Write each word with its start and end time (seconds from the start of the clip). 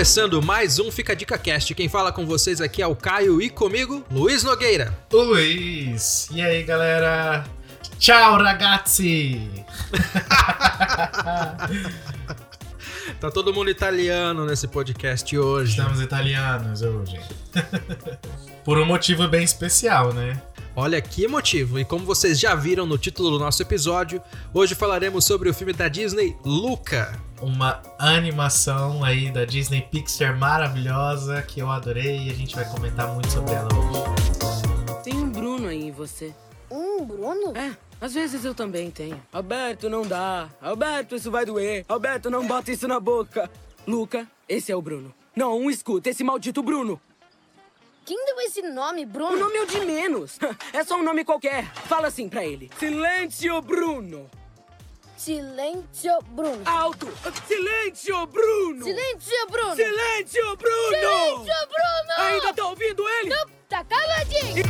Começando 0.00 0.40
mais 0.40 0.78
um 0.78 0.90
Fica 0.90 1.14
Dica 1.14 1.36
Cast. 1.36 1.74
Quem 1.74 1.86
fala 1.86 2.10
com 2.10 2.24
vocês 2.24 2.62
aqui 2.62 2.80
é 2.80 2.86
o 2.86 2.96
Caio 2.96 3.42
e 3.42 3.50
comigo, 3.50 4.02
Luiz 4.10 4.42
Nogueira. 4.42 4.96
Luiz. 5.12 6.26
E 6.32 6.40
aí, 6.40 6.62
galera? 6.62 7.44
Tchau, 7.98 8.38
ragazzi! 8.38 9.46
tá 13.20 13.30
todo 13.30 13.52
mundo 13.52 13.68
italiano 13.68 14.46
nesse 14.46 14.66
podcast 14.66 15.36
hoje. 15.36 15.72
Estamos 15.72 16.00
italianos 16.00 16.80
hoje. 16.80 17.20
Por 18.64 18.78
um 18.78 18.86
motivo 18.86 19.28
bem 19.28 19.44
especial, 19.44 20.14
né? 20.14 20.40
Olha 20.76 21.00
que 21.02 21.26
motivo! 21.26 21.80
E 21.80 21.84
como 21.84 22.04
vocês 22.04 22.38
já 22.38 22.54
viram 22.54 22.86
no 22.86 22.96
título 22.96 23.30
do 23.30 23.38
nosso 23.40 23.60
episódio, 23.60 24.22
hoje 24.54 24.76
falaremos 24.76 25.24
sobre 25.24 25.48
o 25.48 25.54
filme 25.54 25.72
da 25.72 25.88
Disney, 25.88 26.36
Luca. 26.44 27.20
Uma 27.42 27.82
animação 27.98 29.02
aí 29.02 29.30
da 29.32 29.44
Disney 29.44 29.82
Pixar 29.82 30.38
maravilhosa 30.38 31.42
que 31.42 31.60
eu 31.60 31.68
adorei 31.68 32.28
e 32.28 32.30
a 32.30 32.34
gente 32.34 32.54
vai 32.54 32.64
comentar 32.70 33.12
muito 33.12 33.30
sobre 33.32 33.52
ela 33.52 33.68
hoje. 33.74 35.02
Tem 35.02 35.16
um 35.16 35.28
Bruno 35.28 35.66
aí 35.66 35.88
em 35.88 35.90
você. 35.90 36.32
Um 36.70 37.04
Bruno? 37.04 37.56
É, 37.56 37.76
às 38.00 38.14
vezes 38.14 38.44
eu 38.44 38.54
também 38.54 38.92
tenho. 38.92 39.20
Alberto, 39.32 39.90
não 39.90 40.02
dá. 40.06 40.48
Alberto, 40.62 41.16
isso 41.16 41.32
vai 41.32 41.44
doer. 41.44 41.84
Alberto, 41.88 42.30
não 42.30 42.46
bota 42.46 42.70
isso 42.70 42.86
na 42.86 43.00
boca. 43.00 43.50
Luca, 43.88 44.24
esse 44.48 44.70
é 44.70 44.76
o 44.76 44.82
Bruno. 44.82 45.12
Não, 45.34 45.68
escuta, 45.68 46.10
esse 46.10 46.22
maldito 46.22 46.62
Bruno. 46.62 47.00
Quem 48.04 48.24
deu 48.26 48.40
esse 48.40 48.62
nome, 48.62 49.04
Bruno? 49.04 49.36
O 49.36 49.38
nome 49.38 49.56
é 49.56 49.62
o 49.62 49.66
de 49.66 49.80
menos. 49.80 50.38
É 50.72 50.84
só 50.84 50.96
um 50.96 51.02
nome 51.02 51.24
qualquer. 51.24 51.64
Fala 51.86 52.08
assim 52.08 52.28
pra 52.28 52.44
ele. 52.44 52.70
Silêncio, 52.78 53.60
Bruno. 53.60 54.30
Silêncio, 55.16 56.18
Bruno. 56.28 56.62
Alto. 56.64 57.08
Silêncio, 57.46 58.26
Bruno. 58.26 58.84
Silêncio, 58.84 59.46
Bruno. 59.50 59.76
Silêncio, 59.76 60.56
Bruno. 60.56 60.88
Silêncio, 60.88 61.68
Bruno. 61.68 62.18
Ainda 62.18 62.54
tá 62.54 62.66
ouvindo 62.66 63.06
ele? 63.08 63.28
Não, 63.28 63.46
tá 63.68 63.84
caladinho. 63.84 64.64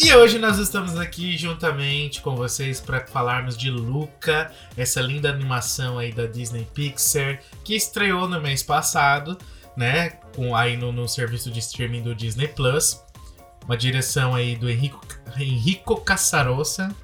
E 0.00 0.14
hoje 0.14 0.38
nós 0.38 0.58
estamos 0.58 0.98
aqui 0.98 1.36
juntamente 1.36 2.20
com 2.20 2.36
vocês 2.36 2.80
para 2.80 3.06
falarmos 3.06 3.56
de 3.56 3.70
Luca, 3.70 4.52
essa 4.76 5.00
linda 5.00 5.30
animação 5.30 5.98
aí 5.98 6.12
da 6.12 6.26
Disney 6.26 6.68
Pixar 6.74 7.42
que 7.64 7.74
estreou 7.74 8.28
no 8.28 8.40
mês 8.40 8.62
passado, 8.62 9.38
né? 9.76 10.10
Com 10.34 10.54
aí 10.54 10.76
no, 10.76 10.92
no 10.92 11.08
serviço 11.08 11.50
de 11.50 11.58
streaming 11.60 12.02
do 12.02 12.14
Disney 12.14 12.48
Plus. 12.48 13.02
Uma 13.64 13.76
direção 13.76 14.34
aí 14.34 14.56
do 14.56 14.68
Enrico, 14.68 15.00
Enrico 15.38 15.96
Cassarossa. 16.00 16.94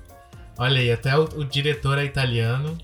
Olha 0.59 0.81
aí, 0.81 0.93
até 0.93 1.17
o, 1.17 1.25
o 1.25 1.45
diretor 1.45 1.99
é 1.99 2.05
italiano. 2.05 2.77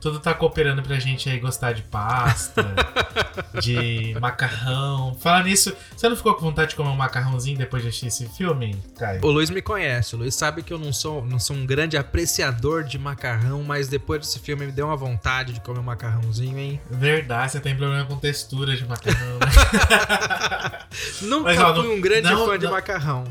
Tudo 0.00 0.20
tá 0.20 0.32
cooperando 0.32 0.80
pra 0.80 0.96
gente 1.00 1.28
aí 1.28 1.40
gostar 1.40 1.72
de 1.72 1.82
pasta, 1.82 2.64
de 3.60 4.14
macarrão. 4.20 5.16
Falar 5.20 5.42
nisso, 5.44 5.74
você 5.96 6.08
não 6.08 6.14
ficou 6.16 6.34
com 6.34 6.42
vontade 6.42 6.70
de 6.70 6.76
comer 6.76 6.90
um 6.90 6.94
macarrãozinho 6.96 7.58
depois 7.58 7.82
de 7.82 7.88
assistir 7.88 8.06
esse 8.06 8.28
filme, 8.28 8.80
Caio? 8.96 9.20
O 9.24 9.30
Luiz 9.30 9.50
me 9.50 9.60
conhece, 9.60 10.14
o 10.14 10.18
Luiz 10.18 10.36
sabe 10.36 10.62
que 10.62 10.72
eu 10.72 10.78
não 10.78 10.92
sou, 10.92 11.24
não 11.24 11.38
sou 11.40 11.56
um 11.56 11.66
grande 11.66 11.96
apreciador 11.96 12.84
de 12.84 12.96
macarrão, 12.98 13.64
mas 13.64 13.88
depois 13.88 14.20
desse 14.20 14.38
filme 14.38 14.66
me 14.66 14.72
deu 14.72 14.86
uma 14.86 14.96
vontade 14.96 15.52
de 15.52 15.60
comer 15.60 15.80
um 15.80 15.82
macarrãozinho, 15.84 16.56
hein? 16.58 16.80
Verdade, 16.88 17.52
você 17.52 17.60
tem 17.60 17.76
problema 17.76 18.04
com 18.06 18.16
textura 18.16 18.76
de 18.76 18.86
macarrão, 18.86 19.38
né? 19.40 20.78
Nunca 21.22 21.42
Mas, 21.44 21.58
ó, 21.60 21.74
fui 21.74 21.88
não- 21.88 21.94
um 21.94 22.00
grande 22.00 22.30
não- 22.30 22.46
fã 22.46 22.58
de 22.58 22.64
não- 22.66 22.72
macarrão. 22.72 23.24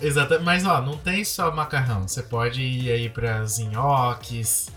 Exato, 0.00 0.40
mas 0.42 0.64
ó, 0.66 0.80
não 0.82 0.96
tem 0.98 1.24
só 1.24 1.54
macarrão. 1.54 2.06
Você 2.06 2.22
pode 2.22 2.60
ir 2.60 2.90
aí 2.90 3.08
pra 3.08 3.44
nhoques, 3.70 4.68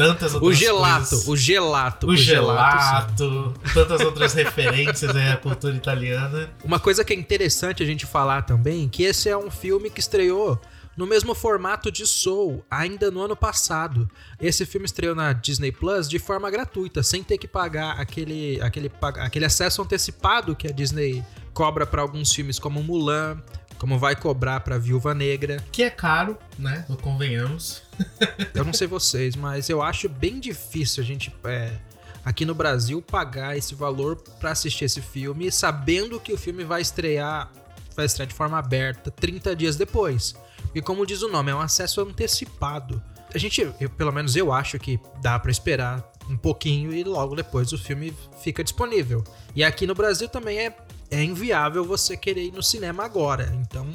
tantas 0.00 0.34
outras 0.34 0.50
O 0.50 0.58
gelato, 0.58 1.08
coisas. 1.10 1.28
o 1.28 1.36
gelato. 1.36 2.06
O 2.06 2.16
sim. 2.16 2.22
gelato, 2.22 3.54
tantas 3.74 4.00
outras 4.00 4.32
referências 4.34 5.14
à 5.14 5.36
cultura 5.36 5.74
italiana. 5.74 6.50
Uma 6.64 6.80
coisa 6.80 7.04
que 7.04 7.12
é 7.12 7.16
interessante 7.16 7.82
a 7.82 7.86
gente 7.86 8.06
falar 8.06 8.42
também, 8.42 8.88
que 8.88 9.02
esse 9.02 9.28
é 9.28 9.36
um 9.36 9.50
filme 9.50 9.90
que 9.90 10.00
estreou 10.00 10.58
no 10.96 11.06
mesmo 11.06 11.34
formato 11.34 11.90
de 11.90 12.06
Soul, 12.06 12.64
ainda 12.70 13.10
no 13.10 13.22
ano 13.22 13.36
passado. 13.36 14.10
Esse 14.40 14.66
filme 14.66 14.86
estreou 14.86 15.14
na 15.14 15.32
Disney 15.32 15.70
Plus 15.70 16.08
de 16.08 16.18
forma 16.18 16.50
gratuita, 16.50 17.02
sem 17.02 17.22
ter 17.22 17.38
que 17.38 17.46
pagar 17.48 17.92
aquele, 18.00 18.60
aquele, 18.62 18.90
aquele 19.00 19.44
acesso 19.44 19.82
antecipado 19.82 20.56
que 20.56 20.66
a 20.66 20.72
Disney 20.72 21.24
cobra 21.52 21.86
para 21.86 22.02
alguns 22.02 22.32
filmes 22.32 22.58
como 22.58 22.82
Mulan, 22.82 23.40
como 23.78 23.98
vai 23.98 24.14
cobrar 24.14 24.60
para 24.60 24.78
Viúva 24.78 25.14
Negra. 25.14 25.62
Que 25.72 25.82
é 25.84 25.90
caro, 25.90 26.36
né? 26.58 26.84
Convenhamos. 27.00 27.82
Eu 28.54 28.64
não 28.64 28.72
sei 28.72 28.86
vocês, 28.86 29.36
mas 29.36 29.68
eu 29.68 29.82
acho 29.82 30.08
bem 30.08 30.38
difícil 30.40 31.02
a 31.02 31.06
gente 31.06 31.34
é, 31.44 31.72
aqui 32.24 32.44
no 32.44 32.54
Brasil 32.54 33.00
pagar 33.02 33.56
esse 33.56 33.74
valor 33.74 34.16
pra 34.38 34.52
assistir 34.52 34.84
esse 34.84 35.00
filme, 35.00 35.50
sabendo 35.50 36.18
que 36.20 36.32
o 36.32 36.38
filme 36.38 36.64
vai 36.64 36.80
estrear, 36.82 37.50
vai 37.96 38.06
estrear 38.06 38.26
de 38.28 38.34
forma 38.34 38.58
aberta 38.58 39.10
30 39.10 39.54
dias 39.56 39.76
depois. 39.76 40.34
E 40.74 40.80
como 40.80 41.06
diz 41.06 41.22
o 41.22 41.28
nome, 41.28 41.50
é 41.50 41.54
um 41.54 41.60
acesso 41.60 42.00
antecipado. 42.00 43.02
A 43.34 43.38
gente, 43.38 43.60
eu- 43.80 43.90
pelo 43.90 44.12
menos 44.12 44.34
eu 44.36 44.52
acho 44.52 44.78
que 44.78 44.98
dá 45.22 45.38
pra 45.38 45.50
esperar 45.50 46.08
um 46.28 46.36
pouquinho 46.36 46.92
e 46.92 47.02
logo 47.04 47.34
depois 47.34 47.72
o 47.72 47.78
filme 47.78 48.14
fica 48.42 48.62
disponível. 48.62 49.24
E 49.54 49.64
aqui 49.64 49.86
no 49.86 49.94
Brasil 49.94 50.28
também 50.28 50.58
é, 50.58 50.76
é 51.10 51.22
inviável 51.24 51.84
você 51.84 52.16
querer 52.16 52.44
ir 52.44 52.52
no 52.52 52.62
cinema 52.62 53.04
agora. 53.04 53.52
Então, 53.60 53.86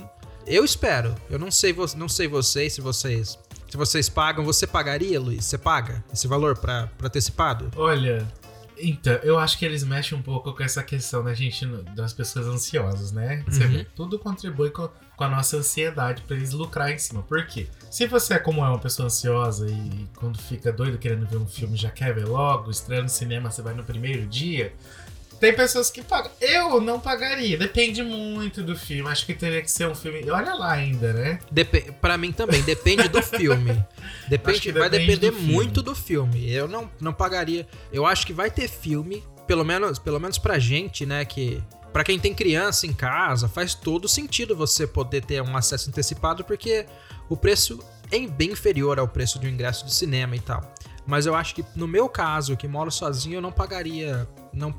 eu 0.46 0.64
espero. 0.66 1.16
Eu 1.30 1.40
não 1.40 1.50
sei, 1.50 1.74
não 1.98 2.10
sei 2.10 2.28
vocês, 2.28 2.74
se 2.74 2.82
vocês 2.82 3.38
se 3.76 3.78
vocês 3.78 4.08
pagam, 4.08 4.46
você 4.46 4.66
pagaria, 4.66 5.20
Luiz? 5.20 5.44
Você 5.44 5.58
paga 5.58 6.02
esse 6.14 6.28
valor 6.30 6.58
pra 6.58 6.90
antecipado? 7.04 7.70
Olha, 7.76 8.26
então, 8.78 9.14
eu 9.24 9.38
acho 9.38 9.58
que 9.60 9.66
eles 9.66 9.84
mexem 9.84 10.18
um 10.18 10.22
pouco 10.22 10.54
com 10.54 10.64
essa 10.64 10.82
questão 10.82 11.22
da 11.24 11.34
gente, 11.34 11.66
das 11.96 12.14
pessoas 12.14 12.48
ansiosas, 12.48 13.12
né? 13.12 13.44
Você 13.48 13.64
Uhum. 13.66 13.70
vê, 13.72 13.88
tudo 13.96 14.18
contribui 14.18 14.70
com, 14.70 14.90
com 15.18 15.24
a 15.26 15.28
nossa 15.30 15.58
ansiedade 15.58 16.22
pra 16.24 16.38
eles 16.38 16.52
lucrar 16.52 16.90
em 16.92 16.98
cima. 16.98 17.22
Por 17.24 17.46
quê? 17.46 17.68
Se 17.92 18.08
você 18.08 18.36
é 18.36 18.40
como 18.40 18.64
é 18.64 18.70
uma 18.70 18.80
pessoa 18.80 19.08
ansiosa 19.08 19.68
e 19.70 20.08
quando 20.16 20.38
fica 20.38 20.72
doido 20.72 20.98
querendo 20.98 21.26
ver 21.28 21.38
um 21.38 21.48
filme 21.48 21.76
já 21.78 21.90
quer 21.90 22.14
ver 22.16 22.26
logo, 22.26 22.72
estreia 22.72 23.02
no 23.02 23.10
cinema, 23.10 23.52
você 23.52 23.62
vai 23.62 23.74
no 23.74 23.84
primeiro 23.84 24.26
dia. 24.26 24.74
Tem 25.40 25.54
pessoas 25.54 25.90
que 25.90 26.02
pagam. 26.02 26.32
Eu 26.40 26.80
não 26.82 27.00
pagaria. 27.00 27.58
Depende 27.58 28.02
muito 28.04 28.64
do 28.64 28.76
filme. 28.76 29.10
Acho 29.10 29.26
que 29.26 29.34
teria 29.34 29.62
que 29.62 29.70
ser 29.70 29.88
um 29.88 29.96
filme. 29.96 30.30
Olha 30.30 30.54
lá 30.54 30.72
ainda, 30.72 31.14
né? 31.14 31.40
Dep 31.52 31.92
pra 32.02 32.18
mim 32.18 32.32
também, 32.32 32.62
depende 32.62 33.08
do 33.08 33.22
filme. 33.22 33.84
Depende, 34.28 34.72
vai 34.72 34.90
depende 34.90 35.18
depender 35.18 35.32
do 35.32 35.54
muito 35.54 35.84
do 35.84 35.94
filme. 35.94 36.52
Eu 36.52 36.68
não, 36.68 36.90
não 37.00 37.14
pagaria. 37.14 37.68
Eu 37.94 38.08
acho 38.08 38.26
que 38.26 38.34
vai 38.34 38.50
ter 38.50 38.68
filme, 38.68 39.24
pelo 39.46 39.64
menos, 39.64 40.00
pelo 40.00 40.20
menos 40.20 40.40
pra 40.40 40.58
gente, 40.58 41.06
né, 41.06 41.24
que 41.26 41.62
Pra 41.96 42.04
quem 42.04 42.20
tem 42.20 42.34
criança 42.34 42.86
em 42.86 42.92
casa, 42.92 43.48
faz 43.48 43.74
todo 43.74 44.06
sentido 44.06 44.54
você 44.54 44.86
poder 44.86 45.24
ter 45.24 45.42
um 45.42 45.56
acesso 45.56 45.90
antecipado 45.90 46.44
porque 46.44 46.86
o 47.30 47.38
preço 47.38 47.82
é 48.12 48.20
bem 48.28 48.52
inferior 48.52 49.00
ao 49.00 49.08
preço 49.08 49.40
de 49.40 49.48
um 49.48 49.50
ingresso 49.50 49.86
de 49.86 49.94
cinema 49.94 50.36
e 50.36 50.42
tal. 50.42 50.74
Mas 51.08 51.26
eu 51.26 51.34
acho 51.34 51.56
que 51.56 51.64
no 51.74 51.88
meu 51.88 52.10
caso, 52.10 52.58
que 52.58 52.68
moro 52.68 52.92
sozinho, 52.92 53.36
eu 53.36 53.42
não 53.42 53.50
pagaria, 53.50 54.28
não 54.52 54.76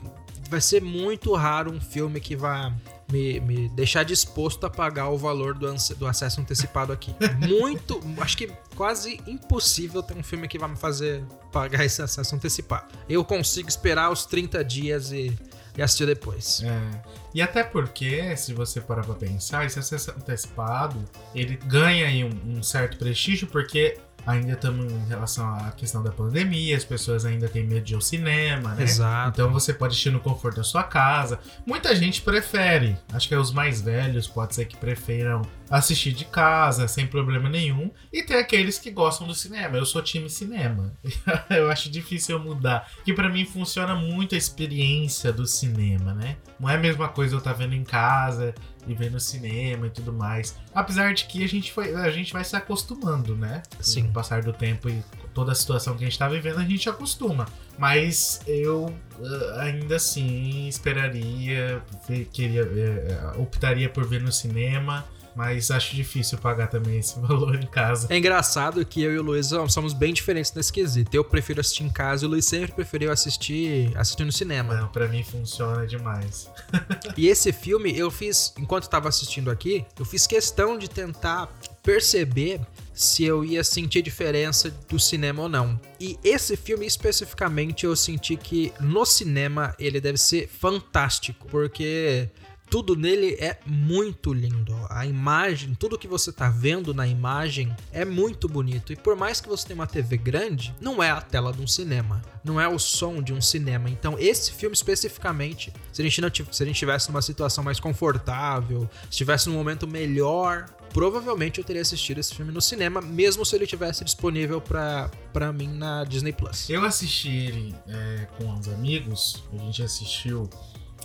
vai 0.49 0.61
ser 0.61 0.83
muito 0.83 1.35
raro 1.35 1.73
um 1.73 1.81
filme 1.81 2.21
que 2.21 2.37
vá 2.37 2.73
me, 3.11 3.41
me 3.41 3.69
deixar 3.71 4.05
disposto 4.05 4.65
a 4.67 4.71
pagar 4.71 5.09
o 5.09 5.19
valor 5.19 5.55
do, 5.55 5.73
do 5.97 6.07
acesso 6.07 6.41
antecipado 6.41 6.93
aqui. 6.93 7.15
Muito, 7.47 8.01
acho 8.21 8.37
que 8.37 8.51
quase 8.75 9.21
impossível 9.27 10.03
ter 10.03 10.17
um 10.17 10.23
filme 10.23 10.49
que 10.49 10.59
vai 10.59 10.69
me 10.69 10.77
fazer 10.77 11.23
pagar 11.53 11.85
esse 11.85 12.03
acesso 12.03 12.35
antecipado. 12.35 12.87
Eu 13.09 13.25
consigo 13.25 13.69
esperar 13.69 14.11
os 14.11 14.27
30 14.27 14.65
dias 14.65 15.13
e, 15.13 15.37
e 15.77 15.83
assistir 15.83 16.07
depois. 16.07 16.63
É. 16.63 17.17
E 17.35 17.43
até 17.43 17.63
porque, 17.63 18.37
se 18.37 18.53
você 18.53 18.81
parar 18.81 19.05
pra 19.05 19.15
pensar, 19.15 19.65
esse 19.65 19.79
acesso 19.79 20.11
antecipado, 20.11 21.05
ele 21.35 21.57
ganha 21.57 22.07
aí 22.07 22.25
um, 22.25 22.59
um 22.59 22.63
certo 22.63 22.97
prestígio, 22.99 23.47
porque 23.47 23.99
ainda 24.27 24.53
estamos 24.53 24.93
em 24.93 25.07
relação 25.07 25.49
à 25.49 25.71
questão 25.71 26.03
da 26.03 26.11
pandemia, 26.11 26.77
as 26.77 26.85
pessoas 26.85 27.25
ainda 27.25 27.49
têm 27.49 27.65
medo 27.65 27.83
de 27.83 27.93
ir 27.93 27.97
ao 27.97 28.01
cinema, 28.01 28.75
né? 28.75 28.83
Exato. 28.83 29.31
Então 29.31 29.53
você 29.53 29.73
pode 29.73 29.93
assistir 29.93 30.11
no 30.11 30.21
conforto 30.21 30.57
da 30.57 30.65
sua 30.65 30.83
casa. 30.83 31.39
Muita 31.65 31.95
gente 31.95 32.21
prefere, 32.21 32.97
acho 33.13 33.29
que 33.29 33.35
é 33.35 33.39
os 33.39 33.53
mais 33.53 33.81
velhos, 33.81 34.27
pode 34.27 34.55
ser 34.55 34.65
que 34.65 34.77
prefiram 34.77 35.43
assistir 35.71 36.13
de 36.13 36.25
casa, 36.25 36.89
sem 36.89 37.07
problema 37.07 37.49
nenhum. 37.49 37.91
E 38.13 38.23
tem 38.23 38.37
aqueles 38.37 38.79
que 38.79 38.91
gostam 38.91 39.27
do 39.27 39.35
cinema. 39.35 39.77
Eu 39.77 39.87
sou 39.87 40.03
time 40.03 40.29
cinema. 40.29 40.93
eu 41.51 41.71
acho 41.71 41.91
difícil 41.91 42.37
eu 42.37 42.43
mudar. 42.43 42.91
Que 43.05 43.13
pra 43.13 43.29
mim 43.29 43.45
funciona 43.45 43.95
muito 43.95 44.35
a 44.35 44.39
experiência 44.39 45.33
do 45.33 45.47
cinema, 45.47 46.15
né? 46.15 46.37
Não 46.59 46.69
é 46.69 46.75
a 46.75 46.79
mesma 46.79 47.09
coisa 47.09 47.35
eu 47.35 47.39
estar 47.39 47.53
vendo 47.53 47.75
em 47.75 47.85
casa 47.85 48.55
e 48.87 48.95
vendo 48.95 49.13
no 49.15 49.21
cinema 49.21 49.87
e 49.87 49.91
tudo 49.91 50.13
mais. 50.13 50.57
Apesar 50.75 51.13
de 51.15 51.25
que 51.25 51.43
a 51.45 51.49
gente, 51.49 51.73
foi, 51.73 51.95
a 51.95 52.11
gente 52.11 52.33
vai 52.33 52.45
se 52.45 52.55
acostumando, 52.57 53.35
né? 53.37 53.63
Sim. 53.81 54.05
Com 54.05 54.09
o 54.11 54.13
passar 54.13 54.43
do 54.43 54.53
tempo 54.53 54.89
e 54.89 55.03
toda 55.35 55.53
a 55.53 55.55
situação 55.55 55.97
que 55.97 56.05
a 56.05 56.07
gente 56.09 56.19
tá 56.19 56.29
vivendo, 56.29 56.59
a 56.59 56.65
gente 56.65 56.89
acostuma. 56.89 57.47
Mas 57.79 58.41
eu 58.47 58.95
eh, 59.21 59.61
ainda 59.61 59.97
assim 59.97 60.67
esperaria, 60.67 61.83
ver- 62.09 62.25
queria, 62.33 62.63
eh, 62.63 63.33
optaria 63.39 63.89
por 63.89 64.07
ver 64.07 64.23
no 64.23 64.33
cinema 64.33 65.05
Mas 65.37 65.71
acho 65.71 65.95
difícil 65.95 66.39
pagar 66.39 66.69
também 66.69 66.99
esse 66.99 67.19
valor 67.21 67.55
em 67.55 67.67
casa. 67.67 68.07
É 68.11 68.17
engraçado 68.17 68.85
que 68.85 69.03
eu 69.03 69.13
e 69.13 69.19
o 69.19 69.23
Luiz 69.23 69.51
somos 69.69 69.93
bem 69.93 70.15
diferentes 70.15 70.53
nesse 70.55 70.73
quesito. 70.73 71.15
Eu 71.15 71.23
prefiro 71.23 71.61
assistir 71.61 71.85
em 71.85 71.91
casa 71.91 72.25
e 72.25 72.27
o 72.27 72.31
Luiz 72.31 72.47
sempre 72.47 72.73
preferiu 72.73 73.13
assistir, 73.13 73.93
assistir 73.97 74.25
no 74.25 74.33
cinema. 74.33 74.75
Não, 74.75 74.89
pra 74.89 75.07
mim 75.07 75.23
funciona 75.23 75.87
demais. 75.87 76.51
E 77.17 77.29
esse 77.29 77.53
filme 77.53 77.97
eu 77.97 78.11
fiz, 78.11 78.53
enquanto 78.59 78.85
eu 78.85 78.91
tava 78.91 79.09
assistindo 79.09 79.51
aqui, 79.51 79.85
eu 79.99 80.05
fiz 80.05 80.27
questão 80.27 80.77
de 80.77 80.89
tentar 80.89 81.49
perceber 81.83 82.61
se 82.93 83.25
eu 83.25 83.45
ia 83.45 83.63
sentir 83.63 84.03
diferença 84.03 84.75
do 84.89 84.99
cinema 84.99 85.43
ou 85.43 85.49
não. 85.49 85.79
E 86.01 86.19
esse 86.25 86.57
filme 86.57 86.87
especificamente 86.87 87.85
eu 87.85 87.95
senti 87.95 88.37
que 88.37 88.73
no 88.81 89.05
cinema 89.05 89.75
ele 89.79 90.01
deve 90.01 90.19
ser 90.19 90.49
fantástico, 90.49 91.47
porque 91.49 92.29
tudo 92.69 92.97
nele 92.97 93.35
é 93.35 93.59
muito 93.65 94.33
lindo. 94.33 94.77
A 94.91 95.07
imagem, 95.07 95.75
tudo 95.75 95.99
que 95.99 96.09
você 96.09 96.33
tá 96.33 96.49
vendo 96.49 96.93
na 96.93 97.07
imagem 97.07 97.75
é 97.93 98.05
muito 98.05 98.49
bonito. 98.49 98.93
E 98.93 98.97
por 98.97 99.17
mais 99.17 99.41
que 99.41 99.49
você 99.49 99.67
tenha 99.67 99.79
uma 99.79 99.87
TV 99.87 100.17
grande, 100.17 100.75
não 100.81 101.03
é 101.03 101.11
a 101.11 101.21
tela 101.21 101.53
de 101.53 101.63
um 101.63 101.67
cinema, 101.67 102.21
não 102.45 102.61
é 102.61 102.69
o 102.69 102.79
som 102.79 103.23
de 103.23 103.33
um 103.33 103.41
cinema. 103.41 103.89
Então, 103.89 104.19
esse 104.19 104.53
filme 104.53 104.75
especificamente, 104.75 105.73
se 105.93 106.03
a 106.03 106.05
gente 106.05 106.21
não 106.21 106.31
se 106.51 106.63
a 106.63 106.67
gente 106.67 106.77
tivesse 106.77 107.09
numa 107.09 107.23
situação 107.23 107.63
mais 107.63 107.81
confortável, 107.81 108.89
estivesse 109.11 109.49
num 109.49 109.55
momento 109.55 109.87
melhor, 109.87 110.67
provavelmente 110.93 111.59
eu 111.59 111.65
teria 111.65 111.83
assistido 111.83 112.19
esse 112.19 112.35
filme 112.35 112.53
no 112.53 112.61
cinema, 112.61 113.01
mesmo 113.01 113.45
se 113.45 113.55
ele 113.55 113.67
tivesse 113.67 114.05
disponível 114.05 114.61
pra 114.61 115.53
mim 115.53 115.69
na 115.69 116.05
Disney 116.05 116.33
Plus. 116.33 116.69
Eu 116.69 116.85
assisti 116.85 117.29
ele 117.29 117.75
é, 117.87 118.27
com 118.37 118.53
os 118.53 118.69
amigos, 118.69 119.43
a 119.53 119.59
gente 119.59 119.83
assistiu. 119.83 120.51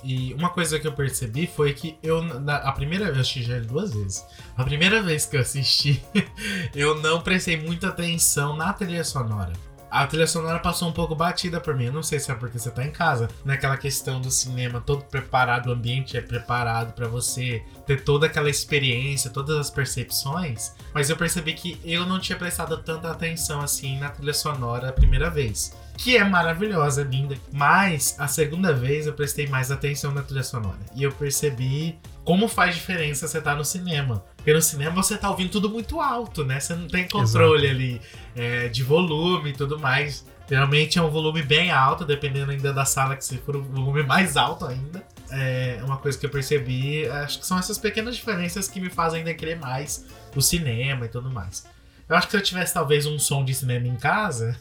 E 0.03 0.33
uma 0.33 0.49
coisa 0.49 0.79
que 0.79 0.87
eu 0.87 0.93
percebi 0.93 1.47
foi 1.47 1.73
que 1.73 1.97
eu, 2.01 2.21
na, 2.21 2.57
a 2.57 2.71
primeira 2.71 3.05
vez, 3.05 3.15
eu 3.15 3.21
assisti 3.21 3.51
ele 3.51 3.65
duas 3.65 3.93
vezes. 3.93 4.25
A 4.57 4.63
primeira 4.63 5.01
vez 5.01 5.25
que 5.25 5.37
eu 5.37 5.41
assisti, 5.41 6.03
eu 6.75 6.99
não 7.01 7.21
prestei 7.21 7.57
muita 7.57 7.89
atenção 7.89 8.55
na 8.55 8.73
trilha 8.73 9.03
sonora. 9.03 9.53
A 9.91 10.07
trilha 10.07 10.25
sonora 10.25 10.57
passou 10.57 10.87
um 10.87 10.93
pouco 10.93 11.13
batida 11.13 11.59
por 11.59 11.75
mim. 11.75 11.87
Eu 11.87 11.91
não 11.91 12.01
sei 12.01 12.17
se 12.17 12.31
é 12.31 12.35
porque 12.35 12.57
você 12.57 12.71
tá 12.71 12.85
em 12.85 12.91
casa. 12.91 13.27
Naquela 13.43 13.75
questão 13.75 14.21
do 14.21 14.31
cinema 14.31 14.79
todo 14.79 15.03
preparado, 15.03 15.67
o 15.67 15.73
ambiente 15.73 16.15
é 16.15 16.21
preparado 16.21 16.93
para 16.93 17.09
você 17.09 17.61
ter 17.85 18.01
toda 18.05 18.25
aquela 18.25 18.49
experiência, 18.49 19.29
todas 19.29 19.57
as 19.57 19.69
percepções. 19.69 20.73
Mas 20.93 21.09
eu 21.09 21.17
percebi 21.17 21.53
que 21.53 21.77
eu 21.83 22.05
não 22.05 22.21
tinha 22.21 22.37
prestado 22.37 22.77
tanta 22.77 23.11
atenção 23.11 23.59
assim 23.59 23.99
na 23.99 24.07
trilha 24.07 24.33
sonora 24.33 24.87
a 24.87 24.93
primeira 24.93 25.29
vez. 25.29 25.75
Que 25.97 26.15
é 26.15 26.23
maravilhosa, 26.23 27.03
linda. 27.03 27.35
Mas 27.51 28.15
a 28.17 28.29
segunda 28.29 28.73
vez 28.73 29.07
eu 29.07 29.13
prestei 29.13 29.45
mais 29.45 29.71
atenção 29.71 30.13
na 30.13 30.21
trilha 30.21 30.41
sonora. 30.41 30.79
E 30.95 31.03
eu 31.03 31.11
percebi 31.11 31.99
como 32.23 32.47
faz 32.47 32.75
diferença 32.75 33.27
você 33.27 33.39
estar 33.39 33.51
tá 33.51 33.57
no 33.57 33.65
cinema. 33.65 34.23
Porque 34.41 34.53
no 34.53 34.61
cinema 34.61 35.03
você 35.03 35.15
tá 35.17 35.29
ouvindo 35.29 35.51
tudo 35.51 35.69
muito 35.69 36.01
alto, 36.01 36.43
né? 36.43 36.59
Você 36.59 36.73
não 36.73 36.87
tem 36.87 37.07
controle 37.07 37.67
Exato. 37.67 37.79
ali 37.79 38.01
é, 38.35 38.67
de 38.69 38.81
volume 38.81 39.51
e 39.51 39.53
tudo 39.53 39.79
mais. 39.79 40.25
Geralmente 40.49 40.97
é 40.97 41.01
um 41.01 41.11
volume 41.11 41.43
bem 41.43 41.69
alto, 41.69 42.03
dependendo 42.03 42.51
ainda 42.51 42.73
da 42.73 42.83
sala, 42.83 43.15
que 43.15 43.23
se 43.23 43.37
for 43.37 43.55
um 43.55 43.61
volume 43.61 44.01
mais 44.01 44.35
alto 44.35 44.65
ainda. 44.65 45.05
É 45.29 45.79
uma 45.83 45.97
coisa 45.97 46.17
que 46.17 46.25
eu 46.25 46.29
percebi, 46.29 47.07
acho 47.07 47.39
que 47.39 47.45
são 47.45 47.57
essas 47.59 47.77
pequenas 47.77 48.15
diferenças 48.15 48.67
que 48.67 48.81
me 48.81 48.89
fazem 48.89 49.19
ainda 49.19 49.33
querer 49.35 49.59
mais 49.59 50.05
o 50.35 50.41
cinema 50.41 51.05
e 51.05 51.09
tudo 51.09 51.29
mais. 51.29 51.65
Eu 52.09 52.15
acho 52.15 52.27
que 52.27 52.31
se 52.31 52.37
eu 52.37 52.41
tivesse 52.41 52.73
talvez 52.73 53.05
um 53.05 53.19
som 53.19 53.45
de 53.45 53.53
cinema 53.53 53.87
em 53.87 53.95
casa, 53.95 54.59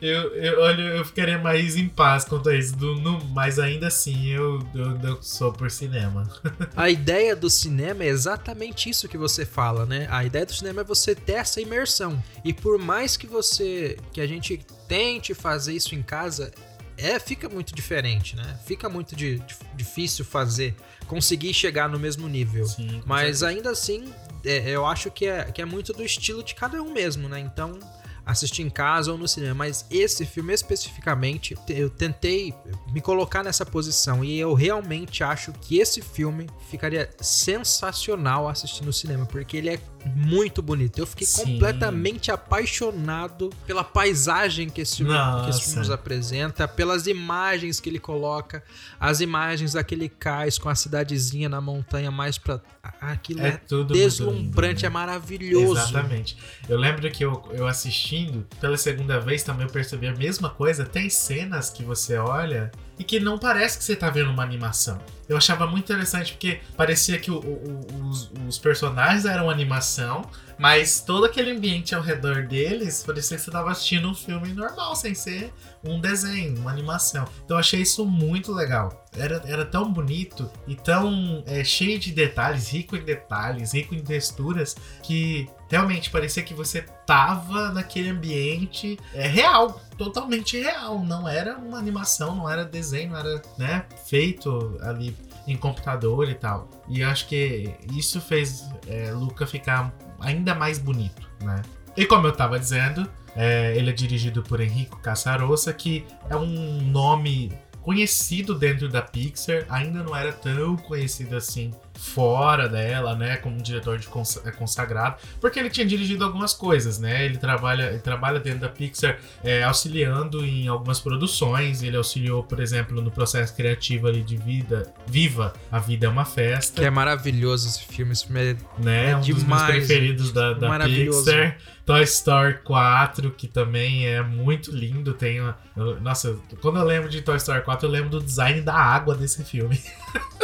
eu, 0.00 0.34
eu, 0.34 0.60
olha, 0.60 0.82
eu 0.82 1.04
ficaria 1.04 1.38
mais 1.38 1.76
em 1.76 1.88
paz 1.88 2.24
quanto 2.24 2.48
a 2.48 2.56
isso. 2.56 2.76
Do, 2.76 2.96
no, 2.96 3.24
mas 3.26 3.58
ainda 3.58 3.86
assim, 3.86 4.28
eu, 4.28 4.58
eu, 4.74 4.98
eu, 5.02 5.22
sou 5.22 5.52
por 5.52 5.70
cinema. 5.70 6.28
A 6.76 6.90
ideia 6.90 7.34
do 7.34 7.48
cinema 7.50 8.04
é 8.04 8.08
exatamente 8.08 8.90
isso 8.90 9.08
que 9.08 9.18
você 9.18 9.44
fala, 9.44 9.86
né? 9.86 10.06
A 10.10 10.24
ideia 10.24 10.46
do 10.46 10.54
cinema 10.54 10.80
é 10.80 10.84
você 10.84 11.14
ter 11.14 11.32
essa 11.32 11.60
imersão. 11.60 12.22
E 12.44 12.52
por 12.52 12.78
mais 12.78 13.16
que 13.16 13.26
você. 13.26 13.96
que 14.12 14.20
a 14.20 14.26
gente 14.26 14.58
tente 14.88 15.34
fazer 15.34 15.74
isso 15.74 15.94
em 15.94 16.02
casa, 16.02 16.50
é, 16.96 17.18
fica 17.20 17.48
muito 17.48 17.74
diferente, 17.74 18.34
né? 18.34 18.58
Fica 18.66 18.88
muito 18.88 19.14
de, 19.14 19.38
de, 19.38 19.56
difícil 19.74 20.24
fazer, 20.24 20.74
conseguir 21.06 21.54
chegar 21.54 21.88
no 21.88 21.98
mesmo 21.98 22.28
nível. 22.28 22.66
Sim, 22.66 23.02
Mas 23.06 23.38
certeza. 23.38 23.48
ainda 23.48 23.70
assim, 23.70 24.12
é, 24.44 24.68
eu 24.70 24.84
acho 24.84 25.10
que 25.10 25.26
é, 25.26 25.44
que 25.44 25.62
é 25.62 25.64
muito 25.64 25.92
do 25.92 26.04
estilo 26.04 26.42
de 26.42 26.54
cada 26.54 26.82
um 26.82 26.92
mesmo, 26.92 27.28
né? 27.28 27.38
Então 27.38 27.78
assistir 28.28 28.62
em 28.62 28.68
casa 28.68 29.10
ou 29.10 29.16
no 29.16 29.26
cinema, 29.26 29.54
mas 29.54 29.86
esse 29.90 30.26
filme 30.26 30.52
especificamente, 30.52 31.56
eu 31.66 31.88
tentei 31.88 32.54
me 32.92 33.00
colocar 33.00 33.42
nessa 33.42 33.64
posição 33.64 34.22
e 34.22 34.38
eu 34.38 34.52
realmente 34.52 35.24
acho 35.24 35.50
que 35.54 35.78
esse 35.78 36.02
filme 36.02 36.46
ficaria 36.68 37.08
sensacional 37.22 38.46
assistir 38.46 38.84
no 38.84 38.92
cinema, 38.92 39.24
porque 39.24 39.56
ele 39.56 39.70
é 39.70 39.80
muito 40.14 40.62
bonito. 40.62 40.98
Eu 40.98 41.06
fiquei 41.06 41.26
Sim. 41.26 41.44
completamente 41.44 42.30
apaixonado 42.30 43.50
pela 43.66 43.84
paisagem 43.84 44.68
que 44.68 44.80
esse, 44.80 44.98
filme, 44.98 45.12
que 45.44 45.50
esse 45.50 45.62
filme 45.62 45.78
nos 45.78 45.90
apresenta, 45.90 46.66
pelas 46.66 47.06
imagens 47.06 47.80
que 47.80 47.88
ele 47.88 47.98
coloca, 47.98 48.62
as 48.98 49.20
imagens 49.20 49.72
daquele 49.72 50.08
cais 50.08 50.58
com 50.58 50.68
a 50.68 50.74
cidadezinha 50.74 51.48
na 51.48 51.60
montanha 51.60 52.10
mais 52.10 52.38
pra. 52.38 52.60
Aquilo 53.00 53.40
é, 53.40 53.48
é 53.48 53.60
deslumbrante, 53.84 54.76
lindo, 54.76 54.82
né? 54.82 54.86
é 54.86 54.88
maravilhoso. 54.88 55.80
Exatamente. 55.80 56.36
Eu 56.68 56.78
lembro 56.78 57.10
que 57.10 57.24
eu, 57.24 57.48
eu 57.52 57.66
assistindo 57.66 58.46
pela 58.60 58.76
segunda 58.76 59.20
vez 59.20 59.42
também 59.42 59.66
eu 59.66 59.72
percebi 59.72 60.06
a 60.06 60.14
mesma 60.14 60.50
coisa. 60.50 60.84
Tem 60.84 61.08
cenas 61.10 61.70
que 61.70 61.82
você 61.82 62.16
olha 62.16 62.70
e 62.98 63.04
que 63.04 63.20
não 63.20 63.38
parece 63.38 63.78
que 63.78 63.84
você 63.84 63.94
tá 63.94 64.10
vendo 64.10 64.30
uma 64.30 64.42
animação. 64.42 65.00
Eu 65.28 65.36
achava 65.36 65.66
muito 65.66 65.84
interessante 65.84 66.32
porque 66.32 66.60
parecia 66.74 67.18
que 67.18 67.30
o, 67.30 67.38
o, 67.38 68.08
os, 68.08 68.30
os, 68.48 68.58
personagens 68.58 69.26
eram 69.26 69.50
animação, 69.50 70.22
mas 70.58 71.00
todo 71.00 71.26
aquele 71.26 71.50
ambiente 71.50 71.94
ao 71.94 72.00
redor 72.00 72.46
deles 72.46 73.02
parecia 73.04 73.36
que 73.36 73.42
você 73.42 73.50
tava 73.50 73.70
assistindo 73.70 74.08
um 74.08 74.14
filme 74.14 74.54
normal, 74.54 74.96
sem 74.96 75.14
ser 75.14 75.52
um 75.84 76.00
desenho, 76.00 76.58
uma 76.58 76.70
animação. 76.70 77.26
Então 77.44 77.56
eu 77.56 77.60
achei 77.60 77.82
isso 77.82 78.06
muito 78.06 78.52
legal. 78.52 79.06
Era, 79.14 79.42
era 79.46 79.66
tão 79.66 79.92
bonito 79.92 80.50
e 80.66 80.74
tão 80.74 81.42
é, 81.46 81.62
cheio 81.62 81.98
de 81.98 82.10
detalhes, 82.10 82.70
rico 82.70 82.96
em 82.96 83.04
detalhes, 83.04 83.74
rico 83.74 83.94
em 83.94 84.02
texturas, 84.02 84.76
que 85.02 85.46
realmente 85.68 86.10
parecia 86.10 86.42
que 86.42 86.54
você 86.54 86.82
tava 87.06 87.72
naquele 87.72 88.08
ambiente 88.08 88.98
é, 89.14 89.26
real, 89.26 89.80
totalmente 89.96 90.60
real. 90.60 91.02
Não 91.02 91.28
era 91.28 91.56
uma 91.56 91.78
animação, 91.78 92.34
não 92.34 92.50
era 92.50 92.64
desenho, 92.64 93.10
não 93.10 93.18
era 93.18 93.42
né, 93.58 93.84
feito 94.06 94.78
ali 94.82 95.16
em 95.46 95.56
computador 95.56 96.28
e 96.28 96.34
tal. 96.34 96.68
E 96.88 97.02
acho 97.02 97.26
que 97.28 97.74
isso 97.94 98.20
fez 98.20 98.64
é, 98.86 99.10
Luca 99.12 99.46
ficar 99.46 99.92
ainda 100.20 100.54
mais 100.54 100.78
bonito, 100.78 101.28
né? 101.42 101.62
E 101.96 102.04
como 102.06 102.26
eu 102.26 102.32
tava 102.32 102.58
dizendo, 102.58 103.10
é, 103.34 103.76
ele 103.76 103.90
é 103.90 103.92
dirigido 103.92 104.42
por 104.42 104.60
Enrico 104.60 104.98
Caçarossa, 105.00 105.72
que 105.72 106.06
é 106.30 106.36
um 106.36 106.80
nome 106.82 107.52
conhecido 107.82 108.54
dentro 108.54 108.88
da 108.88 109.00
Pixar, 109.00 109.64
ainda 109.68 110.02
não 110.02 110.14
era 110.14 110.32
tão 110.32 110.76
conhecido 110.76 111.36
assim 111.36 111.72
fora 111.98 112.68
dela, 112.68 113.16
né, 113.16 113.36
como 113.36 113.60
diretor 113.60 113.98
de 113.98 114.08
é, 114.44 114.50
consagrado, 114.52 115.16
porque 115.40 115.58
ele 115.58 115.68
tinha 115.68 115.84
dirigido 115.84 116.24
algumas 116.24 116.54
coisas, 116.54 116.98
né? 116.98 117.24
Ele 117.24 117.36
trabalha, 117.36 117.90
ele 117.90 117.98
trabalha 117.98 118.38
dentro 118.38 118.60
da 118.60 118.68
Pixar 118.68 119.18
é, 119.42 119.64
auxiliando 119.64 120.44
em 120.44 120.68
algumas 120.68 121.00
produções. 121.00 121.82
Ele 121.82 121.96
auxiliou, 121.96 122.44
por 122.44 122.60
exemplo, 122.60 123.02
no 123.02 123.10
processo 123.10 123.54
criativo 123.54 124.06
ali 124.06 124.22
de 124.22 124.36
Vida, 124.36 124.92
Viva, 125.06 125.52
a 125.70 125.78
Vida 125.78 126.06
é 126.06 126.08
uma 126.08 126.24
Festa. 126.24 126.80
Que 126.80 126.86
é 126.86 126.90
maravilhoso 126.90 127.68
esse 127.68 127.82
filme, 127.84 128.12
esse 128.12 128.26
filme 128.26 128.40
é, 128.40 128.56
né? 128.78 129.10
É 129.10 129.16
um 129.16 129.20
demais, 129.20 129.44
dos 129.44 129.44
meus 129.44 129.62
preferidos 129.62 130.32
da, 130.32 130.52
da 130.52 130.78
Pixar. 130.84 131.58
Toy 131.88 132.02
Story 132.02 132.58
4, 132.64 133.30
que 133.30 133.48
também 133.48 134.06
é 134.06 134.22
muito 134.22 134.70
lindo. 134.70 135.14
Tem 135.14 135.40
uma, 135.40 135.56
nossa, 136.02 136.36
quando 136.60 136.78
eu 136.78 136.84
lembro 136.84 137.08
de 137.08 137.22
Toy 137.22 137.38
Story 137.38 137.62
4, 137.62 137.88
eu 137.88 137.90
lembro 137.90 138.10
do 138.10 138.22
design 138.22 138.60
da 138.60 138.74
água 138.74 139.14
desse 139.14 139.42
filme. 139.42 139.80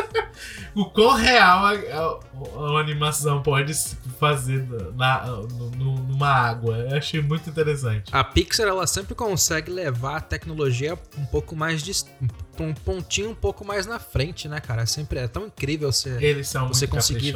o 0.74 0.86
quão 0.86 1.14
real 1.14 1.43
a, 1.44 1.70
a, 1.70 2.76
a, 2.76 2.80
animação 2.80 3.42
pode 3.42 3.74
fazer 4.18 4.66
na, 4.94 5.26
no, 5.26 5.70
numa 5.70 6.28
água. 6.28 6.76
Eu 6.76 6.96
achei 6.96 7.20
muito 7.20 7.48
interessante. 7.48 8.10
A 8.12 8.24
Pixar 8.24 8.66
ela 8.66 8.86
sempre 8.86 9.14
consegue 9.14 9.70
levar 9.70 10.16
a 10.16 10.20
tecnologia 10.20 10.98
um 11.18 11.26
pouco 11.26 11.54
mais 11.54 11.82
de 11.82 11.92
um 12.60 12.72
pontinho 12.72 13.30
um 13.30 13.34
pouco 13.34 13.64
mais 13.64 13.86
na 13.86 13.98
frente, 13.98 14.48
né, 14.48 14.60
cara? 14.60 14.86
Sempre 14.86 15.18
é 15.18 15.28
tão 15.28 15.46
incrível 15.46 15.90
você, 15.92 16.10
eles 16.24 16.48
são 16.48 16.68
você 16.68 16.86
conseguir 16.86 17.34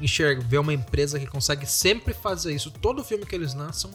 enxergar, 0.00 0.42
ver 0.42 0.58
uma 0.58 0.72
empresa 0.72 1.18
que 1.18 1.26
consegue 1.26 1.66
sempre 1.66 2.14
fazer 2.14 2.54
isso. 2.54 2.70
Todo 2.70 3.04
filme 3.04 3.26
que 3.26 3.34
eles 3.34 3.54
lançam, 3.54 3.90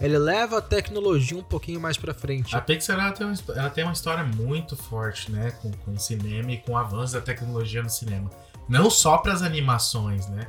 ele 0.00 0.18
leva 0.18 0.58
a 0.58 0.60
tecnologia 0.60 1.38
um 1.38 1.42
pouquinho 1.42 1.80
mais 1.80 1.96
para 1.96 2.12
frente. 2.12 2.54
A 2.54 2.60
Pixar 2.60 2.98
ela 2.98 3.12
tem, 3.12 3.26
uma, 3.26 3.34
ela 3.54 3.70
tem 3.70 3.84
uma 3.84 3.92
história 3.92 4.24
muito 4.24 4.76
forte, 4.76 5.30
né, 5.30 5.52
com, 5.62 5.70
com 5.70 5.92
o 5.92 5.98
cinema 5.98 6.52
e 6.52 6.58
com 6.58 6.72
o 6.72 6.76
avanço 6.76 7.14
da 7.14 7.20
tecnologia 7.20 7.82
no 7.82 7.90
cinema. 7.90 8.30
Não 8.68 8.90
só 8.90 9.18
para 9.18 9.32
as 9.32 9.42
animações, 9.42 10.28
né? 10.28 10.46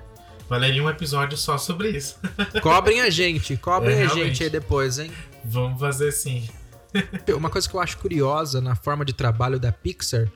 Valeria 0.47 0.83
um 0.83 0.89
episódio 0.89 1.37
só 1.37 1.57
sobre 1.57 1.89
isso. 1.89 2.17
Cobrem 2.61 3.01
a 3.01 3.09
gente, 3.09 3.57
cobrem 3.57 3.97
é, 3.97 4.05
a 4.05 4.07
gente 4.07 4.43
aí 4.43 4.49
depois, 4.49 4.99
hein? 4.99 5.11
Vamos 5.43 5.79
fazer 5.79 6.11
sim. 6.11 6.47
Uma 7.35 7.49
coisa 7.49 7.67
que 7.67 7.75
eu 7.75 7.79
acho 7.79 7.97
curiosa 7.97 8.61
na 8.61 8.75
forma 8.75 9.03
de 9.03 9.11
trabalho 9.11 9.59
da 9.59 9.71
Pixar 9.71 10.27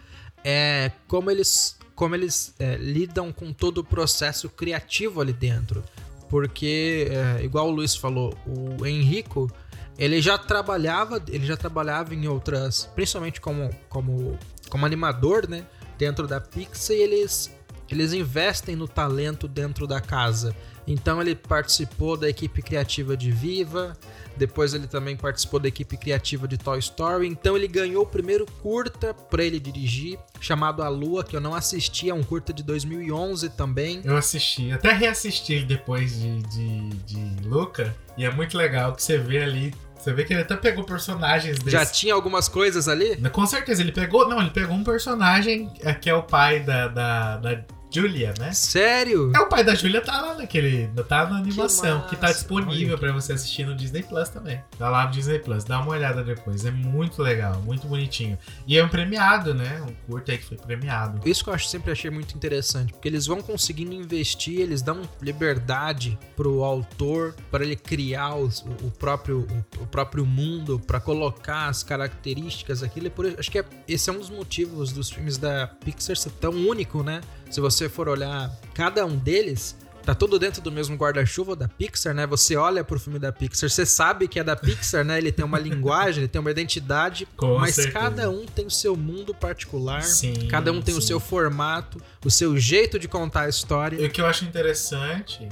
é 0.43 0.91
como 1.07 1.29
eles 1.29 1.77
como 1.99 2.15
eles 2.15 2.55
é, 2.57 2.77
lidam 2.77 3.29
com 3.29 3.51
todo 3.51 3.79
o 3.79 3.83
processo 3.83 4.47
criativo 4.47 5.19
ali 5.19 5.33
dentro. 5.33 5.83
Porque, 6.29 7.09
é, 7.11 7.43
igual 7.43 7.67
o 7.67 7.71
Luiz 7.71 7.93
falou, 7.93 8.33
o 8.47 8.85
Henrico, 8.85 9.51
ele 9.97 10.21
já 10.21 10.37
trabalhava, 10.37 11.21
ele 11.27 11.45
já 11.45 11.57
trabalhava 11.57 12.15
em 12.15 12.25
outras, 12.25 12.89
principalmente 12.95 13.41
como, 13.41 13.69
como, 13.89 14.39
como 14.69 14.85
animador, 14.85 15.49
né? 15.49 15.65
Dentro 15.97 16.25
da 16.25 16.39
Pixar, 16.39 16.95
e 16.95 17.01
eles, 17.01 17.53
eles 17.93 18.13
investem 18.13 18.75
no 18.75 18.87
talento 18.87 19.47
dentro 19.47 19.87
da 19.87 19.99
casa. 19.99 20.55
Então 20.87 21.21
ele 21.21 21.35
participou 21.35 22.17
da 22.17 22.27
equipe 22.27 22.63
criativa 22.63 23.15
de 23.15 23.31
Viva, 23.31 23.95
depois 24.35 24.73
ele 24.73 24.87
também 24.87 25.15
participou 25.15 25.59
da 25.59 25.67
equipe 25.67 25.95
criativa 25.97 26.47
de 26.47 26.57
Toy 26.57 26.79
Story. 26.79 27.27
Então 27.27 27.55
ele 27.55 27.67
ganhou 27.67 28.03
o 28.03 28.07
primeiro 28.07 28.45
curta 28.63 29.13
para 29.13 29.43
ele 29.43 29.59
dirigir, 29.59 30.17
chamado 30.39 30.81
A 30.81 30.89
Lua, 30.89 31.23
que 31.23 31.35
eu 31.35 31.41
não 31.41 31.53
assisti, 31.53 32.09
é 32.09 32.13
um 32.13 32.23
curta 32.23 32.51
de 32.51 32.63
2011 32.63 33.49
também. 33.49 34.01
Eu 34.03 34.17
assisti, 34.17 34.71
até 34.71 34.91
reassisti 34.91 35.63
depois 35.63 36.19
de, 36.19 36.41
de, 36.43 36.89
de 36.89 37.47
Luca, 37.47 37.95
e 38.17 38.25
é 38.25 38.31
muito 38.31 38.57
legal 38.57 38.93
que 38.93 39.03
você 39.03 39.17
vê 39.17 39.43
ali. 39.43 39.73
Você 39.99 40.13
vê 40.13 40.23
que 40.23 40.33
ele 40.33 40.41
até 40.41 40.55
pegou 40.55 40.85
personagens 40.85 41.59
desse. 41.59 41.71
Já 41.71 41.85
tinha 41.85 42.13
algumas 42.13 42.47
coisas 42.47 42.87
ali? 42.87 43.17
Com 43.31 43.45
certeza, 43.45 43.81
ele 43.81 43.91
pegou. 43.91 44.27
Não, 44.29 44.39
ele 44.39 44.49
pegou 44.49 44.73
um 44.73 44.83
personagem 44.83 45.69
é, 45.81 45.93
que 45.93 46.09
é 46.09 46.13
o 46.13 46.23
pai 46.23 46.61
da, 46.61 46.87
da, 46.87 47.37
da 47.37 47.65
Julia, 47.91 48.33
né? 48.37 48.51
Sério? 48.53 49.31
É, 49.35 49.39
o 49.39 49.47
pai 49.49 49.63
da 49.63 49.73
Julia 49.75 50.01
tá 50.01 50.21
lá 50.21 50.35
naquele. 50.35 50.87
Tá 51.07 51.27
na 51.29 51.37
animação, 51.37 52.01
que, 52.01 52.09
Que 52.09 52.15
tá 52.17 52.27
disponível 52.31 52.97
pra 52.97 53.11
você 53.11 53.33
assistir 53.33 53.65
no 53.65 53.75
Disney 53.75 54.03
Plus 54.03 54.29
também. 54.29 54.61
Tá 54.77 54.89
lá 54.89 55.05
no 55.05 55.11
Disney 55.11 55.39
Plus, 55.39 55.63
dá 55.63 55.79
uma 55.79 55.91
olhada 55.91 56.23
depois. 56.23 56.65
É 56.65 56.71
muito 56.71 57.21
legal, 57.21 57.61
muito 57.61 57.87
bonitinho. 57.87 58.37
E 58.67 58.77
é 58.77 58.83
um 58.83 58.89
premiado, 58.89 59.53
né? 59.53 59.81
Um 59.87 59.93
curto 60.11 60.29
aí 60.31 60.37
que 60.37 60.45
foi 60.45 60.57
premiado. 60.57 61.19
Isso 61.27 61.43
que 61.43 61.49
eu 61.49 61.53
acho, 61.53 61.67
sempre 61.67 61.91
achei 61.91 62.11
muito 62.11 62.35
interessante, 62.35 62.93
porque 62.93 63.07
eles 63.07 63.25
vão 63.25 63.41
conseguindo 63.41 63.93
investir, 63.93 64.59
eles 64.59 64.81
dão 64.81 65.01
liberdade 65.21 66.17
pro 66.35 66.63
autor 66.63 67.33
para 67.49 67.63
ele 67.63 67.75
criar 67.75 68.35
os- 68.35 68.61
o, 68.83 68.91
próprio, 68.91 69.47
o, 69.79 69.83
o 69.83 69.87
próprio 69.87 70.25
mundo, 70.25 70.79
para 70.79 70.99
colocar 70.99 71.67
as 71.67 71.81
características 71.83 72.83
aquilo. 72.83 73.07
E 73.07 73.09
por 73.09 73.25
acho 73.39 73.49
que 73.49 73.59
é- 73.59 73.65
esse 73.87 74.09
é 74.09 74.13
um 74.13 74.19
dos 74.19 74.29
motivos 74.29 74.91
dos 74.91 75.09
filmes 75.09 75.37
da 75.37 75.67
Pixar 75.67 76.15
ser 76.15 76.31
tão 76.31 76.51
único, 76.51 77.01
né? 77.03 77.21
Se 77.49 77.59
você 77.59 77.89
for 77.89 78.07
olhar 78.07 78.51
cada 78.73 79.05
um 79.05 79.17
deles, 79.17 79.75
tá 80.05 80.13
tudo 80.15 80.37
dentro 80.39 80.61
do 80.61 80.71
mesmo 80.71 80.95
guarda-chuva 80.95 81.55
da 81.55 81.67
Pixar, 81.67 82.13
né? 82.13 82.25
Você 82.27 82.55
olha 82.55 82.83
pro 82.83 82.99
filme 82.99 83.19
da 83.19 83.31
Pixar, 83.31 83.69
você 83.69 83.85
sabe 83.85 84.27
que 84.27 84.39
é 84.39 84.43
da 84.43 84.55
Pixar, 84.55 85.03
né? 85.03 85.17
Ele 85.17 85.31
tem 85.31 85.43
uma 85.43 85.57
linguagem, 85.59 86.21
ele 86.21 86.27
tem 86.27 86.39
uma 86.39 86.51
identidade, 86.51 87.27
Com 87.35 87.57
mas 87.57 87.75
certeza. 87.75 87.99
cada 87.99 88.29
um 88.29 88.45
tem 88.45 88.65
o 88.65 88.71
seu 88.71 88.95
mundo 88.95 89.33
particular. 89.33 90.03
Sim, 90.03 90.47
Cada 90.47 90.71
um 90.71 90.81
tem 90.81 90.95
o 90.95 91.01
sim. 91.01 91.07
seu 91.07 91.19
formato, 91.19 92.01
o 92.23 92.29
seu 92.29 92.57
jeito 92.57 92.99
de 92.99 93.07
contar 93.07 93.41
a 93.41 93.49
história. 93.49 93.97
E 94.01 94.05
o 94.05 94.09
que 94.09 94.21
eu 94.21 94.25
acho 94.25 94.45
interessante 94.45 95.47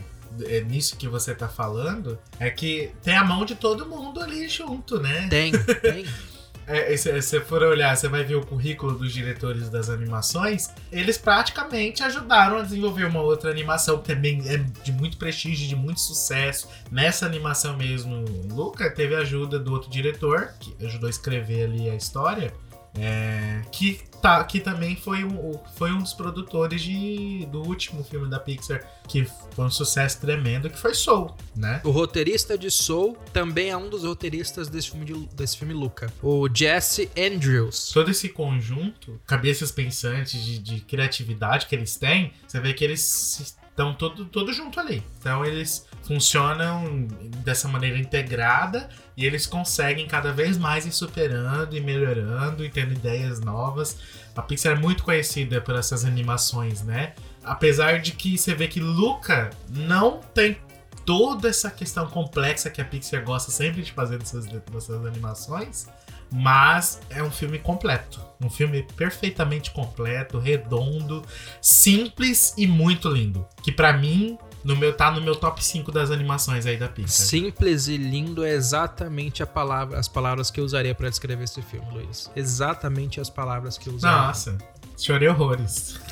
é, 0.45 0.61
nisso 0.61 0.95
que 0.97 1.07
você 1.07 1.33
tá 1.33 1.47
falando 1.47 2.17
é 2.39 2.49
que 2.49 2.91
tem 3.01 3.15
a 3.17 3.23
mão 3.23 3.43
de 3.45 3.55
todo 3.55 3.85
mundo 3.87 4.19
ali 4.19 4.47
junto, 4.47 4.99
né? 4.99 5.27
Tem, 5.29 5.51
tem. 5.51 6.05
É, 6.67 6.93
e 6.93 6.97
se 6.97 7.09
você 7.09 7.39
for 7.39 7.63
olhar, 7.63 7.95
você 7.95 8.09
vai 8.09 8.25
ver 8.25 8.35
o 8.35 8.45
currículo 8.45 8.93
dos 8.93 9.13
diretores 9.13 9.69
das 9.69 9.89
animações. 9.89 10.69
Eles 10.91 11.17
praticamente 11.17 12.03
ajudaram 12.03 12.57
a 12.57 12.61
desenvolver 12.61 13.05
uma 13.05 13.21
outra 13.21 13.49
animação 13.49 13.99
que 13.99 14.13
também 14.13 14.43
é 14.49 14.57
de 14.57 14.91
muito 14.91 15.17
prestígio, 15.17 15.65
de 15.65 15.75
muito 15.77 16.01
sucesso. 16.01 16.67
Nessa 16.91 17.25
animação 17.25 17.77
mesmo, 17.77 18.25
Luca 18.51 18.89
teve 18.89 19.15
ajuda 19.15 19.57
do 19.57 19.71
outro 19.71 19.89
diretor, 19.89 20.49
que 20.59 20.75
ajudou 20.85 21.07
a 21.07 21.09
escrever 21.09 21.63
ali 21.63 21.89
a 21.89 21.95
história. 21.95 22.53
É, 22.99 23.61
que, 23.71 23.99
tá, 24.21 24.43
que 24.43 24.59
também 24.59 24.95
foi 24.95 25.23
um, 25.23 25.59
foi 25.75 25.91
um 25.91 25.99
dos 25.99 26.13
produtores 26.13 26.81
de, 26.81 27.45
do 27.51 27.61
último 27.63 28.03
filme 28.03 28.29
da 28.29 28.39
Pixar, 28.39 28.81
que 29.07 29.25
foi 29.55 29.65
um 29.65 29.69
sucesso 29.69 30.19
tremendo, 30.21 30.69
que 30.69 30.77
foi 30.77 30.93
Soul, 30.93 31.35
né? 31.55 31.81
O 31.83 31.91
roteirista 31.91 32.57
de 32.57 32.69
Soul 32.71 33.17
também 33.31 33.69
é 33.69 33.77
um 33.77 33.89
dos 33.89 34.03
roteiristas 34.03 34.67
desse 34.67 34.91
filme, 34.91 35.05
de- 35.05 35.27
desse 35.35 35.57
filme 35.57 35.73
Luca. 35.73 36.11
O 36.21 36.47
Jesse 36.53 37.09
Andrews. 37.17 37.91
todo 37.93 38.11
esse 38.11 38.29
conjunto, 38.29 39.19
cabeças 39.25 39.71
pensantes 39.71 40.43
de, 40.43 40.59
de 40.59 40.81
criatividade 40.81 41.65
que 41.67 41.75
eles 41.75 41.95
têm, 41.95 42.33
você 42.47 42.59
vê 42.59 42.73
que 42.73 42.83
eles 42.83 43.55
estão 43.77 43.93
todo, 43.93 44.25
todo 44.25 44.51
junto 44.51 44.79
ali. 44.79 45.03
Então 45.19 45.45
eles 45.45 45.85
funcionam 46.03 47.05
dessa 47.43 47.67
maneira 47.67 47.99
integrada 47.99 48.89
e 49.15 49.23
eles 49.23 49.45
conseguem 49.45 50.07
cada 50.07 50.33
vez 50.33 50.57
mais 50.57 50.87
ir 50.87 50.91
superando 50.91 51.77
e 51.77 51.79
melhorando 51.79 52.65
e 52.65 52.69
tendo 52.69 52.93
ideias 52.93 53.39
novas. 53.39 53.99
A 54.35 54.41
Pixar 54.41 54.73
é 54.73 54.79
muito 54.79 55.03
conhecida 55.03 55.61
por 55.61 55.75
essas 55.75 56.03
animações, 56.03 56.81
né? 56.81 57.13
Apesar 57.43 57.99
de 57.99 58.11
que 58.13 58.37
você 58.37 58.55
vê 58.55 58.67
que 58.67 58.79
Luca 58.79 59.51
não 59.69 60.19
tem 60.33 60.57
toda 61.05 61.47
essa 61.47 61.69
questão 61.69 62.07
complexa 62.07 62.69
que 62.69 62.81
a 62.81 62.85
Pixar 62.85 63.23
gosta 63.23 63.51
sempre 63.51 63.83
de 63.83 63.91
fazer 63.91 64.17
nessas, 64.17 64.45
nessas 64.45 65.05
animações, 65.05 65.87
mas 66.31 66.99
é 67.09 67.23
um 67.23 67.31
filme 67.31 67.59
completo. 67.59 68.21
Um 68.41 68.49
filme 68.49 68.83
perfeitamente 68.95 69.71
completo, 69.71 70.37
redondo, 70.37 71.23
simples 71.61 72.53
e 72.57 72.67
muito 72.67 73.09
lindo. 73.09 73.47
Que 73.63 73.71
pra 73.71 73.93
mim, 73.93 74.37
no 74.63 74.75
meu, 74.75 74.93
tá 74.93 75.09
no 75.09 75.21
meu 75.21 75.35
top 75.35 75.63
5 75.63 75.91
das 75.91 76.11
animações 76.11 76.65
aí 76.65 76.77
da 76.77 76.87
Pixar. 76.87 77.25
Simples 77.25 77.87
e 77.87 77.97
lindo 77.97 78.45
é 78.45 78.51
exatamente 78.51 79.41
a 79.41 79.47
palavra, 79.47 79.97
as 79.97 80.07
palavras 80.07 80.51
que 80.51 80.59
eu 80.59 80.65
usaria 80.65 80.93
pra 80.93 81.09
descrever 81.09 81.45
esse 81.45 81.61
filme, 81.61 81.87
Luiz. 81.91 82.29
Exatamente 82.35 83.19
as 83.19 83.29
palavras 83.29 83.77
que 83.77 83.89
eu 83.89 83.93
usaria. 83.93 84.27
Nossa, 84.27 84.57
chorei 84.97 85.27
horrores. 85.27 85.99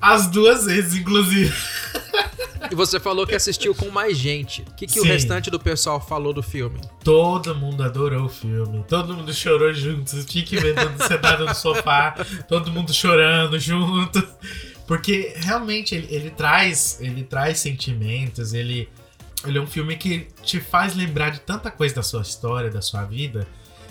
As 0.00 0.28
duas 0.28 0.66
vezes, 0.66 0.94
inclusive. 0.94 1.52
E 2.70 2.74
você 2.74 2.98
falou 2.98 3.26
que 3.26 3.34
assistiu 3.34 3.74
com 3.74 3.90
mais 3.90 4.16
gente. 4.16 4.62
O 4.62 4.74
que, 4.74 4.86
que 4.86 4.98
o 4.98 5.02
Sim. 5.02 5.08
restante 5.08 5.50
do 5.50 5.58
pessoal 5.58 6.00
falou 6.00 6.32
do 6.32 6.42
filme? 6.42 6.80
Todo 7.02 7.54
mundo 7.54 7.82
adorou 7.82 8.24
o 8.24 8.28
filme. 8.28 8.84
Todo 8.88 9.14
mundo 9.14 9.32
chorou 9.32 9.72
junto. 9.72 10.10
Você 10.10 10.24
tinha 10.24 10.44
que 10.44 10.56
ver 10.56 10.74
todo 10.74 11.06
sentado 11.06 11.44
no 11.44 11.54
sofá. 11.54 12.14
Todo 12.48 12.70
mundo 12.70 12.92
chorando 12.92 13.58
junto. 13.58 14.26
Porque 14.86 15.34
realmente 15.36 15.94
ele, 15.94 16.08
ele 16.10 16.30
traz. 16.30 16.98
Ele 17.00 17.22
traz 17.24 17.58
sentimentos. 17.58 18.54
Ele, 18.54 18.88
ele 19.46 19.58
é 19.58 19.60
um 19.60 19.66
filme 19.66 19.96
que 19.96 20.28
te 20.42 20.60
faz 20.60 20.94
lembrar 20.94 21.30
de 21.30 21.40
tanta 21.40 21.70
coisa 21.70 21.94
da 21.94 22.02
sua 22.02 22.22
história, 22.22 22.70
da 22.70 22.82
sua 22.82 23.04
vida. 23.04 23.46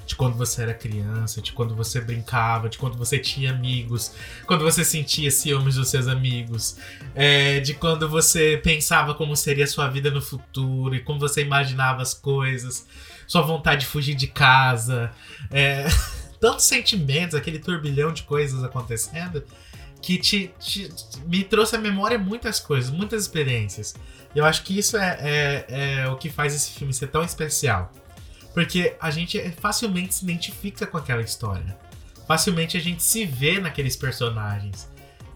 De 0.06 0.16
quando 0.16 0.36
você 0.36 0.64
era 0.64 0.74
criança, 0.74 1.42
de 1.42 1.54
quando 1.54 1.76
você 1.76 2.02
brincava, 2.02 2.68
de 2.68 2.78
quando 2.78 2.98
você 2.98 3.18
tinha 3.18 3.52
amigos, 3.52 4.12
quando 4.46 4.64
você 4.64 4.84
sentia 4.84 5.32
ciúmes 5.32 5.76
dos 5.76 5.90
seus 5.90 6.08
amigos, 6.08 6.78
é, 7.16 7.60
de 7.62 7.74
quando 7.74 8.08
você 8.10 8.60
pensava 8.62 9.14
como 9.16 9.36
seria 9.36 9.64
a 9.64 9.68
sua 9.68 9.88
vida 9.88 10.12
no 10.12 10.22
futuro 10.22 10.94
e 10.94 11.00
como 11.00 11.20
você 11.20 11.42
imaginava 11.42 12.02
as 12.02 12.14
coisas, 12.14 12.86
sua 13.26 13.42
vontade 13.42 13.82
de 13.82 13.88
fugir 13.88 14.14
de 14.16 14.28
casa, 14.28 15.10
é, 15.50 15.86
tantos 16.40 16.66
sentimentos, 16.66 17.34
aquele 17.36 17.60
turbilhão 17.60 18.12
de 18.12 18.24
coisas 18.24 18.62
acontecendo 18.64 19.42
que 20.02 20.18
te, 20.18 20.52
te- 20.60 20.90
me 21.26 21.46
trouxe 21.46 21.78
à 21.78 21.80
memória 21.80 22.20
muitas 22.20 22.60
coisas, 22.60 22.92
muitas 22.92 23.22
experiências. 23.22 23.96
Eu 24.36 24.44
acho 24.44 24.64
que 24.64 24.78
isso 24.78 24.98
é, 24.98 25.18
é- 25.22 25.66
é 26.02 26.08
o 26.10 26.18
que 26.18 26.30
faz 26.30 26.54
esse 26.54 26.72
filme 26.72 26.94
ser 26.94 27.08
tão 27.08 27.24
especial. 27.24 27.90
Porque 28.54 28.96
a 29.00 29.10
gente 29.10 29.40
facilmente 29.60 30.16
se 30.16 30.24
identifica 30.24 30.86
com 30.86 30.98
aquela 30.98 31.22
história. 31.22 31.78
Facilmente 32.28 32.78
a 32.78 32.80
gente 32.80 33.02
se 33.02 33.26
vê 33.26 33.60
naqueles 33.60 33.96
personagens. 33.96 34.90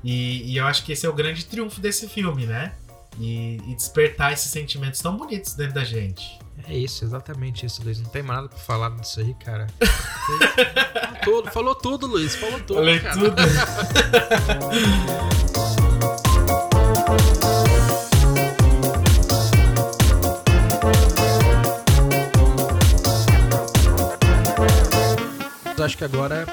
E, 0.04 0.54
e 0.54 0.58
eu 0.58 0.66
acho 0.66 0.84
que 0.84 0.92
esse 0.92 1.06
é 1.06 1.10
o 1.10 1.14
grande 1.14 1.46
triunfo 1.46 1.82
desse 1.82 2.08
filme, 2.08 2.46
né? 2.46 2.74
E, 3.20 3.58
e 3.68 3.76
despertar 3.76 4.32
esses 4.32 4.52
sentimentos 4.52 5.00
tão 5.00 5.18
bonitos 5.18 5.54
dentro 5.54 5.74
da 5.74 5.84
gente. 5.84 6.40
É 6.68 6.78
isso, 6.78 7.04
exatamente 7.04 7.66
isso, 7.66 7.84
Luiz. 7.84 8.00
Não 8.00 8.10
tem 8.10 8.22
mais 8.22 8.42
nada 8.42 8.50
pra 8.50 8.60
falar 8.60 8.90
disso 8.92 9.20
aí, 9.20 9.34
cara. 9.34 9.68
Falou 11.28 11.42
tudo, 11.44 11.52
falou 11.52 11.76
tudo, 11.76 12.08
Luiz. 12.08 12.36
Falou 12.36 12.60
tudo. 12.62 12.76
Falei 12.76 13.00
cara. 13.00 13.16
tudo. 13.16 13.36
acho 25.98 26.00
que 26.00 26.04
agora 26.04 26.46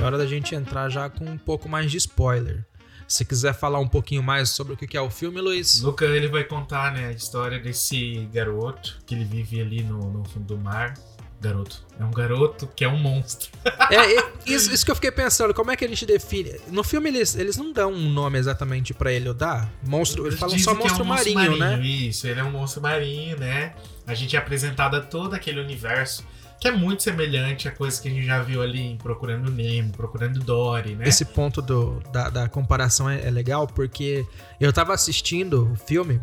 é 0.00 0.02
hora 0.02 0.16
da 0.16 0.26
gente 0.26 0.54
entrar 0.54 0.88
já 0.88 1.10
com 1.10 1.24
um 1.26 1.36
pouco 1.36 1.68
mais 1.68 1.90
de 1.90 1.98
spoiler. 1.98 2.64
Se 3.06 3.24
quiser 3.24 3.54
falar 3.54 3.78
um 3.80 3.88
pouquinho 3.88 4.22
mais 4.22 4.50
sobre 4.50 4.72
o 4.72 4.76
que 4.76 4.96
é 4.96 5.00
o 5.00 5.10
filme, 5.10 5.40
Luiz. 5.40 5.80
Luca 5.80 6.06
ele 6.06 6.28
vai 6.28 6.44
contar 6.44 6.92
né, 6.92 7.08
a 7.08 7.12
história 7.12 7.58
desse 7.58 8.28
garoto 8.32 8.98
que 9.06 9.14
ele 9.14 9.24
vive 9.24 9.60
ali 9.60 9.82
no, 9.82 9.98
no 10.10 10.24
fundo 10.24 10.46
do 10.46 10.58
mar. 10.58 10.94
Garoto. 11.40 11.86
É 12.00 12.04
um 12.04 12.10
garoto 12.10 12.66
que 12.74 12.84
é 12.84 12.88
um 12.88 12.98
monstro. 12.98 13.50
É, 13.90 14.18
é, 14.18 14.32
isso, 14.44 14.70
isso 14.70 14.84
que 14.84 14.90
eu 14.90 14.94
fiquei 14.94 15.10
pensando, 15.10 15.54
como 15.54 15.70
é 15.70 15.76
que 15.76 15.82
a 15.82 15.88
gente 15.88 16.04
define? 16.04 16.60
No 16.68 16.84
filme 16.84 17.08
eles, 17.08 17.34
eles 17.34 17.56
não 17.56 17.72
dão 17.72 17.90
um 17.90 18.10
nome 18.10 18.38
exatamente 18.38 18.92
pra 18.92 19.10
ele, 19.10 19.28
ou 19.28 19.34
dá? 19.34 19.66
Monstro, 19.82 20.26
eles 20.26 20.38
falam 20.38 20.54
Dizem 20.54 20.74
só 20.74 20.78
que 20.78 20.82
é 20.82 20.84
monstro, 20.84 21.04
um 21.04 21.06
marinho, 21.06 21.56
né? 21.56 21.80
Isso, 21.80 22.26
ele 22.26 22.40
é 22.40 22.44
um 22.44 22.50
monstro 22.50 22.82
marinho, 22.82 23.38
né? 23.38 23.74
A 24.06 24.12
gente 24.12 24.36
é 24.36 24.38
apresentado 24.38 24.96
a 24.96 25.00
todo 25.00 25.32
aquele 25.32 25.58
universo 25.58 26.22
que 26.60 26.66
é 26.68 26.72
muito 26.72 27.02
semelhante 27.02 27.68
a 27.68 27.70
coisa 27.72 28.00
que 28.00 28.08
a 28.08 28.10
gente 28.10 28.26
já 28.26 28.42
viu 28.42 28.60
ali 28.62 28.80
em 28.80 28.96
Procurando 28.96 29.50
Nemo, 29.50 29.92
Procurando 29.92 30.40
Dory, 30.40 30.94
né? 30.96 31.08
Esse 31.08 31.24
ponto 31.24 31.62
do, 31.62 32.00
da, 32.12 32.28
da 32.28 32.48
comparação 32.48 33.08
é, 33.08 33.26
é 33.26 33.30
legal 33.30 33.66
porque 33.66 34.26
eu 34.60 34.72
tava 34.72 34.92
assistindo 34.92 35.70
o 35.72 35.76
filme 35.76 36.20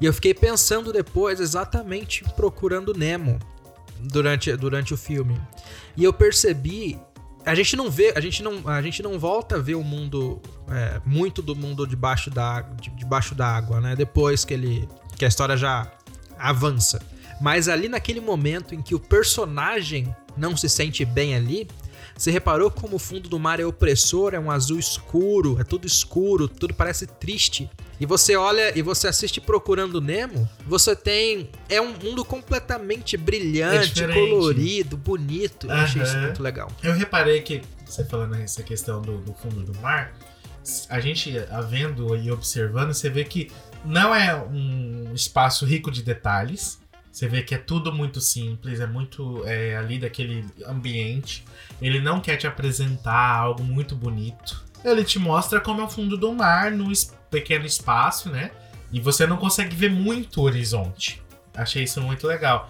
e 0.00 0.06
eu 0.06 0.12
fiquei 0.12 0.32
pensando 0.34 0.92
depois 0.92 1.40
exatamente 1.40 2.22
Procurando 2.36 2.94
Nemo 2.94 3.38
durante, 4.00 4.54
durante 4.56 4.94
o 4.94 4.96
filme. 4.96 5.40
E 5.96 6.04
eu 6.04 6.12
percebi. 6.12 6.98
A 7.46 7.54
gente 7.54 7.76
não 7.76 7.90
vê, 7.90 8.12
a 8.16 8.20
gente 8.20 8.42
não, 8.42 8.66
a 8.66 8.80
gente 8.80 9.02
não 9.02 9.18
volta 9.18 9.56
a 9.56 9.58
ver 9.58 9.74
o 9.74 9.82
mundo 9.84 10.40
é, 10.70 10.98
muito 11.04 11.42
do 11.42 11.54
mundo 11.54 11.86
debaixo 11.86 12.30
da, 12.30 12.62
de- 12.62 12.88
debaixo 12.90 13.34
da 13.34 13.46
água, 13.46 13.82
né? 13.82 13.94
Depois 13.94 14.44
que 14.46 14.54
ele 14.54 14.88
que 15.18 15.24
a 15.26 15.28
história 15.28 15.54
já 15.56 15.90
avança. 16.38 17.00
Mas 17.44 17.68
ali 17.68 17.90
naquele 17.90 18.22
momento 18.22 18.74
em 18.74 18.80
que 18.80 18.94
o 18.94 18.98
personagem 18.98 20.16
não 20.34 20.56
se 20.56 20.66
sente 20.66 21.04
bem 21.04 21.34
ali, 21.34 21.68
você 22.16 22.30
reparou 22.30 22.70
como 22.70 22.96
o 22.96 22.98
fundo 22.98 23.28
do 23.28 23.38
mar 23.38 23.60
é 23.60 23.66
opressor, 23.66 24.32
é 24.32 24.40
um 24.40 24.50
azul 24.50 24.78
escuro, 24.78 25.60
é 25.60 25.62
tudo 25.62 25.86
escuro, 25.86 26.48
tudo 26.48 26.72
parece 26.72 27.06
triste. 27.06 27.68
E 28.00 28.06
você 28.06 28.34
olha 28.34 28.72
e 28.74 28.80
você 28.80 29.08
assiste 29.08 29.42
Procurando 29.42 30.00
Nemo, 30.00 30.48
você 30.66 30.96
tem. 30.96 31.50
É 31.68 31.82
um 31.82 31.92
mundo 31.92 32.24
completamente 32.24 33.14
É 33.14 33.18
brilhante, 33.18 33.92
diferente. 33.92 34.30
colorido, 34.30 34.96
bonito. 34.96 35.66
Eu 35.66 35.74
achei 35.74 36.00
isso 36.00 36.16
muito 36.16 36.42
legal. 36.42 36.72
Eu 36.82 36.94
reparei 36.94 37.42
que, 37.42 37.60
você 37.84 38.06
falando 38.06 38.36
essa 38.36 38.62
questão 38.62 39.02
do, 39.02 39.18
do 39.18 39.34
fundo 39.34 39.70
do 39.70 39.78
mar, 39.80 40.14
a 40.88 40.98
gente 40.98 41.36
a 41.50 41.60
vendo 41.60 42.16
e 42.16 42.30
observando, 42.32 42.94
você 42.94 43.10
vê 43.10 43.22
que 43.22 43.50
não 43.84 44.14
é 44.14 44.34
um 44.34 45.12
espaço 45.14 45.66
rico 45.66 45.90
de 45.90 46.02
detalhes. 46.02 46.82
Você 47.14 47.28
vê 47.28 47.42
que 47.44 47.54
é 47.54 47.58
tudo 47.58 47.92
muito 47.92 48.20
simples, 48.20 48.80
é 48.80 48.88
muito 48.88 49.44
é, 49.46 49.76
ali 49.76 50.00
daquele 50.00 50.44
ambiente. 50.66 51.44
Ele 51.80 52.00
não 52.00 52.18
quer 52.20 52.36
te 52.36 52.44
apresentar 52.44 53.36
algo 53.36 53.62
muito 53.62 53.94
bonito. 53.94 54.64
Ele 54.84 55.04
te 55.04 55.20
mostra 55.20 55.60
como 55.60 55.80
é 55.80 55.84
o 55.84 55.88
fundo 55.88 56.16
do 56.18 56.32
mar 56.32 56.72
no 56.72 56.90
es- 56.90 57.14
pequeno 57.30 57.64
espaço, 57.64 58.28
né? 58.30 58.50
E 58.92 58.98
você 58.98 59.28
não 59.28 59.36
consegue 59.36 59.76
ver 59.76 59.92
muito 59.92 60.42
horizonte. 60.42 61.22
Achei 61.54 61.84
isso 61.84 62.00
muito 62.00 62.26
legal. 62.26 62.68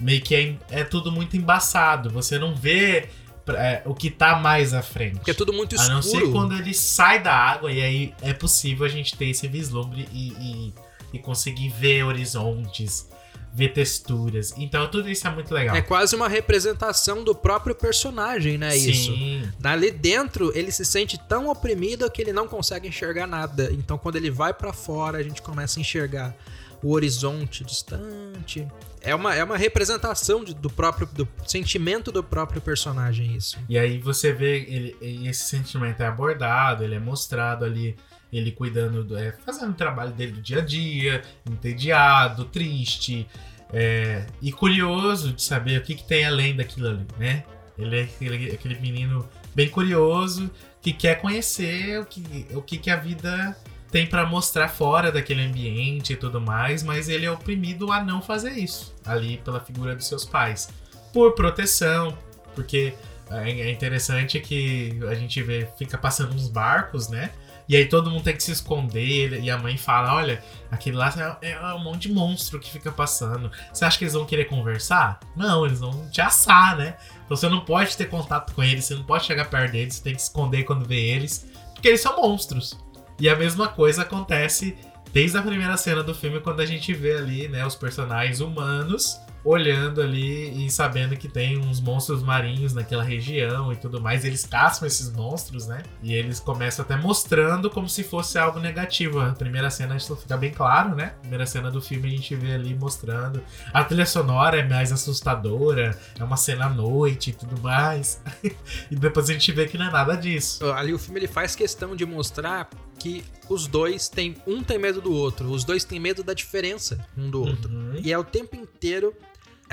Meio 0.00 0.20
que 0.20 0.34
é, 0.34 0.56
é 0.80 0.82
tudo 0.82 1.12
muito 1.12 1.36
embaçado. 1.36 2.10
Você 2.10 2.36
não 2.36 2.52
vê 2.52 3.08
é, 3.46 3.80
o 3.84 3.94
que 3.94 4.10
tá 4.10 4.34
mais 4.40 4.74
à 4.74 4.82
frente. 4.82 5.18
Porque 5.18 5.30
é 5.30 5.34
tudo 5.34 5.52
muito 5.52 5.74
A 5.74 5.78
escuro. 5.78 5.94
não 5.94 6.02
ser 6.02 6.32
quando 6.32 6.54
ele 6.56 6.74
sai 6.74 7.22
da 7.22 7.32
água 7.32 7.70
e 7.70 7.80
aí 7.80 8.14
é 8.22 8.32
possível 8.34 8.84
a 8.86 8.88
gente 8.88 9.16
ter 9.16 9.26
esse 9.26 9.46
vislumbre 9.46 10.08
e, 10.12 10.32
e, 10.32 10.74
e 11.12 11.18
conseguir 11.20 11.68
ver 11.68 12.02
horizontes, 12.04 13.08
ver 13.54 13.68
texturas. 13.72 14.52
Então 14.58 14.90
tudo 14.90 15.08
isso 15.08 15.26
é 15.26 15.30
muito 15.30 15.54
legal. 15.54 15.76
É 15.76 15.80
quase 15.80 16.16
uma 16.16 16.28
representação 16.28 17.22
do 17.22 17.34
próprio 17.34 17.74
personagem, 17.74 18.58
né? 18.58 18.76
Isso. 18.76 19.12
Sim. 19.14 19.48
Ali 19.62 19.90
dentro, 19.92 20.50
ele 20.56 20.72
se 20.72 20.84
sente 20.84 21.16
tão 21.28 21.48
oprimido 21.48 22.10
que 22.10 22.20
ele 22.20 22.32
não 22.32 22.48
consegue 22.48 22.88
enxergar 22.88 23.26
nada. 23.28 23.70
Então, 23.72 23.96
quando 23.96 24.16
ele 24.16 24.30
vai 24.30 24.52
pra 24.52 24.72
fora, 24.72 25.18
a 25.18 25.22
gente 25.22 25.40
começa 25.40 25.78
a 25.78 25.80
enxergar 25.80 26.34
o 26.82 26.90
horizonte 26.92 27.64
distante. 27.64 28.66
É 29.00 29.14
uma, 29.14 29.34
é 29.34 29.44
uma 29.44 29.56
representação 29.56 30.42
de- 30.44 30.54
do 30.54 30.68
próprio 30.68 31.06
do 31.12 31.28
sentimento 31.46 32.10
do 32.10 32.22
próprio 32.24 32.60
personagem 32.60 33.36
isso. 33.36 33.56
E 33.68 33.78
aí 33.78 33.98
você 33.98 34.32
vê 34.32 34.64
ele, 34.68 34.96
esse 35.28 35.44
sentimento 35.44 36.02
é 36.02 36.06
abordado, 36.06 36.82
ele 36.82 36.94
é 36.94 36.98
mostrado 36.98 37.64
ali, 37.64 37.96
ele 38.36 38.52
cuidando, 38.52 39.04
do, 39.04 39.16
é, 39.16 39.32
fazendo 39.44 39.70
o 39.70 39.74
trabalho 39.74 40.12
dele 40.12 40.32
do 40.32 40.42
dia 40.42 40.58
a 40.58 40.60
dia, 40.60 41.22
entediado, 41.48 42.44
triste, 42.46 43.26
é, 43.72 44.26
e 44.40 44.52
curioso 44.52 45.32
de 45.32 45.42
saber 45.42 45.78
o 45.78 45.82
que, 45.82 45.94
que 45.94 46.04
tem 46.04 46.24
além 46.24 46.54
daquilo 46.54 46.88
ali, 46.88 47.06
né? 47.18 47.44
Ele 47.76 48.00
é 48.00 48.02
aquele, 48.02 48.52
aquele 48.52 48.78
menino 48.80 49.28
bem 49.54 49.68
curioso 49.68 50.50
que 50.80 50.92
quer 50.92 51.20
conhecer 51.20 52.00
o 52.00 52.04
que, 52.04 52.46
o 52.52 52.62
que, 52.62 52.78
que 52.78 52.90
a 52.90 52.96
vida 52.96 53.56
tem 53.90 54.06
pra 54.06 54.26
mostrar 54.26 54.68
fora 54.68 55.10
daquele 55.10 55.42
ambiente 55.42 56.12
e 56.12 56.16
tudo 56.16 56.40
mais, 56.40 56.82
mas 56.82 57.08
ele 57.08 57.26
é 57.26 57.30
oprimido 57.30 57.92
a 57.92 58.02
não 58.02 58.20
fazer 58.20 58.52
isso 58.52 58.94
ali 59.04 59.38
pela 59.38 59.60
figura 59.60 59.94
dos 59.94 60.06
seus 60.06 60.24
pais, 60.24 60.68
por 61.12 61.34
proteção, 61.34 62.16
porque 62.54 62.94
é 63.30 63.50
é 63.50 63.70
interessante 63.70 64.38
que 64.40 64.98
a 65.08 65.14
gente 65.14 65.42
vê, 65.42 65.68
fica 65.78 65.96
passando 65.96 66.34
uns 66.34 66.48
barcos, 66.48 67.08
né? 67.08 67.30
E 67.68 67.76
aí 67.76 67.86
todo 67.86 68.10
mundo 68.10 68.22
tem 68.22 68.36
que 68.36 68.42
se 68.42 68.52
esconder 68.52 69.40
e 69.42 69.50
a 69.50 69.56
mãe 69.56 69.76
fala, 69.76 70.14
olha, 70.14 70.42
aquele 70.70 70.96
lá 70.96 71.38
é 71.40 71.52
é 71.52 71.74
um 71.74 71.82
monte 71.82 72.08
de 72.08 72.14
monstro 72.14 72.60
que 72.60 72.70
fica 72.70 72.92
passando. 72.92 73.50
Você 73.72 73.84
acha 73.84 73.98
que 73.98 74.04
eles 74.04 74.14
vão 74.14 74.26
querer 74.26 74.44
conversar? 74.46 75.20
Não, 75.34 75.64
eles 75.64 75.80
vão 75.80 76.08
te 76.10 76.20
assar, 76.20 76.76
né? 76.76 76.96
Então 77.24 77.36
você 77.36 77.48
não 77.48 77.60
pode 77.60 77.96
ter 77.96 78.06
contato 78.06 78.52
com 78.54 78.62
eles, 78.62 78.84
você 78.84 78.94
não 78.94 79.04
pode 79.04 79.24
chegar 79.24 79.46
perto 79.46 79.72
deles, 79.72 79.94
você 79.94 80.02
tem 80.02 80.14
que 80.14 80.20
se 80.20 80.28
esconder 80.28 80.64
quando 80.64 80.84
vê 80.84 81.00
eles, 81.00 81.50
porque 81.72 81.88
eles 81.88 82.00
são 82.00 82.20
monstros. 82.20 82.78
E 83.18 83.28
a 83.28 83.36
mesma 83.36 83.68
coisa 83.68 84.02
acontece 84.02 84.76
desde 85.12 85.38
a 85.38 85.42
primeira 85.42 85.76
cena 85.76 86.02
do 86.02 86.14
filme, 86.14 86.40
quando 86.40 86.60
a 86.60 86.66
gente 86.66 86.92
vê 86.92 87.16
ali, 87.16 87.48
né, 87.48 87.64
os 87.64 87.76
personagens 87.76 88.40
humanos 88.40 89.20
olhando 89.44 90.00
ali 90.00 90.64
e 90.64 90.70
sabendo 90.70 91.16
que 91.16 91.28
tem 91.28 91.58
uns 91.58 91.80
monstros 91.80 92.22
marinhos 92.22 92.72
naquela 92.72 93.02
região 93.02 93.72
e 93.72 93.76
tudo 93.76 94.00
mais. 94.00 94.24
Eles 94.24 94.44
caçam 94.44 94.86
esses 94.86 95.12
monstros, 95.12 95.66
né? 95.66 95.82
E 96.02 96.14
eles 96.14 96.40
começam 96.40 96.84
até 96.84 96.96
mostrando 96.96 97.68
como 97.68 97.88
se 97.88 98.02
fosse 98.02 98.38
algo 98.38 98.58
negativo. 98.58 99.20
A 99.20 99.32
primeira 99.32 99.70
cena 99.70 99.96
isso 99.96 100.16
fica 100.16 100.36
bem 100.36 100.50
claro, 100.50 100.94
né? 100.94 101.14
A 101.18 101.20
primeira 101.20 101.46
cena 101.46 101.70
do 101.70 101.82
filme 101.82 102.08
a 102.08 102.10
gente 102.10 102.34
vê 102.34 102.54
ali 102.54 102.74
mostrando. 102.74 103.42
A 103.72 103.84
trilha 103.84 104.06
sonora 104.06 104.58
é 104.58 104.66
mais 104.66 104.90
assustadora, 104.90 105.98
é 106.18 106.24
uma 106.24 106.36
cena 106.36 106.66
à 106.66 106.70
noite 106.70 107.30
e 107.30 107.32
tudo 107.34 107.60
mais. 107.60 108.22
e 108.90 108.96
depois 108.96 109.28
a 109.28 109.32
gente 109.34 109.52
vê 109.52 109.66
que 109.66 109.76
não 109.76 109.86
é 109.86 109.90
nada 109.90 110.16
disso. 110.16 110.64
Ali 110.72 110.94
o 110.94 110.98
filme 110.98 111.20
ele 111.20 111.28
faz 111.28 111.54
questão 111.54 111.94
de 111.94 112.06
mostrar 112.06 112.68
que 112.98 113.24
os 113.48 113.66
dois 113.66 114.08
têm 114.08 114.36
um 114.46 114.62
tem 114.62 114.78
medo 114.78 115.00
do 115.00 115.12
outro, 115.12 115.50
os 115.50 115.64
dois 115.64 115.84
têm 115.84 116.00
medo 116.00 116.22
da 116.22 116.32
diferença 116.32 117.04
um 117.16 117.28
do 117.28 117.42
outro. 117.42 117.70
Uhum. 117.70 118.00
E 118.02 118.12
é 118.12 118.18
o 118.18 118.24
tempo 118.24 118.56
inteiro 118.56 119.14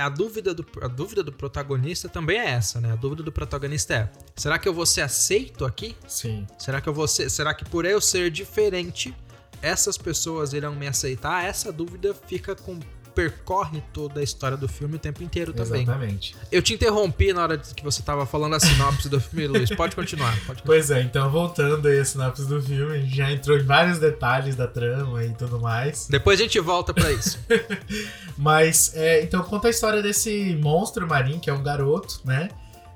a 0.01 0.09
dúvida, 0.09 0.53
do, 0.53 0.65
a 0.81 0.87
dúvida 0.87 1.23
do 1.23 1.31
protagonista 1.31 2.09
também 2.09 2.39
é 2.39 2.49
essa, 2.49 2.81
né? 2.81 2.91
A 2.91 2.95
dúvida 2.95 3.23
do 3.23 3.31
protagonista 3.31 3.93
é: 3.93 4.11
será 4.35 4.59
que 4.59 4.67
eu 4.67 4.73
vou 4.73 4.85
ser 4.85 5.01
aceito 5.01 5.65
aqui? 5.65 5.95
Sim. 6.07 6.47
Será 6.57 6.81
que 6.81 6.89
eu 6.89 6.93
vou 6.93 7.07
ser, 7.07 7.29
será 7.29 7.53
que 7.53 7.65
por 7.65 7.85
eu 7.85 8.01
ser 8.01 8.29
diferente, 8.31 9.15
essas 9.61 9.97
pessoas 9.97 10.53
irão 10.53 10.75
me 10.75 10.87
aceitar? 10.87 11.45
Essa 11.45 11.71
dúvida 11.71 12.13
fica 12.13 12.55
com 12.55 12.79
percorre 13.13 13.81
toda 13.93 14.19
a 14.19 14.23
história 14.23 14.57
do 14.57 14.67
filme 14.67 14.95
o 14.95 14.99
tempo 14.99 15.23
inteiro 15.23 15.53
também. 15.53 15.83
Exatamente. 15.83 16.35
Eu 16.51 16.61
te 16.61 16.73
interrompi 16.73 17.33
na 17.33 17.43
hora 17.43 17.57
que 17.57 17.83
você 17.83 18.01
tava 18.01 18.25
falando 18.25 18.55
a 18.55 18.59
sinopse 18.59 19.09
do 19.09 19.19
filme, 19.19 19.47
Luiz. 19.47 19.69
Pode 19.69 19.95
continuar, 19.95 20.31
pode 20.31 20.61
continuar. 20.61 20.65
Pois 20.65 20.91
é, 20.91 21.01
então 21.01 21.29
voltando 21.29 21.87
aí 21.87 21.99
a 21.99 22.05
sinopse 22.05 22.45
do 22.45 22.61
filme, 22.61 22.95
a 22.95 22.99
gente 22.99 23.15
já 23.15 23.31
entrou 23.31 23.57
em 23.57 23.63
vários 23.63 23.99
detalhes 23.99 24.55
da 24.55 24.67
trama 24.67 25.23
e 25.23 25.33
tudo 25.33 25.59
mais. 25.59 26.07
Depois 26.09 26.39
a 26.39 26.43
gente 26.43 26.59
volta 26.59 26.93
pra 26.93 27.11
isso. 27.11 27.39
Mas, 28.37 28.95
é, 28.95 29.23
então 29.23 29.43
conta 29.43 29.67
a 29.67 29.71
história 29.71 30.01
desse 30.01 30.57
monstro 30.61 31.07
marinho, 31.07 31.39
que 31.39 31.49
é 31.49 31.53
um 31.53 31.63
garoto, 31.63 32.21
né? 32.25 32.49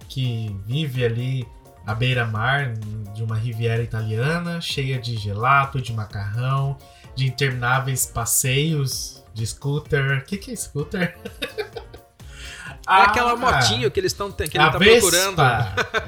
Que 0.08 0.56
vive 0.66 1.04
ali 1.04 1.48
à 1.86 1.94
beira-mar 1.94 2.74
de 3.14 3.24
uma 3.24 3.36
riviera 3.36 3.84
italiana, 3.84 4.60
cheia 4.60 5.00
de 5.00 5.16
gelato, 5.18 5.82
de 5.82 5.94
macarrão, 5.94 6.78
de 7.16 7.28
intermináveis 7.28 8.06
passeios 8.06 9.15
de 9.36 9.46
scooter. 9.46 10.18
O 10.20 10.22
que, 10.24 10.38
que 10.38 10.52
é 10.52 10.56
scooter? 10.56 11.16
É 12.88 13.02
aquela 13.02 13.36
motinho 13.36 13.90
que 13.90 14.00
eles 14.00 14.12
estão 14.12 14.32
que 14.32 14.44
ele 14.44 14.60
Ah, 14.60 14.70
tá 14.70 14.78
procurando. 14.78 15.42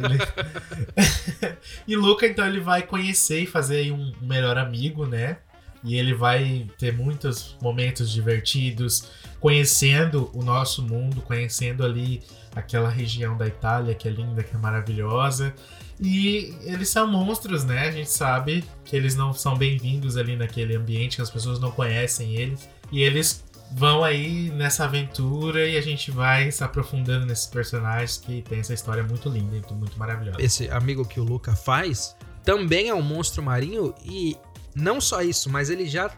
Ele- 0.05 1.57
e 1.87 1.95
Luca, 1.95 2.27
então, 2.27 2.45
ele 2.45 2.59
vai 2.59 2.83
conhecer 2.83 3.41
e 3.41 3.45
fazer 3.47 3.77
aí 3.77 3.91
um 3.91 4.13
melhor 4.21 4.59
amigo, 4.59 5.07
né? 5.07 5.37
E 5.83 5.97
ele 5.97 6.13
vai 6.13 6.67
ter 6.77 6.93
muitos 6.93 7.57
momentos 7.59 8.11
divertidos, 8.11 9.09
conhecendo 9.39 10.29
o 10.35 10.43
nosso 10.43 10.83
mundo, 10.83 11.19
conhecendo 11.21 11.83
ali 11.83 12.21
aquela 12.55 12.89
região 12.89 13.35
da 13.35 13.47
Itália 13.47 13.95
que 13.95 14.07
é 14.07 14.11
linda, 14.11 14.43
que 14.43 14.55
é 14.55 14.59
maravilhosa. 14.59 15.55
E 15.99 16.55
eles 16.61 16.89
são 16.89 17.07
monstros, 17.07 17.63
né? 17.63 17.87
A 17.87 17.91
gente 17.91 18.11
sabe 18.11 18.63
que 18.85 18.95
eles 18.95 19.15
não 19.15 19.33
são 19.33 19.57
bem-vindos 19.57 20.15
ali 20.15 20.35
naquele 20.35 20.75
ambiente, 20.75 21.15
que 21.15 21.23
as 21.23 21.31
pessoas 21.31 21.59
não 21.59 21.71
conhecem 21.71 22.35
eles. 22.35 22.69
E 22.91 23.01
eles 23.01 23.43
vão 23.71 24.03
aí 24.03 24.49
nessa 24.51 24.85
aventura 24.85 25.67
e 25.67 25.77
a 25.77 25.81
gente 25.81 26.09
vai 26.09 26.51
se 26.51 26.63
aprofundando 26.63 27.25
nesses 27.25 27.45
personagens 27.47 28.17
que 28.17 28.41
tem 28.41 28.59
essa 28.59 28.73
história 28.73 29.03
muito 29.03 29.29
linda 29.29 29.57
e 29.57 29.73
muito 29.73 29.97
maravilhosa. 29.99 30.41
Esse 30.41 30.69
amigo 30.69 31.05
que 31.05 31.19
o 31.19 31.23
Luca 31.23 31.55
faz 31.55 32.15
também 32.43 32.87
é 32.89 32.93
um 32.93 33.01
monstro 33.01 33.43
marinho 33.43 33.93
e 34.05 34.37
não 34.73 35.01
só 35.01 35.21
isso, 35.21 35.49
mas 35.49 35.69
ele 35.69 35.87
já 35.87 36.09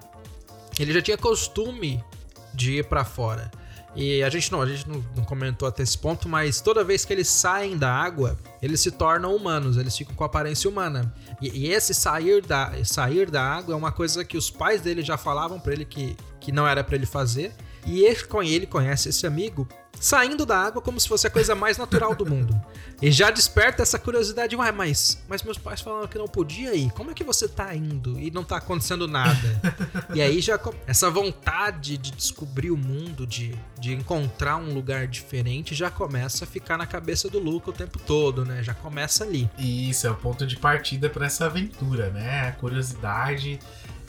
ele 0.79 0.93
já 0.93 1.01
tinha 1.01 1.17
costume 1.17 2.03
de 2.53 2.77
ir 2.77 2.85
pra 2.85 3.03
fora. 3.03 3.51
E 3.95 4.23
a 4.23 4.29
gente 4.29 4.51
não, 4.51 4.61
a 4.61 4.65
gente 4.65 4.87
não, 4.87 5.03
não 5.15 5.23
comentou 5.23 5.67
até 5.67 5.83
esse 5.83 5.97
ponto, 5.97 6.29
mas 6.29 6.61
toda 6.61 6.83
vez 6.83 7.05
que 7.05 7.11
eles 7.11 7.27
saem 7.27 7.77
da 7.77 7.91
água, 7.91 8.37
eles 8.61 8.79
se 8.81 8.91
tornam 8.91 9.35
humanos, 9.35 9.77
eles 9.77 9.97
ficam 9.97 10.15
com 10.15 10.23
aparência 10.23 10.69
humana. 10.69 11.13
E, 11.41 11.65
e 11.65 11.71
esse 11.71 11.93
sair 11.93 12.41
da, 12.41 12.71
sair 12.85 13.29
da 13.29 13.43
água 13.43 13.73
é 13.73 13.77
uma 13.77 13.91
coisa 13.91 14.23
que 14.23 14.37
os 14.37 14.49
pais 14.49 14.81
dele 14.81 15.01
já 15.01 15.17
falavam 15.17 15.59
pra 15.59 15.73
ele 15.73 15.85
que, 15.85 16.15
que 16.39 16.51
não 16.51 16.67
era 16.67 16.83
pra 16.83 16.95
ele 16.95 17.05
fazer. 17.05 17.53
E 17.85 18.03
ele, 18.03 18.23
con- 18.23 18.43
ele 18.43 18.65
conhece 18.67 19.09
esse 19.09 19.25
amigo 19.25 19.67
saindo 19.99 20.45
da 20.45 20.57
água 20.57 20.81
como 20.81 20.99
se 20.99 21.07
fosse 21.07 21.27
a 21.27 21.29
coisa 21.29 21.53
mais 21.53 21.77
natural 21.77 22.15
do 22.15 22.25
mundo. 22.25 22.59
E 23.01 23.11
já 23.11 23.29
desperta 23.29 23.83
essa 23.83 23.99
curiosidade, 23.99 24.55
ué, 24.55 24.71
mas, 24.71 25.21
mas 25.27 25.43
meus 25.43 25.57
pais 25.57 25.81
falaram 25.81 26.07
que 26.07 26.17
não 26.17 26.27
podia 26.27 26.73
ir. 26.73 26.91
Como 26.91 27.11
é 27.11 27.13
que 27.13 27.23
você 27.23 27.47
tá 27.47 27.75
indo 27.75 28.19
e 28.19 28.31
não 28.31 28.43
tá 28.43 28.57
acontecendo 28.57 29.07
nada? 29.07 29.61
e 30.13 30.21
aí 30.21 30.39
já 30.39 30.59
essa 30.87 31.09
vontade 31.09 31.97
de 31.97 32.11
descobrir 32.11 32.71
o 32.71 32.77
mundo, 32.77 33.25
de, 33.27 33.53
de 33.79 33.93
encontrar 33.93 34.57
um 34.57 34.73
lugar 34.73 35.07
diferente, 35.07 35.75
já 35.75 35.89
começa 35.89 36.45
a 36.45 36.47
ficar 36.47 36.77
na 36.77 36.85
cabeça 36.85 37.29
do 37.29 37.39
Luca 37.39 37.69
o 37.69 37.73
tempo 37.73 37.99
todo, 37.99 38.45
né? 38.45 38.63
Já 38.63 38.73
começa 38.73 39.23
ali. 39.23 39.49
E 39.57 39.89
isso 39.89 40.07
é 40.07 40.11
o 40.11 40.15
ponto 40.15 40.45
de 40.45 40.55
partida 40.57 41.09
para 41.09 41.25
essa 41.25 41.45
aventura, 41.45 42.09
né? 42.09 42.47
A 42.47 42.51
curiosidade. 42.53 43.59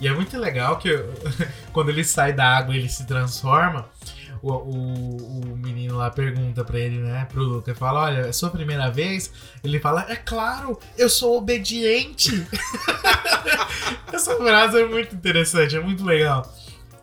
E 0.00 0.08
é 0.08 0.12
muito 0.12 0.38
legal 0.38 0.78
que 0.78 0.90
quando 1.72 1.90
ele 1.90 2.04
sai 2.04 2.32
da 2.32 2.44
água 2.56 2.74
ele 2.74 2.88
se 2.88 3.06
transforma, 3.06 3.88
o, 4.42 4.52
o, 4.52 5.52
o 5.52 5.56
menino 5.56 5.96
lá 5.96 6.10
pergunta 6.10 6.64
pra 6.64 6.78
ele, 6.78 6.98
né, 6.98 7.26
pro 7.30 7.42
Luca, 7.42 7.74
fala, 7.74 8.04
olha, 8.04 8.20
é 8.20 8.32
sua 8.32 8.50
primeira 8.50 8.90
vez? 8.90 9.30
Ele 9.62 9.78
fala, 9.78 10.06
é 10.08 10.16
claro, 10.16 10.78
eu 10.96 11.08
sou 11.08 11.36
obediente. 11.36 12.46
Essa 14.12 14.36
frase 14.36 14.80
é 14.80 14.86
muito 14.86 15.14
interessante, 15.14 15.76
é 15.76 15.80
muito 15.80 16.04
legal. 16.04 16.50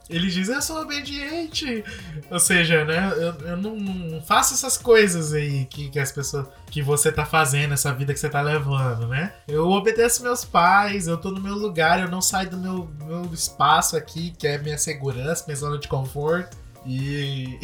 Ele 0.09 0.27
diz, 0.27 0.47
eu 0.47 0.61
sou 0.61 0.81
obediente. 0.81 1.83
Ou 2.31 2.39
seja, 2.39 2.85
né, 2.85 3.11
eu, 3.15 3.47
eu 3.49 3.57
não, 3.57 3.75
não 3.75 4.21
faço 4.21 4.53
essas 4.53 4.77
coisas 4.77 5.33
aí 5.33 5.65
que, 5.65 5.89
que 5.89 5.99
as 5.99 6.11
pessoas. 6.11 6.47
que 6.71 6.81
você 6.81 7.11
tá 7.11 7.25
fazendo, 7.25 7.73
essa 7.73 7.93
vida 7.93 8.13
que 8.13 8.19
você 8.19 8.29
tá 8.29 8.41
levando, 8.41 9.07
né? 9.07 9.33
Eu 9.47 9.67
obedeço 9.69 10.23
meus 10.23 10.45
pais, 10.45 11.07
eu 11.07 11.17
tô 11.17 11.31
no 11.31 11.41
meu 11.41 11.55
lugar, 11.55 11.99
eu 11.99 12.09
não 12.09 12.21
saio 12.21 12.49
do 12.49 12.57
meu, 12.57 12.89
meu 13.03 13.29
espaço 13.33 13.97
aqui, 13.97 14.31
que 14.37 14.47
é 14.47 14.57
minha 14.57 14.77
segurança, 14.77 15.43
minha 15.45 15.57
zona 15.57 15.77
de 15.77 15.87
conforto. 15.87 16.55
E, 16.85 17.59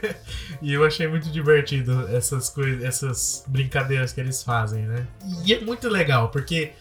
e 0.60 0.74
eu 0.74 0.84
achei 0.84 1.08
muito 1.08 1.30
divertido 1.30 2.06
essas 2.14 2.50
coisas, 2.50 2.84
essas 2.84 3.44
brincadeiras 3.46 4.12
que 4.12 4.20
eles 4.20 4.42
fazem, 4.42 4.82
né? 4.84 5.06
E 5.46 5.54
é 5.54 5.60
muito 5.60 5.88
legal, 5.88 6.28
porque 6.28 6.72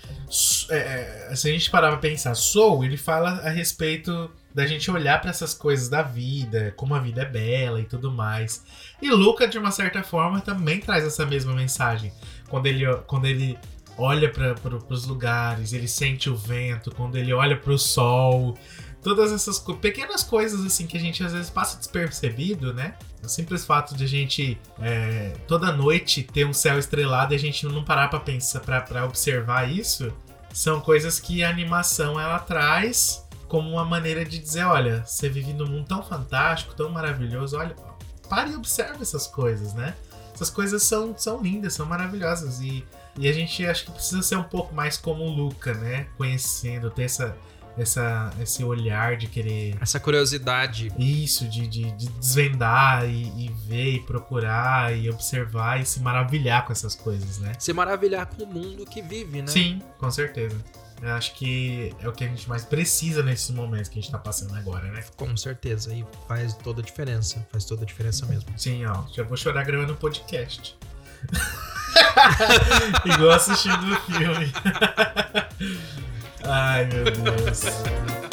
é, 0.69 1.31
se 1.33 1.47
a 1.47 1.51
gente 1.53 1.71
parar 1.71 1.89
pra 1.91 1.97
pensar, 1.97 2.35
Soul, 2.35 2.83
ele 2.83 2.97
fala 2.97 3.39
a 3.45 3.49
respeito 3.49 4.29
da 4.55 4.65
gente 4.65 4.89
olhar 4.89 5.19
para 5.19 5.31
essas 5.31 5.53
coisas 5.53 5.89
da 5.89 6.01
vida, 6.01 6.73
como 6.77 6.95
a 6.95 6.99
vida 6.99 7.23
é 7.23 7.25
bela 7.25 7.81
e 7.81 7.83
tudo 7.83 8.09
mais. 8.09 8.63
E 9.01 9.11
Luca, 9.11 9.45
de 9.49 9.59
uma 9.59 9.69
certa 9.69 10.01
forma, 10.01 10.39
também 10.39 10.79
traz 10.79 11.03
essa 11.03 11.25
mesma 11.25 11.53
mensagem. 11.53 12.13
Quando 12.47 12.67
ele, 12.67 12.85
quando 13.05 13.25
ele 13.25 13.59
olha 13.97 14.31
para 14.31 14.55
os 14.89 15.05
lugares, 15.05 15.73
ele 15.73 15.89
sente 15.89 16.29
o 16.29 16.37
vento, 16.37 16.89
quando 16.95 17.17
ele 17.17 17.33
olha 17.33 17.57
para 17.57 17.73
o 17.73 17.77
sol, 17.77 18.57
todas 19.03 19.33
essas 19.33 19.59
pequenas 19.81 20.23
coisas 20.23 20.65
assim 20.65 20.87
que 20.87 20.95
a 20.95 21.01
gente 21.01 21.21
às 21.21 21.33
vezes 21.33 21.49
passa 21.49 21.77
despercebido, 21.77 22.73
né? 22.73 22.95
O 23.21 23.27
simples 23.27 23.65
fato 23.65 23.93
de 23.93 24.05
a 24.05 24.07
gente 24.07 24.57
é, 24.79 25.33
toda 25.49 25.69
noite 25.73 26.23
ter 26.23 26.45
um 26.45 26.53
céu 26.53 26.79
estrelado 26.79 27.33
e 27.33 27.35
a 27.35 27.39
gente 27.39 27.65
não 27.65 27.83
parar 27.83 28.07
para 28.07 28.21
pensar, 28.21 28.61
para 28.61 29.03
observar 29.03 29.69
isso, 29.69 30.13
são 30.53 30.79
coisas 30.79 31.19
que 31.19 31.43
a 31.43 31.49
animação 31.49 32.17
ela 32.17 32.39
traz 32.39 33.24
como 33.55 33.69
uma 33.69 33.85
maneira 33.85 34.25
de 34.25 34.37
dizer, 34.37 34.65
olha, 34.65 35.01
você 35.05 35.29
vive 35.29 35.53
num 35.53 35.65
mundo 35.65 35.87
tão 35.87 36.03
fantástico, 36.03 36.75
tão 36.75 36.89
maravilhoso, 36.89 37.55
olha, 37.55 37.73
pare 38.29 38.51
e 38.51 38.55
observe 38.55 39.01
essas 39.01 39.27
coisas, 39.27 39.73
né? 39.73 39.95
Essas 40.33 40.49
coisas 40.49 40.83
são, 40.83 41.17
são 41.17 41.41
lindas, 41.41 41.73
são 41.73 41.85
maravilhosas 41.85 42.59
e, 42.59 42.83
e 43.17 43.29
a 43.29 43.31
gente 43.31 43.65
acho 43.65 43.85
que 43.85 43.91
precisa 43.93 44.21
ser 44.21 44.35
um 44.35 44.43
pouco 44.43 44.75
mais 44.75 44.97
como 44.97 45.23
o 45.23 45.29
Luca, 45.29 45.73
né? 45.73 46.05
Conhecendo, 46.17 46.91
ter 46.91 47.03
essa, 47.03 47.33
essa, 47.77 48.29
esse 48.41 48.61
olhar 48.61 49.15
de 49.15 49.27
querer. 49.27 49.77
Essa 49.79 50.01
curiosidade. 50.01 50.91
Isso, 50.99 51.47
de, 51.47 51.65
de, 51.65 51.91
de 51.91 52.09
desvendar 52.09 53.05
e, 53.05 53.45
e, 53.45 53.49
ver 53.65 53.93
e 53.93 53.99
procurar 54.01 54.93
e 54.93 55.09
observar 55.09 55.79
e 55.79 55.85
se 55.85 56.01
maravilhar 56.01 56.65
com 56.65 56.73
essas 56.73 56.93
coisas, 56.93 57.37
né? 57.37 57.53
Se 57.57 57.71
maravilhar 57.71 58.25
com 58.25 58.43
o 58.43 58.47
mundo 58.47 58.85
que 58.85 59.01
vive, 59.01 59.41
né? 59.41 59.47
Sim, 59.47 59.81
com 59.97 60.11
certeza. 60.11 60.57
Eu 61.01 61.13
acho 61.13 61.35
que 61.35 61.93
é 61.99 62.07
o 62.07 62.11
que 62.11 62.23
a 62.23 62.27
gente 62.27 62.47
mais 62.47 62.63
precisa 62.63 63.21
nesses 63.21 63.49
momentos 63.51 63.89
que 63.89 63.99
a 63.99 64.01
gente 64.01 64.11
tá 64.11 64.17
passando 64.17 64.55
agora, 64.55 64.89
né? 64.91 65.03
Com 65.17 65.35
certeza. 65.35 65.93
E 65.93 66.05
faz 66.27 66.53
toda 66.55 66.81
a 66.81 66.83
diferença. 66.83 67.45
Faz 67.51 67.65
toda 67.65 67.83
a 67.83 67.85
diferença 67.85 68.25
mesmo. 68.25 68.49
Sim, 68.57 68.85
ó. 68.85 69.03
Já 69.13 69.23
vou 69.23 69.37
chorar 69.37 69.63
gravando 69.63 69.93
um 69.93 69.97
podcast. 69.97 70.77
Igual 73.05 73.31
assistindo 73.31 73.93
o 73.93 74.01
filme. 74.01 74.51
Ai, 76.43 76.85
meu 76.85 77.03
Deus. 77.05 78.24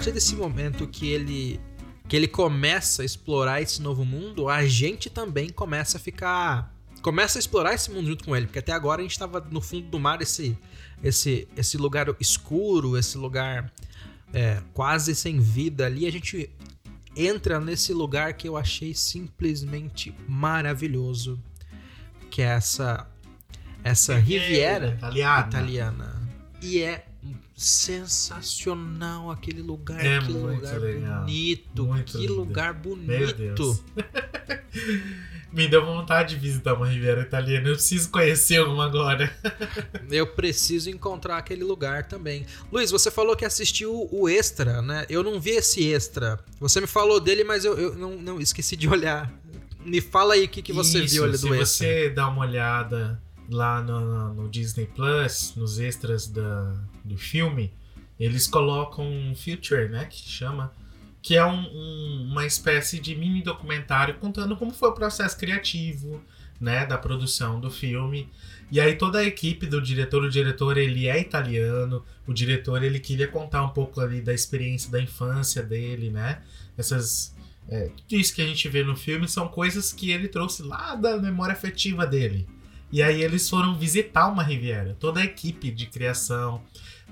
Partir 0.00 0.12
desse 0.12 0.34
momento 0.34 0.86
que 0.86 1.10
ele 1.10 1.60
que 2.08 2.16
ele 2.16 2.26
começa 2.26 3.02
a 3.02 3.04
explorar 3.04 3.60
esse 3.60 3.82
novo 3.82 4.02
mundo, 4.02 4.48
a 4.48 4.64
gente 4.64 5.10
também 5.10 5.50
começa 5.50 5.98
a 5.98 6.00
ficar 6.00 6.74
começa 7.02 7.38
a 7.38 7.40
explorar 7.40 7.74
esse 7.74 7.90
mundo 7.90 8.06
junto 8.06 8.24
com 8.24 8.34
ele, 8.34 8.46
porque 8.46 8.60
até 8.60 8.72
agora 8.72 9.00
a 9.00 9.02
gente 9.02 9.12
estava 9.12 9.40
no 9.50 9.60
fundo 9.60 9.88
do 9.88 10.00
mar, 10.00 10.22
esse 10.22 10.56
esse 11.04 11.46
esse 11.54 11.76
lugar 11.76 12.06
escuro, 12.18 12.96
esse 12.96 13.18
lugar 13.18 13.70
é, 14.32 14.62
quase 14.72 15.14
sem 15.14 15.38
vida 15.38 15.84
ali, 15.84 16.06
a 16.06 16.10
gente 16.10 16.50
entra 17.14 17.60
nesse 17.60 17.92
lugar 17.92 18.32
que 18.32 18.48
eu 18.48 18.56
achei 18.56 18.94
simplesmente 18.94 20.14
maravilhoso, 20.26 21.38
que 22.30 22.40
é 22.40 22.46
essa 22.46 23.06
essa 23.84 24.16
Riviera 24.16 24.94
italiana. 24.94 25.46
italiana. 25.46 26.28
E 26.62 26.80
é 26.80 27.09
sensacional 27.56 29.30
aquele 29.30 29.62
lugar, 29.62 30.04
É 30.04 30.18
que 30.20 30.32
lugar 30.32 30.80
legal. 30.80 31.20
bonito, 31.20 31.84
Muito 31.86 32.12
que 32.12 32.18
lindo. 32.18 32.34
lugar 32.34 32.72
bonito. 32.74 33.84
Me 35.52 35.66
deu 35.66 35.84
vontade 35.84 36.36
de 36.36 36.40
visitar 36.40 36.74
uma 36.74 36.86
Riviera 36.86 37.22
italiana. 37.22 37.66
Eu 37.68 37.74
preciso 37.74 38.08
conhecer 38.10 38.60
uma 38.62 38.84
agora. 38.84 39.28
Eu 40.08 40.24
preciso 40.28 40.88
encontrar 40.88 41.38
aquele 41.38 41.64
lugar 41.64 42.04
também. 42.06 42.46
Luiz, 42.70 42.90
você 42.92 43.10
falou 43.10 43.34
que 43.34 43.44
assistiu 43.44 44.08
o 44.12 44.28
extra, 44.28 44.80
né? 44.80 45.04
Eu 45.08 45.24
não 45.24 45.40
vi 45.40 45.50
esse 45.50 45.92
extra. 45.92 46.38
Você 46.60 46.80
me 46.80 46.86
falou 46.86 47.18
dele, 47.18 47.42
mas 47.42 47.64
eu, 47.64 47.76
eu 47.76 47.94
não, 47.96 48.16
não 48.16 48.40
esqueci 48.40 48.76
de 48.76 48.88
olhar. 48.88 49.28
Me 49.84 50.00
fala 50.00 50.34
aí 50.34 50.44
o 50.44 50.48
que, 50.48 50.62
que 50.62 50.72
você 50.72 51.02
Isso, 51.02 51.14
viu 51.14 51.24
ali 51.24 51.36
se 51.36 51.48
do 51.48 51.54
extra. 51.54 51.66
você 51.66 52.10
dá 52.10 52.28
uma 52.28 52.42
olhada 52.42 53.20
lá 53.50 53.82
no, 53.82 54.34
no- 54.34 54.48
Disney 54.48 54.86
Plus, 54.86 55.54
nos 55.56 55.78
extras 55.78 56.26
da, 56.26 56.74
do 57.04 57.16
filme, 57.16 57.72
eles 58.18 58.46
colocam 58.46 59.04
um 59.10 59.34
feature, 59.34 59.88
né, 59.88 60.04
que 60.06 60.28
chama, 60.28 60.72
que 61.22 61.36
é 61.36 61.44
um- 61.44 61.66
um- 61.68 62.28
uma 62.30 62.46
espécie 62.46 62.98
de 63.00 63.14
mini 63.14 63.42
documentário 63.42 64.14
contando 64.14 64.56
como 64.56 64.72
foi 64.72 64.88
o 64.90 64.92
processo 64.92 65.36
criativo, 65.38 66.22
né, 66.60 66.84
da 66.86 66.98
produção 66.98 67.58
do 67.60 67.70
filme. 67.70 68.28
E 68.70 68.78
aí 68.80 68.94
toda 68.96 69.18
a 69.18 69.24
equipe 69.24 69.66
do 69.66 69.80
diretor, 69.80 70.22
o 70.22 70.30
diretor 70.30 70.76
ele 70.78 71.08
é 71.08 71.18
italiano, 71.20 72.04
o 72.26 72.32
diretor 72.32 72.82
ele 72.82 73.00
queria 73.00 73.26
contar 73.26 73.64
um 73.64 73.70
pouco 73.70 74.00
ali 74.00 74.20
da 74.20 74.32
experiência 74.32 74.90
da 74.90 75.00
infância 75.02 75.62
dele, 75.62 76.10
né? 76.10 76.42
Essas 76.78 77.34
é, 77.68 77.88
tudo 77.88 78.18
isso 78.20 78.34
que 78.34 78.42
a 78.42 78.46
gente 78.46 78.68
vê 78.68 78.82
no 78.82 78.96
filme 78.96 79.28
são 79.28 79.46
coisas 79.48 79.92
que 79.92 80.10
ele 80.10 80.26
trouxe 80.28 80.62
lá 80.62 80.94
da 80.96 81.16
memória 81.18 81.52
afetiva 81.52 82.06
dele. 82.06 82.46
E 82.92 83.02
aí 83.02 83.22
eles 83.22 83.48
foram 83.48 83.78
visitar 83.78 84.28
uma 84.28 84.42
Riviera. 84.42 84.96
Toda 84.98 85.20
a 85.20 85.24
equipe 85.24 85.70
de 85.70 85.86
criação 85.86 86.62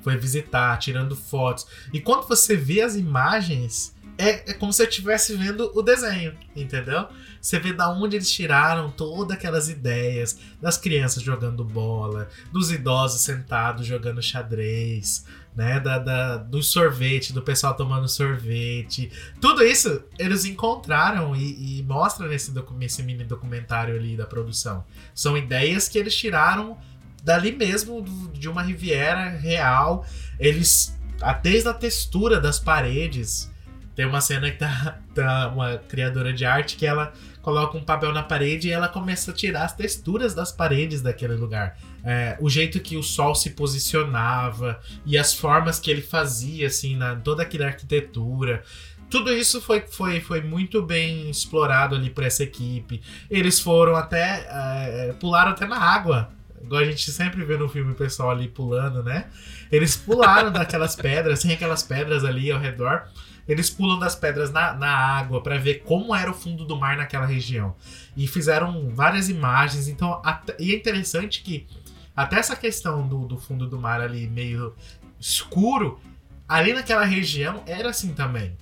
foi 0.03 0.17
visitar, 0.17 0.77
tirando 0.79 1.15
fotos. 1.15 1.67
E 1.93 2.01
quando 2.01 2.27
você 2.27 2.57
vê 2.57 2.81
as 2.81 2.97
imagens, 2.97 3.95
é, 4.17 4.51
é 4.51 4.55
como 4.55 4.73
se 4.73 4.83
eu 4.83 4.89
estivesse 4.89 5.37
vendo 5.37 5.71
o 5.75 5.83
desenho, 5.83 6.37
entendeu? 6.55 7.07
Você 7.41 7.59
vê 7.61 7.73
da 7.73 7.89
onde 7.89 8.17
eles 8.17 8.31
tiraram 8.31 8.91
todas 8.91 9.37
aquelas 9.37 9.69
ideias 9.69 10.39
das 10.61 10.77
crianças 10.77 11.23
jogando 11.23 11.65
bola, 11.65 12.29
dos 12.53 12.73
idosos 12.73 13.21
sentados 13.21 13.87
jogando 13.87 14.21
xadrez, 14.21 15.25
né? 15.59 15.81
Da, 15.81 15.99
da- 15.99 16.37
do 16.37 16.63
sorvete, 16.63 17.33
do 17.33 17.43
pessoal 17.43 17.75
tomando 17.75 18.07
sorvete. 18.09 19.11
Tudo 19.41 19.65
isso 19.65 20.03
eles 20.17 20.45
encontraram 20.45 21.35
e, 21.35 21.81
e 21.81 21.83
nesse, 22.29 22.55
nesse 22.77 23.03
mini 23.03 23.25
documentário 23.25 23.97
ali 23.97 24.17
da 24.17 24.25
produção. 24.25 24.85
São 25.13 25.37
ideias 25.37 25.89
que 25.89 25.99
eles 25.99 26.15
tiraram 26.17 26.79
dali 27.25 27.51
mesmo, 27.51 28.01
do- 28.01 28.29
de 28.29 28.49
uma 28.49 28.63
Riviera 28.63 29.31
real. 29.31 30.07
Eles, 30.39 30.97
desde 31.43 31.69
a 31.69 31.75
textura 31.75 32.41
das 32.41 32.61
paredes, 32.61 33.51
Tem 33.97 34.07
uma 34.07 34.21
cena 34.21 34.49
que 34.49 34.59
tá, 34.59 35.01
tá 35.13 35.49
uma 35.49 35.77
criadora 35.77 36.33
de 36.33 36.45
arte 36.45 36.77
que 36.77 36.87
ela 36.87 37.13
coloca 37.43 37.77
um 37.77 37.83
papel 37.83 38.13
na 38.13 38.23
parede 38.23 38.69
e 38.69 38.71
ela 38.71 38.89
começa 38.89 39.31
a 39.31 39.35
tirar 39.35 39.65
as 39.65 39.75
texturas 39.75 40.35
das 40.35 40.53
paredes 40.53 41.01
daquele 41.01 41.35
lugar. 41.35 41.79
É, 42.05 42.37
o 42.41 42.49
jeito 42.49 42.81
que 42.81 42.97
o 42.97 43.03
sol 43.03 43.35
se 43.35 43.51
posicionava 43.51 44.81
e 45.05 45.17
as 45.17 45.35
formas 45.35 45.79
que 45.79 45.91
ele 45.91 46.03
fazia, 46.03 46.67
assim, 46.67 46.97
na 46.97 47.17
toda 47.17 47.43
aquela 47.43 47.67
arquitetura. 47.67 48.63
Tudo 49.11 49.33
isso 49.33 49.61
foi, 49.61 49.81
foi, 49.81 50.21
foi 50.21 50.43
muito 50.43 50.83
bem 50.83 51.31
explorado 51.31 51.95
ali 51.95 52.11
por 52.11 52.25
essa 52.25 52.43
equipe. 52.43 53.01
Eles 53.31 53.59
foram 53.59 53.97
até. 53.97 54.47
É, 54.51 55.15
pularam 55.19 55.53
até 55.53 55.67
na 55.67 55.79
água. 55.79 56.31
Igual 56.63 56.83
a 56.83 56.85
gente 56.85 57.11
sempre 57.11 57.45
vê 57.45 57.57
no 57.57 57.69
filme 57.69 57.93
o 57.93 57.95
pessoal 57.95 58.31
ali 58.31 58.49
pulando, 58.49 59.03
né? 59.03 59.27
Eles 59.73 59.97
pularam 59.97 60.51
daquelas 60.53 60.95
pedras, 60.95 61.41
tem 61.41 61.53
aquelas 61.53 61.83
pedras 61.83 62.25
ali 62.25 62.51
ao 62.51 62.61
redor. 62.61 63.09
Eles 63.49 63.71
pulam 63.71 63.99
das 63.99 64.15
pedras 64.15 64.53
na, 64.53 64.75
na 64.75 64.91
água 64.91 65.43
para 65.43 65.57
ver 65.57 65.83
como 65.85 66.15
era 66.15 66.31
o 66.31 66.35
fundo 66.35 66.67
do 66.67 66.77
mar 66.77 66.97
naquela 66.97 67.25
região. 67.25 67.75
E 68.15 68.29
fizeram 68.29 68.91
várias 68.91 69.31
imagens. 69.31 69.89
Então, 69.89 70.21
até, 70.23 70.55
e 70.59 70.73
é 70.73 70.77
interessante 70.77 71.43
que 71.43 71.67
até 72.15 72.37
essa 72.37 72.55
questão 72.55 73.09
do, 73.09 73.27
do 73.27 73.39
fundo 73.39 73.67
do 73.67 73.79
mar 73.79 74.01
ali 74.01 74.29
meio 74.29 74.75
escuro, 75.19 75.99
ali 76.47 76.73
naquela 76.75 77.05
região 77.05 77.63
era 77.67 77.91
assim 77.91 78.13
também. 78.13 78.57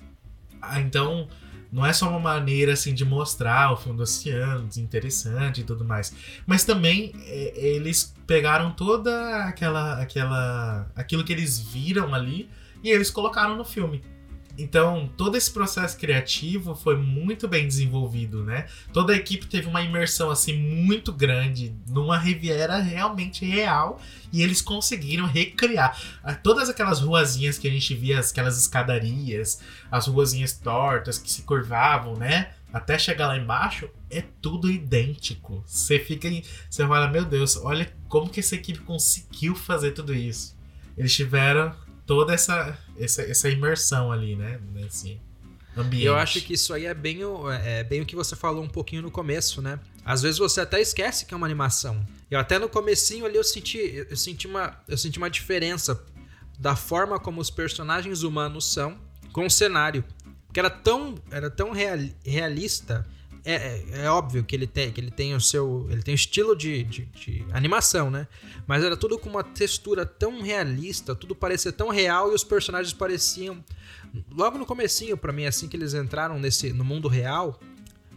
Ah, 0.61 0.79
então, 0.79 1.27
não 1.71 1.85
é 1.85 1.91
só 1.91 2.09
uma 2.09 2.19
maneira 2.19 2.73
assim 2.73 2.93
de 2.93 3.03
mostrar 3.03 3.71
o 3.73 3.77
fundo 3.77 3.97
do 3.97 4.03
oceano, 4.03 4.69
interessante 4.77 5.61
e 5.61 5.63
tudo 5.63 5.83
mais, 5.83 6.13
mas 6.45 6.63
também 6.63 7.13
é, 7.25 7.53
eles 7.55 8.15
pegaram 8.25 8.71
toda 8.71 9.43
aquela 9.45 10.01
aquela 10.01 10.89
aquilo 10.95 11.23
que 11.23 11.33
eles 11.33 11.59
viram 11.59 12.13
ali 12.13 12.49
e 12.83 12.89
eles 12.89 13.09
colocaram 13.09 13.55
no 13.55 13.65
filme. 13.65 14.01
Então, 14.57 15.07
todo 15.15 15.37
esse 15.37 15.51
processo 15.51 15.97
criativo 15.97 16.73
foi 16.73 16.97
muito 16.97 17.47
bem 17.47 17.67
desenvolvido, 17.67 18.43
né? 18.43 18.67
Toda 18.91 19.13
a 19.13 19.15
equipe 19.15 19.45
teve 19.45 19.67
uma 19.67 19.81
imersão 19.81 20.31
assim 20.31 20.57
muito 20.57 21.13
grande 21.13 21.75
numa 21.87 22.17
Riviera 22.17 22.77
realmente 22.79 23.45
real 23.45 24.01
e 24.33 24.41
eles 24.41 24.61
conseguiram 24.61 25.27
recriar 25.27 26.01
ah, 26.23 26.33
todas 26.33 26.69
aquelas 26.69 26.99
ruazinhas 27.01 27.59
que 27.59 27.67
a 27.67 27.71
gente 27.71 27.93
via, 27.93 28.19
aquelas 28.19 28.57
escadarias, 28.57 29.61
as 29.91 30.07
ruazinhas 30.07 30.53
tortas 30.53 31.19
que 31.19 31.29
se 31.29 31.43
curvavam, 31.43 32.15
né? 32.15 32.51
Até 32.73 32.97
chegar 32.97 33.27
lá 33.27 33.37
embaixo, 33.37 33.89
é 34.09 34.21
tudo 34.41 34.69
idêntico. 34.69 35.63
Você 35.65 35.99
fica, 35.99 36.27
você 36.69 36.85
fala, 36.85 37.07
meu 37.07 37.23
Deus, 37.23 37.57
olha 37.57 37.91
como 38.09 38.29
que 38.29 38.39
essa 38.39 38.55
equipe 38.55 38.79
conseguiu 38.79 39.55
fazer 39.55 39.91
tudo 39.91 40.13
isso. 40.13 40.57
Eles 40.97 41.15
tiveram 41.15 41.73
toda 42.07 42.33
essa, 42.33 42.75
essa, 42.97 43.21
essa 43.21 43.49
imersão 43.49 44.11
ali, 44.11 44.35
né? 44.35 44.59
Nesse 44.73 45.19
ambiente. 45.75 46.05
Eu 46.05 46.15
acho 46.15 46.41
que 46.41 46.53
isso 46.53 46.73
aí 46.73 46.85
é 46.85 46.93
bem, 46.93 47.23
o, 47.23 47.51
é 47.51 47.83
bem 47.83 48.01
o 48.01 48.05
que 48.05 48.15
você 48.15 48.35
falou 48.35 48.63
um 48.63 48.69
pouquinho 48.69 49.03
no 49.03 49.11
começo, 49.11 49.61
né? 49.61 49.79
Às 50.03 50.21
vezes 50.21 50.39
você 50.39 50.61
até 50.61 50.81
esquece 50.81 51.25
que 51.25 51.33
é 51.33 51.37
uma 51.37 51.45
animação. 51.45 52.03
Eu 52.31 52.39
até 52.39 52.57
no 52.57 52.69
comecinho 52.69 53.25
ali 53.25 53.35
eu 53.35 53.43
senti, 53.43 53.77
eu 54.09 54.17
senti, 54.17 54.47
uma, 54.47 54.81
eu 54.87 54.97
senti 54.97 55.17
uma 55.17 55.29
diferença 55.29 56.01
da 56.57 56.75
forma 56.75 57.19
como 57.19 57.41
os 57.41 57.51
personagens 57.51 58.23
humanos 58.23 58.71
são 58.71 58.97
com 59.33 59.45
o 59.45 59.51
cenário. 59.51 60.03
Que 60.53 60.59
era 60.61 60.69
tão, 60.69 61.15
era 61.29 61.51
tão 61.51 61.71
real, 61.71 61.99
realista 62.25 63.05
é, 63.49 63.53
é, 63.55 64.01
é, 64.03 64.09
óbvio 64.09 64.43
que 64.43 64.53
ele 64.53 64.67
tem, 64.67 64.91
que 64.91 64.99
ele 64.99 65.09
tem 65.09 65.33
o 65.33 65.39
seu. 65.39 65.87
Ele 65.89 66.03
tem 66.03 66.13
estilo 66.13 66.53
de, 66.53 66.83
de, 66.83 67.05
de, 67.05 67.45
animação, 67.53 68.11
né? 68.11 68.27
Mas 68.67 68.83
era 68.83 68.97
tudo 68.97 69.17
com 69.17 69.29
uma 69.29 69.41
textura 69.41 70.05
tão 70.05 70.41
realista, 70.41 71.15
tudo 71.15 71.33
parecia 71.33 71.71
tão 71.71 71.87
real 71.87 72.29
e 72.29 72.35
os 72.35 72.43
personagens 72.43 72.93
pareciam. 72.93 73.63
Logo 74.29 74.57
no 74.57 74.65
comecinho, 74.65 75.15
para 75.15 75.31
mim, 75.31 75.45
assim 75.45 75.69
que 75.69 75.77
eles 75.77 75.93
entraram 75.93 76.37
nesse 76.37 76.73
no 76.73 76.83
mundo 76.83 77.07
real. 77.07 77.57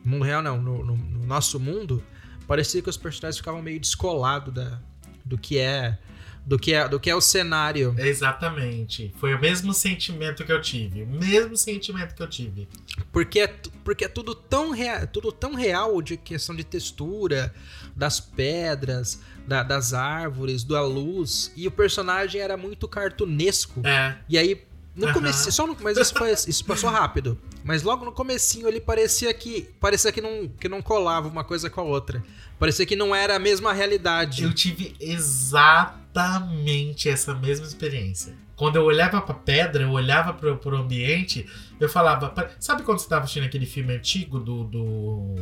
Mundo 0.05 0.25
real 0.25 0.43
não, 0.43 0.61
no, 0.61 0.85
no, 0.85 0.97
no 0.97 1.27
nosso 1.27 1.61
mundo, 1.61 2.03
parecia 2.49 2.83
que 2.83 2.91
os 2.91 2.97
personagens 2.97 3.39
ficavam 3.39 3.63
meio 3.63 3.79
descolados 3.79 4.53
da, 4.53 4.81
do 5.25 5.39
que 5.39 5.59
é 5.59 5.97
do 6.45 6.59
que 6.59 6.73
é, 6.73 6.89
do 6.89 6.99
que 6.99 7.11
é 7.11 7.15
o 7.15 7.21
cenário. 7.21 7.95
Exatamente. 7.99 9.13
Foi 9.19 9.35
o 9.35 9.41
mesmo 9.41 9.73
sentimento 9.73 10.45
que 10.45 10.53
eu 10.53 10.61
tive. 10.61 11.03
O 11.03 11.07
mesmo 11.07 11.57
sentimento 11.57 12.15
que 12.15 12.23
eu 12.23 12.29
tive. 12.29 12.69
Porque 13.13 13.41
é, 13.41 13.47
porque 13.85 14.05
é 14.05 14.09
tudo 14.09 14.35
tão, 14.35 14.71
rea, 14.71 15.07
tudo 15.07 15.31
tão 15.33 15.55
real 15.55 16.01
de 16.03 16.17
questão 16.17 16.55
de 16.55 16.65
textura, 16.65 17.55
das 17.95 18.21
pedras, 18.21 19.21
da, 19.47 19.63
das 19.63 19.93
árvores, 19.93 20.65
da 20.65 20.83
luz. 20.83 21.53
E 21.57 21.67
o 21.67 21.71
personagem 21.71 22.41
era 22.41 22.57
muito 22.57 22.89
cartunesco. 22.89 23.81
É. 23.87 24.17
E 24.29 24.39
aí, 24.39 24.63
no 24.95 25.07
uhum. 25.07 25.33
só 25.33 25.67
no, 25.67 25.77
mas 25.81 25.97
isso, 25.97 26.15
foi, 26.15 26.33
isso 26.33 26.65
passou 26.65 26.91
rápido. 26.91 27.39
Mas 27.63 27.83
logo 27.83 28.05
no 28.05 28.13
comecinho 28.13 28.67
ele 28.67 28.81
parecia 28.81 29.33
que 29.33 29.69
parecia 29.79 30.11
que 30.11 30.21
não, 30.21 30.49
que 30.49 30.69
não 30.69 30.83
colava 30.83 31.29
uma 31.29 31.45
coisa 31.45 31.71
com 31.71 31.81
a 31.81 31.85
outra. 31.85 32.23
Parecia 32.59 32.85
que 32.85 32.97
não 32.97 33.15
era 33.15 33.37
a 33.37 33.39
mesma 33.39 33.73
realidade. 33.73 34.43
Eu 34.43 34.53
tive 34.53 34.95
exatamente 36.11 37.09
essa 37.09 37.35
mesma 37.35 37.67
experiência. 37.67 38.35
Quando 38.57 38.77
eu 38.77 38.85
olhava 38.85 39.21
pra 39.23 39.35
pedra, 39.35 39.85
eu 39.85 39.91
olhava 39.91 40.35
pro, 40.35 40.57
pro 40.57 40.77
ambiente, 40.77 41.47
eu 41.79 41.89
falava. 41.89 42.35
Sabe 42.59 42.83
quando 42.83 42.99
você 42.99 43.09
tava 43.09 43.23
assistindo 43.23 43.45
aquele 43.45 43.67
filme 43.67 43.95
antigo 43.95 44.39
do, 44.39 44.65
do, 44.65 45.37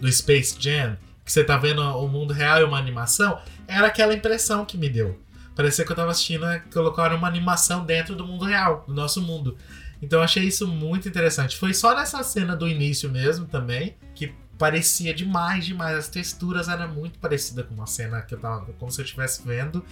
do 0.00 0.12
Space 0.12 0.56
Jam? 0.58 0.96
Que 1.24 1.32
você 1.32 1.42
tá 1.42 1.56
vendo 1.56 1.82
o 1.82 2.08
mundo 2.08 2.32
real 2.32 2.60
e 2.60 2.64
uma 2.64 2.78
animação? 2.78 3.40
Era 3.66 3.88
aquela 3.88 4.14
impressão 4.14 4.64
que 4.64 4.78
me 4.78 4.88
deu. 4.88 5.18
Parecia 5.54 5.84
que 5.84 5.92
eu 5.92 5.96
tava 5.96 6.10
assistindo, 6.10 6.46
colocaram 6.72 7.16
uma 7.16 7.28
animação 7.28 7.84
dentro 7.84 8.14
do 8.14 8.24
mundo 8.24 8.44
real, 8.44 8.84
do 8.86 8.94
nosso 8.94 9.20
mundo. 9.20 9.56
Então 10.00 10.20
eu 10.20 10.22
achei 10.22 10.44
isso 10.44 10.66
muito 10.66 11.08
interessante. 11.08 11.56
Foi 11.56 11.74
só 11.74 11.94
nessa 11.94 12.22
cena 12.22 12.56
do 12.56 12.68
início 12.68 13.10
mesmo 13.10 13.46
também 13.46 13.96
que 14.14 14.32
parecia 14.60 15.14
demais, 15.14 15.64
demais. 15.64 15.96
As 15.96 16.08
texturas 16.08 16.68
eram 16.68 16.86
muito 16.92 17.18
parecidas 17.18 17.64
com 17.64 17.72
uma 17.72 17.86
cena 17.86 18.20
que 18.20 18.34
eu 18.34 18.38
tava 18.38 18.70
como 18.74 18.92
se 18.92 19.00
eu 19.00 19.04
estivesse 19.06 19.42
vendo 19.42 19.82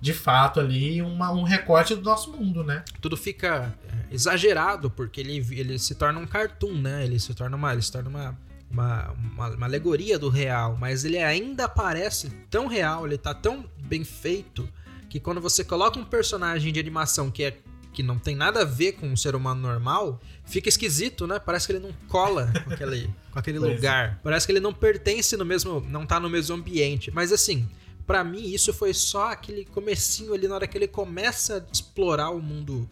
de 0.00 0.14
fato 0.14 0.60
ali 0.60 1.02
uma, 1.02 1.30
um 1.30 1.42
recorte 1.42 1.94
do 1.94 2.00
nosso 2.00 2.32
mundo, 2.32 2.64
né? 2.64 2.82
Tudo 3.02 3.18
fica 3.18 3.76
é, 3.86 4.14
exagerado 4.14 4.90
porque 4.90 5.20
ele, 5.20 5.36
ele 5.50 5.78
se 5.78 5.94
torna 5.94 6.18
um 6.18 6.26
cartoon, 6.26 6.72
né? 6.72 7.04
Ele 7.04 7.18
se 7.18 7.34
torna 7.34 7.54
uma, 7.54 7.72
ele 7.74 7.82
se 7.82 7.92
torna 7.92 8.08
uma, 8.08 8.38
uma, 8.70 9.10
uma, 9.12 9.48
uma 9.50 9.66
alegoria 9.66 10.18
do 10.18 10.30
real, 10.30 10.74
mas 10.80 11.04
ele 11.04 11.18
ainda 11.18 11.68
parece 11.68 12.30
tão 12.48 12.66
real, 12.66 13.06
ele 13.06 13.18
tá 13.18 13.34
tão 13.34 13.68
bem 13.78 14.04
feito 14.04 14.66
que 15.10 15.20
quando 15.20 15.40
você 15.40 15.62
coloca 15.62 15.98
um 15.98 16.04
personagem 16.04 16.72
de 16.72 16.80
animação 16.80 17.30
que 17.30 17.44
é 17.44 17.58
que 17.92 18.02
não 18.02 18.18
tem 18.18 18.34
nada 18.34 18.62
a 18.62 18.64
ver 18.64 18.92
com 18.92 19.06
um 19.06 19.16
ser 19.16 19.36
humano 19.36 19.60
normal, 19.60 20.20
fica 20.44 20.68
esquisito, 20.68 21.26
né? 21.26 21.38
Parece 21.38 21.66
que 21.66 21.72
ele 21.74 21.86
não 21.86 21.92
cola 22.08 22.52
com 22.64 22.72
aquele, 22.72 23.08
com 23.34 23.38
aquele 23.40 23.58
é. 23.58 23.60
lugar. 23.60 24.12
É. 24.12 24.18
Parece 24.22 24.46
que 24.46 24.52
ele 24.52 24.60
não 24.60 24.72
pertence 24.72 25.36
no 25.36 25.44
mesmo. 25.44 25.80
não 25.80 26.06
tá 26.06 26.18
no 26.18 26.30
mesmo 26.30 26.56
ambiente. 26.56 27.10
Mas 27.10 27.32
assim, 27.32 27.68
para 28.06 28.24
mim 28.24 28.42
isso 28.42 28.72
foi 28.72 28.94
só 28.94 29.32
aquele 29.32 29.66
comecinho 29.66 30.32
ali 30.32 30.48
na 30.48 30.54
hora 30.54 30.66
que 30.66 30.78
ele 30.78 30.88
começa 30.88 31.58
a 31.58 31.72
explorar 31.72 32.30
o 32.30 32.40
mundo 32.40 32.88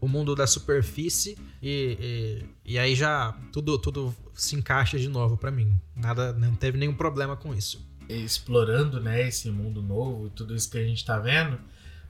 o 0.00 0.08
mundo 0.08 0.34
da 0.34 0.46
superfície 0.46 1.38
e, 1.62 2.44
e, 2.66 2.72
e 2.74 2.78
aí 2.78 2.94
já 2.94 3.34
tudo 3.50 3.78
tudo 3.78 4.14
se 4.34 4.54
encaixa 4.54 4.98
de 4.98 5.08
novo 5.08 5.34
para 5.34 5.50
mim 5.50 5.74
nada 5.96 6.30
não 6.32 6.54
teve 6.54 6.76
nenhum 6.76 6.94
problema 6.94 7.36
com 7.36 7.54
isso 7.54 7.82
explorando 8.06 9.00
né 9.00 9.26
esse 9.26 9.50
mundo 9.50 9.80
novo 9.80 10.28
tudo 10.28 10.54
isso 10.54 10.70
que 10.70 10.76
a 10.76 10.84
gente 10.84 11.02
tá 11.06 11.18
vendo 11.18 11.58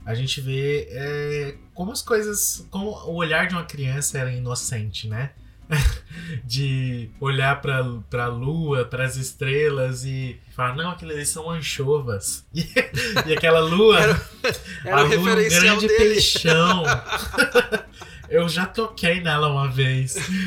a 0.05 0.13
gente 0.13 0.39
vê 0.39 0.87
é, 0.91 1.55
como 1.73 1.91
as 1.91 2.01
coisas. 2.01 2.65
como 2.69 2.91
o 2.91 3.15
olhar 3.15 3.47
de 3.47 3.55
uma 3.55 3.65
criança 3.65 4.19
era 4.19 4.31
inocente, 4.31 5.07
né? 5.07 5.31
de 6.43 7.09
olhar 7.19 7.61
para 7.61 7.83
pra 8.09 8.27
lua, 8.27 8.85
para 8.85 9.05
as 9.05 9.15
estrelas 9.15 10.05
e 10.05 10.39
falar, 10.55 10.75
não, 10.75 10.91
aquelas 10.91 11.15
ali 11.15 11.25
são 11.25 11.49
anchovas. 11.49 12.45
E, 12.55 12.65
e 13.29 13.33
aquela 13.33 13.59
lua. 13.59 13.99
Era, 13.99 14.21
era 14.85 14.97
a 14.97 15.03
lua 15.03 15.17
um 15.17 15.49
grande 15.49 15.87
dele. 15.87 15.97
peixão. 15.97 16.83
Eu 18.29 18.47
já 18.49 18.65
toquei 18.65 19.21
nela 19.21 19.47
uma 19.47 19.69
vez. 19.69 20.15
E... 20.15 20.45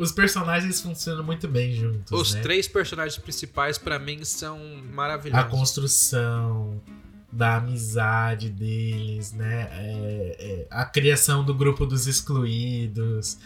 Os 0.00 0.12
personagens 0.12 0.80
funcionam 0.80 1.22
muito 1.22 1.46
bem 1.46 1.74
juntos. 1.74 2.10
Os 2.10 2.34
né? 2.34 2.40
três 2.40 2.66
personagens 2.66 3.18
principais, 3.18 3.76
para 3.76 3.98
mim, 3.98 4.24
são 4.24 4.58
maravilhosos. 4.90 5.46
A 5.46 5.50
construção, 5.50 6.80
da 7.32 7.56
amizade 7.56 8.50
deles, 8.50 9.32
né? 9.32 9.68
É, 9.72 10.36
é, 10.38 10.66
a 10.70 10.84
criação 10.84 11.44
do 11.44 11.54
grupo 11.54 11.86
dos 11.86 12.06
excluídos. 12.06 13.38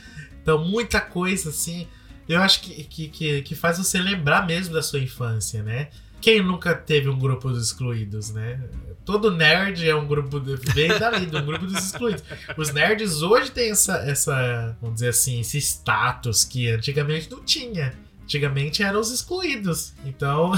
Então, 0.43 0.65
muita 0.65 1.01
coisa 1.01 1.51
assim. 1.51 1.87
Eu 2.27 2.41
acho 2.41 2.63
que, 2.63 2.85
que, 2.85 3.09
que, 3.09 3.43
que 3.43 3.55
faz 3.55 3.77
você 3.77 3.99
lembrar 3.99 4.47
mesmo 4.47 4.73
da 4.73 4.83
sua 4.83 4.99
infância, 4.99 5.63
né? 5.63 5.89
Quem 6.21 6.43
nunca 6.43 6.75
teve 6.75 7.07
um 7.11 7.19
grupo 7.19 7.51
dos 7.51 7.67
excluídos, 7.67 8.31
né? 8.31 8.59
Todo 9.05 9.31
nerd 9.31 9.87
é 9.87 9.95
um 9.95 10.07
grupo. 10.07 10.41
De, 10.41 10.57
veio 10.73 10.99
dali, 10.99 11.27
um 11.27 11.45
grupo 11.45 11.67
dos 11.67 11.85
excluídos. 11.85 12.25
Os 12.57 12.73
nerds 12.73 13.21
hoje 13.21 13.51
têm 13.51 13.71
essa, 13.71 13.97
essa, 13.99 14.75
vamos 14.81 14.95
dizer 14.95 15.09
assim, 15.11 15.41
esse 15.41 15.59
status 15.59 16.43
que 16.43 16.71
antigamente 16.71 17.31
não 17.31 17.45
tinha. 17.45 17.93
Antigamente 18.25 18.83
eram 18.83 19.01
os 19.01 19.11
excluídos. 19.11 19.93
Então, 20.05 20.53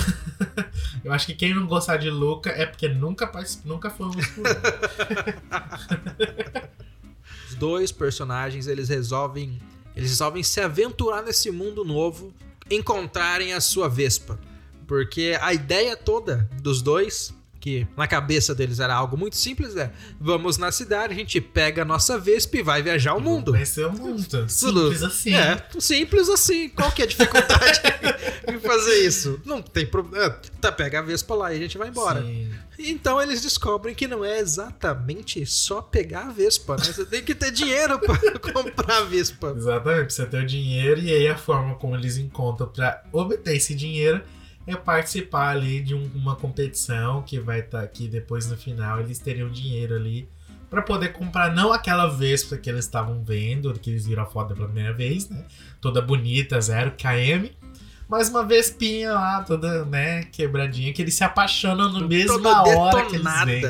eu 1.05 1.13
acho 1.13 1.27
que 1.27 1.35
quem 1.35 1.53
não 1.53 1.67
gostar 1.67 1.97
de 1.97 2.09
Luca 2.09 2.51
é 2.51 2.65
porque 2.65 2.89
nunca, 2.89 3.31
nunca 3.65 3.91
foi 3.91 4.07
um 4.07 4.19
excluído. 4.19 4.61
dois 7.59 7.91
personagens, 7.91 8.69
eles 8.69 8.89
resolvem, 8.89 9.61
eles 9.97 10.11
resolvem 10.11 10.45
se 10.45 10.61
aventurar 10.61 11.23
nesse 11.23 11.51
mundo 11.51 11.85
novo, 11.85 12.33
encontrarem 12.71 13.53
a 13.53 13.61
sua 13.61 13.89
Vespa. 13.89 14.39
Porque 14.87 15.37
a 15.41 15.53
ideia 15.53 15.97
toda 15.97 16.49
dos 16.63 16.81
dois, 16.81 17.35
que 17.61 17.87
na 17.97 18.07
cabeça 18.07 18.55
deles 18.55 18.81
era 18.81 18.95
algo 18.95 19.16
muito 19.16 19.37
simples, 19.37 19.77
é: 19.77 19.92
vamos 20.21 20.59
na 20.59 20.71
cidade, 20.71 21.12
a 21.12 21.16
gente 21.16 21.40
pega 21.40 21.83
a 21.83 21.85
nossa 21.85 22.19
Vespa 22.19 22.59
e 22.59 22.62
vai 22.62 22.83
viajar 22.83 23.14
o 23.14 23.21
mundo. 23.21 23.53
Conhecer 23.53 23.87
o 23.87 23.92
mundo. 23.92 24.49
Simples 24.49 25.03
assim. 25.03 25.35
É, 25.35 25.62
simples 25.79 26.29
assim. 26.29 26.69
Qual 26.69 26.90
que 26.92 27.03
é 27.03 27.05
a 27.05 27.09
dificuldade 27.09 27.81
em 28.49 28.59
fazer 28.59 29.07
isso? 29.07 29.40
Não 29.45 29.61
tem 29.62 29.87
problema. 29.87 30.40
Tá, 30.61 30.71
pega 30.71 31.01
a 31.01 31.03
Vespa 31.03 31.35
lá 31.35 31.53
e 31.53 31.57
a 31.57 31.61
gente 31.61 31.79
vai 31.79 31.88
embora. 31.88 32.23
Sim. 32.23 32.51
Então 32.79 33.21
eles 33.21 33.40
descobrem 33.40 33.95
que 33.95 34.07
não 34.07 34.25
é 34.25 34.38
exatamente 34.38 35.45
só 35.47 35.81
pegar 35.81 36.27
a 36.27 36.33
Vespa, 36.33 36.77
né? 36.77 36.85
Você 36.85 37.07
tem 37.07 37.23
que 37.23 37.35
ter 37.35 37.51
dinheiro 37.51 37.99
pra 37.99 38.16
comprar 38.53 38.99
a 38.99 39.05
Vespa. 39.05 39.55
Exatamente, 39.57 40.05
precisa 40.05 40.27
ter 40.27 40.42
o 40.42 40.47
dinheiro 40.47 41.01
e 41.01 41.12
aí 41.12 41.29
a 41.29 41.38
forma 41.38 41.75
como 41.77 41.97
eles 41.97 42.19
encontram 42.19 42.69
pra 42.69 43.03
obter 43.12 43.57
esse 43.57 43.75
dinheiro 43.75 44.23
é 44.67 44.75
participar 44.77 45.51
ali 45.51 45.81
de 45.81 45.95
um- 45.95 46.11
uma 46.15 46.35
competição 46.37 47.23
que 47.23 47.39
vai 47.39 47.61
estar 47.61 47.81
aqui 47.83 48.09
depois 48.09 48.49
no 48.51 48.57
final 48.57 49.01
eles 49.01 49.19
teriam 49.19 49.49
dinheiro 49.49 49.95
ali 49.95 50.29
pra 50.69 50.83
poder 50.83 51.13
comprar 51.13 51.55
não 51.55 51.73
aquela 51.73 52.07
Vespa 52.09 52.57
que 52.57 52.69
eles 52.69 52.85
estavam 52.85 53.23
vendo, 53.23 53.73
que 53.75 53.91
eles 53.91 54.07
viram 54.07 54.25
a 54.25 54.27
foto 54.27 54.55
pela 54.55 54.67
primeira 54.67 54.93
vez, 54.93 55.29
né? 55.29 55.45
Toda 55.81 56.03
bonita, 56.03 56.61
0 56.61 56.93
km, 56.97 57.51
mas 58.09 58.29
uma 58.29 58.45
Vespinha 58.45 59.13
lá, 59.13 59.43
toda, 59.43 59.85
né, 59.85 60.25
quebradinha, 60.25 60.93
que 60.93 61.01
eles 61.03 61.15
se 61.15 61.23
apaixonam 61.23 61.93
na 61.93 62.01
mesma 62.09 62.35
hora 62.79 62.97
que 63.09 63.15
eles 63.15 63.25
veem. 63.47 63.61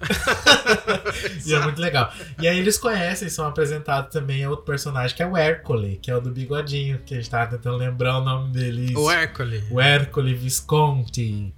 E 1.46 1.54
é 1.54 1.60
muito 1.60 1.80
legal. 1.80 2.12
E 2.40 2.46
aí 2.46 2.58
eles 2.58 2.78
conhecem, 2.78 3.28
são 3.28 3.46
apresentados 3.46 4.12
também 4.12 4.44
a 4.44 4.50
outro 4.50 4.64
personagem, 4.64 5.16
que 5.16 5.22
é 5.22 5.26
o 5.26 5.36
Hércules, 5.36 5.98
que 6.00 6.10
é 6.10 6.16
o 6.16 6.20
do 6.20 6.30
bigodinho, 6.30 6.98
que 7.04 7.14
a 7.14 7.16
gente 7.16 7.30
tava 7.30 7.50
tentando 7.50 7.76
lembrar 7.76 8.18
o 8.18 8.24
nome 8.24 8.52
dele. 8.52 8.94
O 8.96 9.10
Hércules. 9.10 9.64
O 9.70 9.80
Hércules 9.80 10.40
Visconti. 10.40 11.52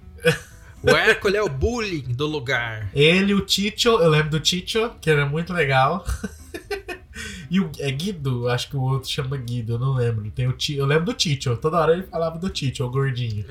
O 0.83 0.89
Hércules 0.89 1.35
é 1.35 1.43
o 1.43 1.49
bullying 1.49 2.13
do 2.13 2.25
lugar. 2.25 2.89
Ele, 2.93 3.33
o 3.33 3.41
Ticho, 3.41 3.89
eu 3.89 4.09
lembro 4.09 4.31
do 4.31 4.39
Ticho, 4.39 4.91
que 4.99 5.09
era 5.09 5.25
muito 5.25 5.53
legal. 5.53 6.05
E 7.49 7.59
o 7.59 7.69
é 7.79 7.91
Guido, 7.91 8.47
acho 8.47 8.69
que 8.69 8.77
o 8.77 8.81
outro 8.81 9.09
chama 9.09 9.35
Guido, 9.37 9.73
eu 9.73 9.79
não 9.79 9.93
lembro. 9.93 10.29
Tem 10.31 10.47
o 10.47 10.55
eu 10.69 10.85
lembro 10.85 11.05
do 11.05 11.13
Ticho, 11.13 11.55
toda 11.57 11.77
hora 11.77 11.93
ele 11.93 12.03
falava 12.03 12.39
do 12.39 12.49
Ticho, 12.49 12.85
o 12.85 12.89
gordinho. 12.89 13.45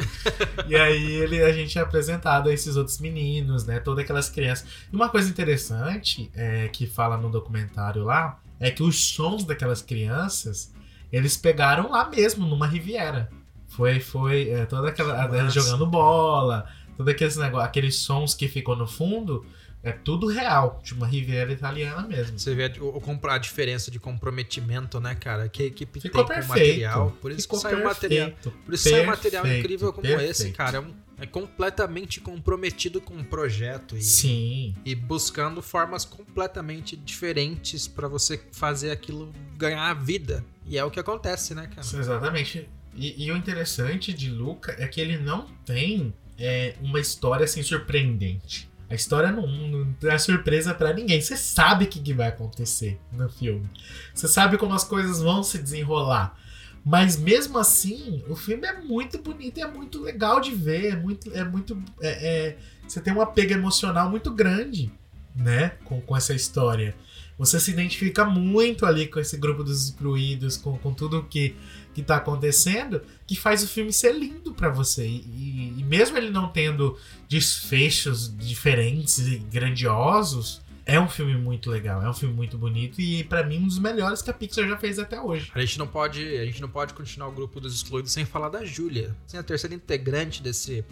e 0.66 0.74
aí 0.74 1.12
ele, 1.12 1.42
a 1.42 1.52
gente 1.52 1.78
é 1.78 1.82
apresentado 1.82 2.48
a 2.48 2.52
esses 2.52 2.76
outros 2.76 2.98
meninos, 2.98 3.66
né? 3.66 3.78
Todas 3.78 4.04
aquelas 4.04 4.30
crianças. 4.30 4.66
E 4.92 4.96
uma 4.96 5.08
coisa 5.08 5.28
interessante 5.28 6.30
é, 6.34 6.68
que 6.68 6.86
fala 6.86 7.16
no 7.16 7.30
documentário 7.30 8.04
lá 8.04 8.40
é 8.58 8.70
que 8.70 8.82
os 8.82 9.10
sons 9.10 9.44
daquelas 9.44 9.82
crianças 9.82 10.72
eles 11.12 11.36
pegaram 11.36 11.90
lá 11.90 12.08
mesmo, 12.08 12.46
numa 12.46 12.66
Riviera. 12.66 13.30
Foi, 13.68 14.00
foi 14.00 14.50
é, 14.50 14.66
toda 14.66 14.88
aquela. 14.88 15.26
Nossa. 15.28 15.50
jogando 15.50 15.86
bola, 15.86 16.66
todos 16.96 17.12
aqueles 17.12 17.36
negócios, 17.36 17.68
aqueles 17.68 17.96
sons 17.96 18.34
que 18.34 18.48
ficam 18.48 18.76
no 18.76 18.86
fundo. 18.86 19.44
É 19.82 19.92
tudo 19.92 20.26
real, 20.26 20.78
de 20.84 20.92
uma 20.92 21.06
Riviera 21.06 21.50
italiana 21.50 22.06
mesmo. 22.06 22.38
Você 22.38 22.54
vê 22.54 22.64
a, 22.66 23.34
a 23.34 23.38
diferença 23.38 23.90
de 23.90 23.98
comprometimento, 23.98 25.00
né, 25.00 25.14
cara? 25.14 25.48
Que 25.48 25.62
a 25.62 25.66
equipe 25.66 26.00
Ficou 26.00 26.22
tem 26.24 26.36
com 26.36 26.44
o 26.44 26.48
perfeito. 26.48 26.68
material. 26.68 27.10
Por 27.20 27.30
isso 27.32 27.42
Ficou 27.42 27.58
que 27.58 27.62
sai 27.62 27.74
um 27.74 27.84
material. 27.84 28.30
perfeito, 28.30 28.58
Por 28.64 28.74
isso 28.74 28.90
sai 28.90 29.00
um 29.00 29.06
material 29.06 29.42
perfeito, 29.42 29.64
incrível 29.64 29.92
como 29.92 30.06
perfeito. 30.06 30.30
esse, 30.30 30.50
cara. 30.52 30.76
É, 30.76 30.80
um- 30.80 30.94
é 31.18 31.26
completamente 31.26 32.20
comprometido 32.20 33.00
com 33.00 33.14
o 33.16 33.24
projeto 33.24 33.96
e, 33.96 34.02
Sim, 34.02 34.74
e 34.84 34.94
buscando 34.94 35.60
formas 35.62 36.04
completamente 36.04 36.96
diferentes 36.96 37.86
pra 37.88 38.08
você 38.08 38.40
fazer 38.52 38.90
aquilo 38.90 39.32
ganhar 39.56 39.92
vida. 39.94 40.44
E 40.66 40.78
é 40.78 40.84
o 40.84 40.90
que 40.90 41.00
acontece, 41.00 41.54
né, 41.54 41.66
cara? 41.74 41.86
exatamente. 41.86 42.68
E, 42.94 43.24
e 43.26 43.30
o 43.32 43.36
interessante 43.36 44.12
de 44.12 44.30
Luca 44.30 44.74
é 44.78 44.86
que 44.86 45.00
ele 45.00 45.16
não 45.18 45.46
tem 45.64 46.12
é, 46.38 46.74
uma 46.80 46.98
história 47.00 47.44
assim 47.44 47.62
surpreendente. 47.62 48.69
A 48.90 48.94
história 48.94 49.30
não, 49.30 49.46
não 49.46 50.10
é 50.10 50.18
surpresa 50.18 50.74
pra 50.74 50.92
ninguém. 50.92 51.20
Você 51.20 51.36
sabe 51.36 51.84
o 51.84 51.88
que, 51.88 52.00
que 52.00 52.12
vai 52.12 52.26
acontecer 52.28 52.98
no 53.12 53.28
filme. 53.30 53.70
Você 54.12 54.26
sabe 54.26 54.58
como 54.58 54.74
as 54.74 54.82
coisas 54.82 55.20
vão 55.20 55.44
se 55.44 55.58
desenrolar. 55.58 56.36
Mas 56.84 57.16
mesmo 57.16 57.56
assim, 57.58 58.24
o 58.28 58.34
filme 58.34 58.66
é 58.66 58.80
muito 58.80 59.18
bonito 59.22 59.58
e 59.58 59.62
é 59.62 59.70
muito 59.70 60.02
legal 60.02 60.40
de 60.40 60.50
ver. 60.52 60.92
É 60.92 60.96
muito. 60.96 61.32
É 61.32 61.44
muito 61.44 61.80
é- 62.00 62.48
é- 62.48 62.56
você 62.88 63.00
tem 63.00 63.12
um 63.14 63.20
apego 63.20 63.52
emocional 63.52 64.10
muito 64.10 64.30
grande, 64.32 64.90
né? 65.36 65.70
Com, 65.84 66.00
com 66.00 66.16
essa 66.16 66.34
história. 66.34 66.96
Você 67.40 67.58
se 67.58 67.70
identifica 67.70 68.24
muito 68.24 68.84
ali 68.84 69.06
com 69.08 69.18
esse 69.18 69.36
grupo 69.38 69.64
dos 69.64 69.86
excluídos, 69.86 70.56
com, 70.58 70.76
com 70.78 70.92
tudo 70.92 71.22
que, 71.24 71.56
que 71.94 72.02
tá 72.02 72.16
acontecendo, 72.16 73.00
que 73.26 73.34
faz 73.34 73.62
o 73.62 73.66
filme 73.66 73.92
ser 73.92 74.12
lindo 74.14 74.52
pra 74.52 74.68
você. 74.68 75.06
E, 75.08 75.74
e- 75.78 75.84
mesmo 75.84 76.18
ele 76.18 76.28
não 76.30 76.48
tendo 76.48 76.98
desfechos 77.28 78.36
diferentes 78.36 79.18
e 79.18 79.38
grandiosos, 79.38 80.60
é 80.84 81.00
um 81.00 81.08
filme 81.08 81.34
muito 81.36 81.70
legal, 81.70 82.02
é 82.02 82.10
um 82.10 82.14
filme 82.14 82.34
muito 82.34 82.58
bonito 82.58 83.00
e 83.00 83.24
pra 83.24 83.42
mim 83.44 83.58
um 83.58 83.66
dos 83.66 83.78
melhores 83.78 84.20
que 84.22 84.30
a 84.30 84.34
Pixar 84.34 84.68
já 84.68 84.76
fez 84.76 84.98
até 84.98 85.20
hoje. 85.20 85.50
A 85.54 85.60
gente 85.60 85.78
não 85.78 85.86
pode, 85.86 86.20
a 86.36 86.44
gente 86.44 86.60
não 86.60 86.68
pode 86.68 86.92
continuar 86.94 87.28
o 87.28 87.32
grupo 87.32 87.58
dos 87.60 87.74
excluídos 87.74 88.12
sem 88.12 88.24
falar 88.26 88.48
da 88.50 88.64
Júlia. 88.64 89.16
Assim, 89.26 89.38
a 89.38 89.42
terceira 89.42 89.74
integrante 89.74 90.42
desse, 90.42 90.84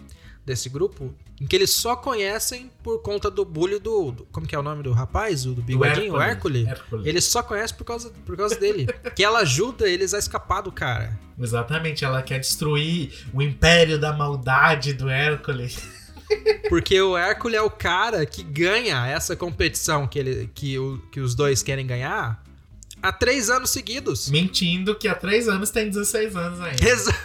desse 0.49 0.67
grupo, 0.67 1.13
em 1.39 1.45
que 1.47 1.55
eles 1.55 1.69
só 1.69 1.95
conhecem 1.95 2.69
por 2.83 2.99
conta 3.01 3.29
do 3.29 3.45
bullying 3.45 3.79
do, 3.79 4.11
do- 4.11 4.27
como 4.31 4.45
que 4.47 4.55
é 4.55 4.59
o 4.59 4.63
nome 4.63 4.83
do 4.83 4.91
rapaz, 4.91 5.45
o 5.45 5.53
do 5.53 5.61
bigodinho, 5.61 6.15
o 6.15 6.21
Hércules. 6.21 6.67
Hércules. 6.67 7.05
Eles 7.05 7.23
só 7.23 7.41
conhecem 7.43 7.77
por 7.77 7.83
causa, 7.85 8.11
por 8.25 8.35
causa 8.35 8.55
dele. 8.59 8.87
que 9.15 9.23
ela 9.23 9.39
ajuda 9.39 9.87
eles 9.87 10.13
a 10.13 10.19
escapar 10.19 10.61
do 10.61 10.71
cara. 10.71 11.17
Exatamente, 11.39 12.03
ela 12.03 12.21
quer 12.21 12.39
destruir 12.39 13.13
o 13.33 13.41
império 13.41 13.99
da 13.99 14.11
maldade 14.11 14.93
do 14.93 15.07
Hércules. 15.07 15.77
Porque 16.67 16.99
o 17.01 17.17
Hércules 17.17 17.57
é 17.57 17.61
o 17.61 17.69
cara 17.69 18.25
que 18.25 18.43
ganha 18.43 19.07
essa 19.07 19.35
competição 19.35 20.05
que, 20.07 20.19
ele, 20.19 20.49
que, 20.53 20.77
o, 20.77 20.97
que 21.11 21.19
os 21.19 21.33
dois 21.33 21.63
querem 21.63 21.87
ganhar 21.87 22.43
há 23.01 23.11
três 23.11 23.49
anos 23.49 23.69
seguidos. 23.69 24.29
Mentindo 24.29 24.95
que 24.95 25.07
há 25.07 25.15
três 25.15 25.47
anos 25.47 25.69
tem 25.69 25.89
16 25.89 26.35
anos 26.35 26.61
ainda. 26.61 26.89
Exato. 26.89 27.19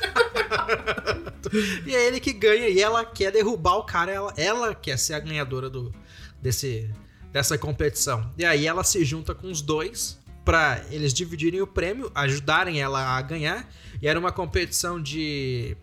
E 1.86 1.94
é 1.94 2.06
ele 2.06 2.20
que 2.20 2.32
ganha 2.32 2.68
e 2.68 2.80
ela 2.80 3.04
quer 3.04 3.30
derrubar 3.30 3.76
o 3.76 3.84
cara, 3.84 4.10
ela, 4.10 4.34
ela 4.36 4.74
quer 4.74 4.98
ser 4.98 5.14
a 5.14 5.20
ganhadora 5.20 5.68
do, 5.68 5.92
desse, 6.40 6.90
dessa 7.32 7.56
competição. 7.58 8.30
E 8.36 8.44
aí 8.44 8.66
ela 8.66 8.82
se 8.82 9.04
junta 9.04 9.34
com 9.34 9.50
os 9.50 9.60
dois 9.60 10.18
pra 10.44 10.82
eles 10.90 11.14
dividirem 11.14 11.60
o 11.60 11.66
prêmio, 11.66 12.10
ajudarem 12.14 12.80
ela 12.80 13.16
a 13.16 13.22
ganhar. 13.22 13.68
E 14.00 14.06
era 14.06 14.18
uma 14.18 14.30
competição 14.30 15.00
de, 15.00 15.76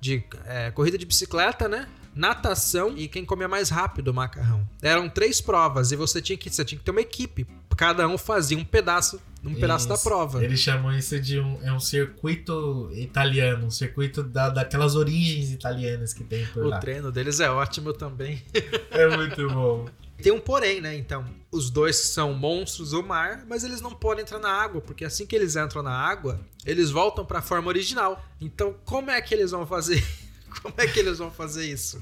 de 0.00 0.22
é, 0.44 0.70
corrida 0.70 0.98
de 0.98 1.06
bicicleta, 1.06 1.68
né? 1.68 1.88
Natação 2.14 2.94
e 2.96 3.08
quem 3.08 3.24
comia 3.24 3.48
mais 3.48 3.70
rápido 3.70 4.08
o 4.08 4.14
macarrão. 4.14 4.68
Eram 4.82 5.08
três 5.08 5.40
provas 5.40 5.92
e 5.92 5.96
você 5.96 6.20
tinha 6.20 6.36
que, 6.36 6.50
você 6.50 6.64
tinha 6.64 6.78
que 6.78 6.84
ter 6.84 6.90
uma 6.90 7.00
equipe. 7.00 7.46
Cada 7.74 8.06
um 8.06 8.18
fazia 8.18 8.58
um 8.58 8.64
pedaço, 8.64 9.20
um 9.44 9.54
pedaço 9.54 9.88
da 9.88 9.98
prova. 9.98 10.42
Eles 10.44 10.60
chamam 10.60 10.96
isso 10.96 11.18
de 11.20 11.40
um, 11.40 11.58
é 11.62 11.72
um 11.72 11.80
circuito 11.80 12.90
italiano, 12.94 13.66
um 13.66 13.70
circuito 13.70 14.22
da, 14.22 14.48
daquelas 14.50 14.94
origens 14.94 15.50
italianas 15.50 16.12
que 16.12 16.22
tem 16.24 16.46
por 16.46 16.64
O 16.64 16.68
lá. 16.68 16.78
treino 16.78 17.10
deles 17.10 17.40
é 17.40 17.50
ótimo 17.50 17.92
também. 17.92 18.42
É 18.90 19.16
muito 19.16 19.48
bom. 19.48 19.88
Tem 20.22 20.30
um 20.30 20.38
porém, 20.38 20.80
né? 20.80 20.94
Então, 20.96 21.24
os 21.50 21.70
dois 21.70 21.96
são 21.96 22.32
monstros 22.34 22.90
do 22.90 23.02
mar, 23.02 23.44
mas 23.48 23.64
eles 23.64 23.80
não 23.80 23.90
podem 23.90 24.22
entrar 24.22 24.38
na 24.38 24.50
água, 24.50 24.80
porque 24.80 25.04
assim 25.04 25.26
que 25.26 25.34
eles 25.34 25.56
entram 25.56 25.82
na 25.82 25.90
água, 25.96 26.38
eles 26.64 26.90
voltam 26.90 27.24
pra 27.24 27.42
forma 27.42 27.66
original. 27.68 28.22
Então, 28.40 28.76
como 28.84 29.10
é 29.10 29.20
que 29.20 29.34
eles 29.34 29.50
vão 29.50 29.66
fazer? 29.66 30.04
Como 30.62 30.74
é 30.76 30.86
que 30.86 31.00
eles 31.00 31.16
vão 31.18 31.30
fazer 31.30 31.64
isso? 31.64 32.00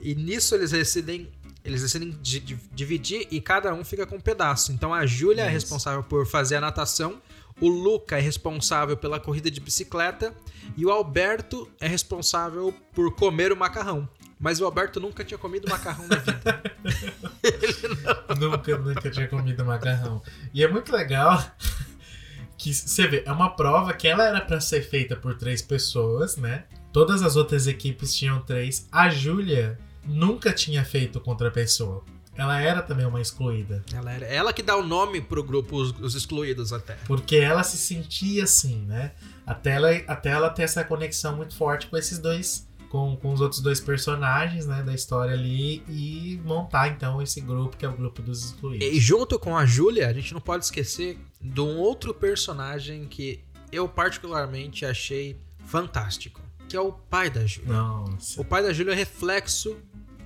E 0.00 0.14
nisso 0.14 0.54
eles 0.54 0.70
decidem, 0.70 1.30
eles 1.64 1.82
decidem 1.82 2.10
di- 2.22 2.40
di- 2.40 2.58
dividir 2.72 3.26
e 3.30 3.40
cada 3.40 3.72
um 3.74 3.84
fica 3.84 4.06
com 4.06 4.16
um 4.16 4.20
pedaço. 4.20 4.72
Então, 4.72 4.92
a 4.92 5.06
Júlia 5.06 5.42
é 5.42 5.48
responsável 5.48 6.02
por 6.02 6.26
fazer 6.26 6.56
a 6.56 6.60
natação, 6.60 7.20
o 7.60 7.68
Luca 7.68 8.16
é 8.16 8.20
responsável 8.20 8.96
pela 8.96 9.20
corrida 9.20 9.50
de 9.50 9.60
bicicleta 9.60 10.34
e 10.76 10.84
o 10.86 10.90
Alberto 10.90 11.70
é 11.80 11.86
responsável 11.86 12.74
por 12.94 13.14
comer 13.14 13.52
o 13.52 13.56
macarrão. 13.56 14.08
Mas 14.40 14.60
o 14.60 14.64
Alberto 14.64 14.98
nunca 14.98 15.22
tinha 15.24 15.38
comido 15.38 15.68
macarrão 15.70 16.04
na 16.08 16.16
vida. 16.16 16.62
nunca, 18.40 18.78
nunca 18.78 19.10
tinha 19.10 19.28
comido 19.28 19.64
macarrão. 19.64 20.20
E 20.52 20.64
é 20.64 20.68
muito 20.68 20.92
legal 20.92 21.40
que 22.58 22.72
você 22.74 23.06
vê, 23.06 23.22
é 23.24 23.30
uma 23.32 23.50
prova 23.54 23.92
que 23.92 24.08
ela 24.08 24.24
era 24.26 24.40
pra 24.40 24.60
ser 24.60 24.82
feita 24.82 25.14
por 25.14 25.36
três 25.36 25.62
pessoas, 25.62 26.36
né? 26.36 26.64
Todas 26.92 27.22
as 27.22 27.36
outras 27.36 27.66
equipes 27.66 28.14
tinham 28.14 28.40
três. 28.42 28.88
A 28.90 29.08
Júlia 29.08 29.78
nunca 30.04 30.52
tinha 30.52 30.84
feito 30.84 31.20
contra 31.20 31.48
a 31.48 31.50
pessoa. 31.50 32.04
Ela 32.34 32.60
era 32.60 32.80
também 32.80 33.04
uma 33.04 33.20
excluída. 33.20 33.84
Ela, 33.92 34.12
era, 34.12 34.26
ela 34.26 34.52
que 34.52 34.62
dá 34.62 34.76
o 34.76 34.82
nome 34.82 35.20
pro 35.20 35.42
grupo, 35.44 35.76
os, 35.76 35.90
os 36.00 36.14
excluídos 36.14 36.72
até. 36.72 36.94
Porque 37.06 37.36
ela 37.36 37.62
se 37.62 37.76
sentia 37.76 38.44
assim, 38.44 38.86
né? 38.86 39.12
Até 39.46 39.72
ela, 39.72 39.90
até 40.06 40.30
ela 40.30 40.48
ter 40.48 40.62
essa 40.62 40.82
conexão 40.82 41.36
muito 41.36 41.54
forte 41.54 41.88
com 41.88 41.96
esses 41.96 42.18
dois 42.18 42.66
com, 42.92 43.16
com 43.16 43.32
os 43.32 43.40
outros 43.40 43.62
dois 43.62 43.80
personagens, 43.80 44.66
né, 44.66 44.82
da 44.82 44.92
história 44.92 45.32
ali 45.32 45.82
e 45.88 46.38
montar 46.44 46.88
então 46.88 47.22
esse 47.22 47.40
grupo 47.40 47.74
que 47.74 47.86
é 47.86 47.88
o 47.88 47.96
grupo 47.96 48.20
dos 48.20 48.44
excluídos. 48.44 48.86
E 48.86 49.00
junto 49.00 49.38
com 49.38 49.56
a 49.56 49.64
Júlia, 49.64 50.06
a 50.08 50.12
gente 50.12 50.34
não 50.34 50.42
pode 50.42 50.66
esquecer 50.66 51.18
de 51.40 51.60
um 51.62 51.78
outro 51.78 52.12
personagem 52.12 53.06
que 53.06 53.42
eu 53.72 53.88
particularmente 53.88 54.84
achei 54.84 55.40
fantástico, 55.64 56.42
que 56.68 56.76
é 56.76 56.80
o 56.80 56.92
pai 56.92 57.30
da 57.30 57.46
Júlia. 57.46 57.72
Nossa. 57.72 58.38
O 58.38 58.44
pai 58.44 58.62
da 58.62 58.74
Júlia 58.74 58.92
é 58.92 58.94
reflexo 58.94 59.74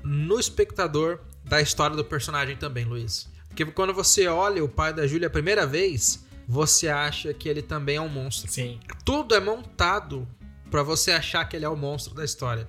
no 0.06 0.38
espectador 0.38 1.18
da 1.44 1.60
história 1.60 1.96
do 1.96 2.04
personagem 2.04 2.56
também, 2.56 2.84
Luiz. 2.84 3.28
Porque 3.48 3.64
quando 3.64 3.92
você 3.92 4.28
olha 4.28 4.62
o 4.62 4.68
pai 4.68 4.92
da 4.92 5.06
Júlia 5.06 5.26
a 5.26 5.30
primeira 5.30 5.66
vez, 5.66 6.24
você 6.46 6.88
acha 6.88 7.34
que 7.34 7.48
ele 7.48 7.62
também 7.62 7.96
é 7.96 8.00
um 8.00 8.08
monstro. 8.08 8.50
Sim. 8.50 8.78
Tudo 9.04 9.34
é 9.34 9.40
montado 9.40 10.28
pra 10.70 10.82
você 10.82 11.10
achar 11.10 11.44
que 11.48 11.56
ele 11.56 11.64
é 11.64 11.68
o 11.68 11.76
monstro 11.76 12.14
da 12.14 12.24
história. 12.24 12.68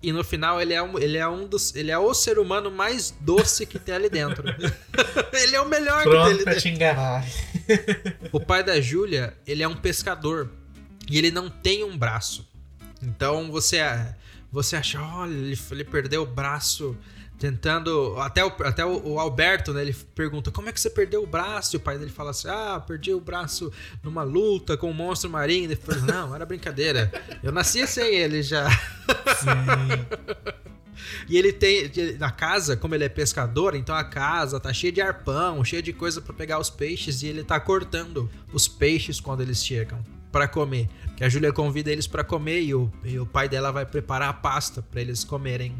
E 0.00 0.12
no 0.12 0.22
final 0.22 0.60
ele 0.62 0.72
é 0.72 0.82
um, 0.82 0.98
ele 0.98 1.18
é 1.18 1.28
um 1.28 1.46
dos, 1.46 1.74
ele 1.74 1.90
é 1.90 1.98
o 1.98 2.14
ser 2.14 2.38
humano 2.38 2.70
mais 2.70 3.10
doce 3.20 3.66
que 3.66 3.78
tem 3.78 3.94
ali 3.94 4.08
dentro. 4.08 4.44
ele 5.32 5.56
é 5.56 5.60
o 5.60 5.68
melhor 5.68 6.04
que 6.04 6.04
tem 6.04 6.12
Pronto 6.12 6.30
ali 6.30 6.42
pra 6.44 6.52
dentro. 6.52 6.62
te 6.62 6.68
enganar. 6.68 7.24
O 8.32 8.40
pai 8.40 8.62
da 8.62 8.80
Júlia, 8.80 9.36
ele 9.46 9.62
é 9.62 9.68
um 9.68 9.76
pescador 9.76 10.50
e 11.10 11.18
ele 11.18 11.30
não 11.30 11.50
tem 11.50 11.84
um 11.84 11.98
braço. 11.98 12.48
Então 13.02 13.50
você 13.50 13.78
você 14.50 14.76
acha, 14.76 15.00
olha, 15.00 15.32
ele, 15.32 15.58
ele 15.70 15.84
perdeu 15.84 16.22
o 16.22 16.26
braço 16.26 16.96
tentando, 17.38 18.16
até 18.18 18.44
o, 18.44 18.48
até 18.64 18.84
o, 18.84 19.18
Alberto, 19.18 19.72
né, 19.72 19.82
ele 19.82 19.94
pergunta: 20.14 20.50
"Como 20.50 20.68
é 20.68 20.72
que 20.72 20.80
você 20.80 20.90
perdeu 20.90 21.22
o 21.22 21.26
braço?" 21.26 21.76
E 21.76 21.78
o 21.78 21.80
pai 21.80 21.96
dele 21.96 22.10
fala 22.10 22.30
assim: 22.30 22.48
"Ah, 22.48 22.82
perdi 22.84 23.14
o 23.14 23.20
braço 23.20 23.72
numa 24.02 24.22
luta 24.22 24.76
com 24.76 24.90
um 24.90 24.94
monstro 24.94 25.30
marinho." 25.30 25.64
Ele 25.64 25.76
fala: 25.76 26.00
"Não, 26.00 26.34
era 26.34 26.44
brincadeira. 26.44 27.12
Eu 27.42 27.52
nasci 27.52 27.86
sem 27.86 28.14
ele 28.14 28.42
já." 28.42 28.68
Sim. 28.70 30.58
E 31.28 31.38
ele 31.38 31.52
tem 31.52 31.90
na 32.18 32.30
casa, 32.30 32.76
como 32.76 32.94
ele 32.94 33.04
é 33.04 33.08
pescador, 33.08 33.74
então 33.74 33.94
a 33.94 34.02
casa 34.02 34.58
tá 34.58 34.72
cheia 34.72 34.92
de 34.92 35.00
arpão, 35.00 35.64
cheia 35.64 35.82
de 35.82 35.92
coisa 35.92 36.20
pra 36.20 36.34
pegar 36.34 36.58
os 36.58 36.70
peixes 36.70 37.22
e 37.22 37.28
ele 37.28 37.44
tá 37.44 37.60
cortando 37.60 38.28
os 38.52 38.66
peixes 38.66 39.20
quando 39.20 39.40
eles 39.40 39.64
chegam 39.64 40.02
pra 40.30 40.46
comer. 40.48 40.88
Que 41.16 41.24
a 41.24 41.28
Júlia 41.28 41.52
convida 41.52 41.90
eles 41.90 42.06
pra 42.06 42.22
comer 42.22 42.60
e 42.62 42.74
o, 42.74 42.90
e 43.04 43.18
o 43.18 43.26
pai 43.26 43.48
dela 43.48 43.72
vai 43.72 43.84
preparar 43.84 44.28
a 44.28 44.32
pasta 44.32 44.82
pra 44.82 45.00
eles 45.00 45.24
comerem. 45.24 45.74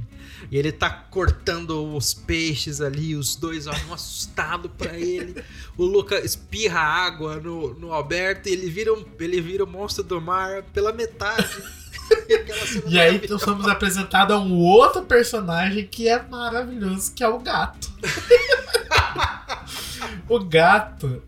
E 0.50 0.56
ele 0.56 0.72
tá 0.72 0.90
cortando 0.90 1.94
os 1.94 2.12
peixes 2.12 2.80
ali, 2.80 3.14
os 3.14 3.36
dois 3.36 3.66
olham 3.66 3.94
assustados 3.94 4.70
pra 4.76 4.98
ele. 4.98 5.42
O 5.76 5.84
Luca 5.84 6.18
espirra 6.18 6.80
água 6.80 7.36
no, 7.36 7.72
no 7.74 7.92
Alberto 7.92 8.48
e 8.48 8.52
ele 8.52 8.68
vira, 8.68 8.92
um, 8.92 9.04
ele 9.20 9.40
vira 9.40 9.62
o 9.62 9.66
monstro 9.66 10.02
do 10.02 10.20
mar 10.20 10.62
pela 10.72 10.92
metade. 10.92 11.46
E 12.86 12.98
aí 12.98 13.22
nós 13.28 13.42
somos 13.42 13.66
apresentados 13.68 14.34
a 14.34 14.38
um 14.38 14.56
outro 14.56 15.02
personagem 15.02 15.86
que 15.86 16.08
é 16.08 16.22
maravilhoso, 16.22 17.12
que 17.14 17.22
é 17.22 17.28
o 17.28 17.38
gato. 17.38 17.92
o 20.28 20.38
gato, 20.40 21.22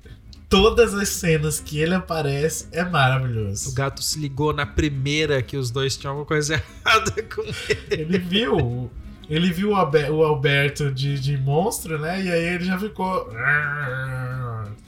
todas 0.51 0.92
as 0.92 1.09
cenas 1.09 1.61
que 1.61 1.78
ele 1.80 1.94
aparece 1.94 2.66
é 2.72 2.82
O 2.82 2.90
maravilhoso. 2.90 3.72
gato 3.74 4.03
se 4.03 4.18
ligou 4.18 4.53
na 4.53 4.66
primeira 4.66 5.40
que 5.40 5.57
os 5.57 5.70
dois 5.70 5.96
tinham 5.96 6.11
alguma 6.11 6.26
coisa 6.26 6.55
errada 6.84 7.22
com 7.22 7.40
ele. 7.42 7.86
Ele 7.90 8.18
viu. 8.18 8.90
Ele 9.28 9.53
viu 9.53 9.70
o 9.70 9.74
Albe- 9.76 10.11
o 10.11 10.24
Alberto 10.24 10.90
de, 10.90 11.18
de 11.20 11.36
monstro, 11.38 11.98
né? 12.01 12.20
E 12.20 12.30
aí 12.32 12.42
ele 12.55 12.64
já 12.64 12.76
ficou. 12.78 13.30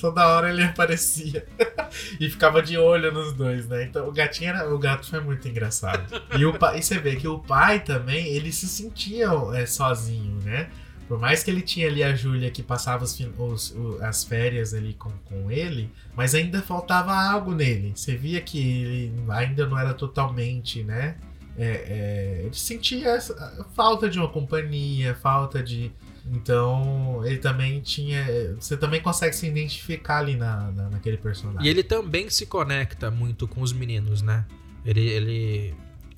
Toda 0.01 0.27
hora 0.27 0.51
ele 0.51 0.65
aparecia. 0.65 1.47
e 2.19 2.29
ficava 2.29 2.61
de 2.61 2.77
olho 2.77 3.13
nos 3.13 3.33
dois, 3.33 3.69
né? 3.69 3.85
Então 3.85 4.09
o 4.09 4.13
gatinho 4.13 4.51
era. 4.51 4.69
O 4.75 4.79
gato 4.79 5.09
foi 5.09 5.21
muito 5.21 5.47
engraçado. 5.47 6.21
E, 6.37 6.45
o 6.45 6.59
pai, 6.59 6.79
e 6.81 6.83
você 6.83 6.99
vê 6.99 7.15
que 7.15 7.29
o 7.29 7.39
pai 7.39 7.79
também, 7.81 8.27
ele 8.35 8.51
se 8.51 8.67
sentia 8.67 9.29
é, 9.55 9.65
sozinho, 9.65 10.41
né? 10.45 10.69
Por 11.13 11.19
mais 11.21 11.43
que 11.43 11.51
ele 11.51 11.61
tinha 11.61 11.89
ali 11.89 12.03
a 12.03 12.15
Júlia 12.17 12.51
que 12.51 12.63
passava 12.63 13.05
os 13.05 13.21
os- 13.39 13.75
as 14.01 14.25
férias 14.25 14.73
ali 14.73 14.95
com, 14.95 15.11
com 15.27 15.51
ele, 15.51 15.91
mas 16.17 16.35
ainda 16.35 16.63
faltava 16.63 17.13
algo 17.13 17.53
nele. 17.55 17.93
Você 17.95 18.17
via 18.17 18.41
que 18.41 18.59
ele 18.59 19.13
ainda 19.29 19.67
não 19.67 19.79
era 19.79 19.93
totalmente, 19.93 20.83
né? 20.83 21.19
É, 21.59 21.67
é, 21.67 22.43
ele 22.47 22.55
sentia 22.55 23.11
essa- 23.11 23.67
falta 23.77 24.09
de 24.09 24.19
uma 24.19 24.27
companhia, 24.29 25.15
falta 25.15 25.63
de. 25.63 25.93
Então, 26.27 27.21
ele 27.27 27.37
também 27.37 27.81
tinha. 27.83 28.25
Você 28.59 28.75
também 28.75 29.03
consegue 29.03 29.37
se 29.37 29.47
identificar 29.47 30.21
ali 30.21 30.35
na, 30.35 30.71
na- 30.71 30.89
naquele 30.89 31.19
personagem. 31.19 31.67
E 31.67 31.69
ele 31.69 31.83
também 31.83 32.31
se 32.31 32.47
conecta 32.47 33.11
muito 33.11 33.47
com 33.47 33.61
os 33.61 33.71
meninos, 33.75 34.23
né? 34.23 34.47
Ele. 34.83 35.07
ele... 35.11 35.75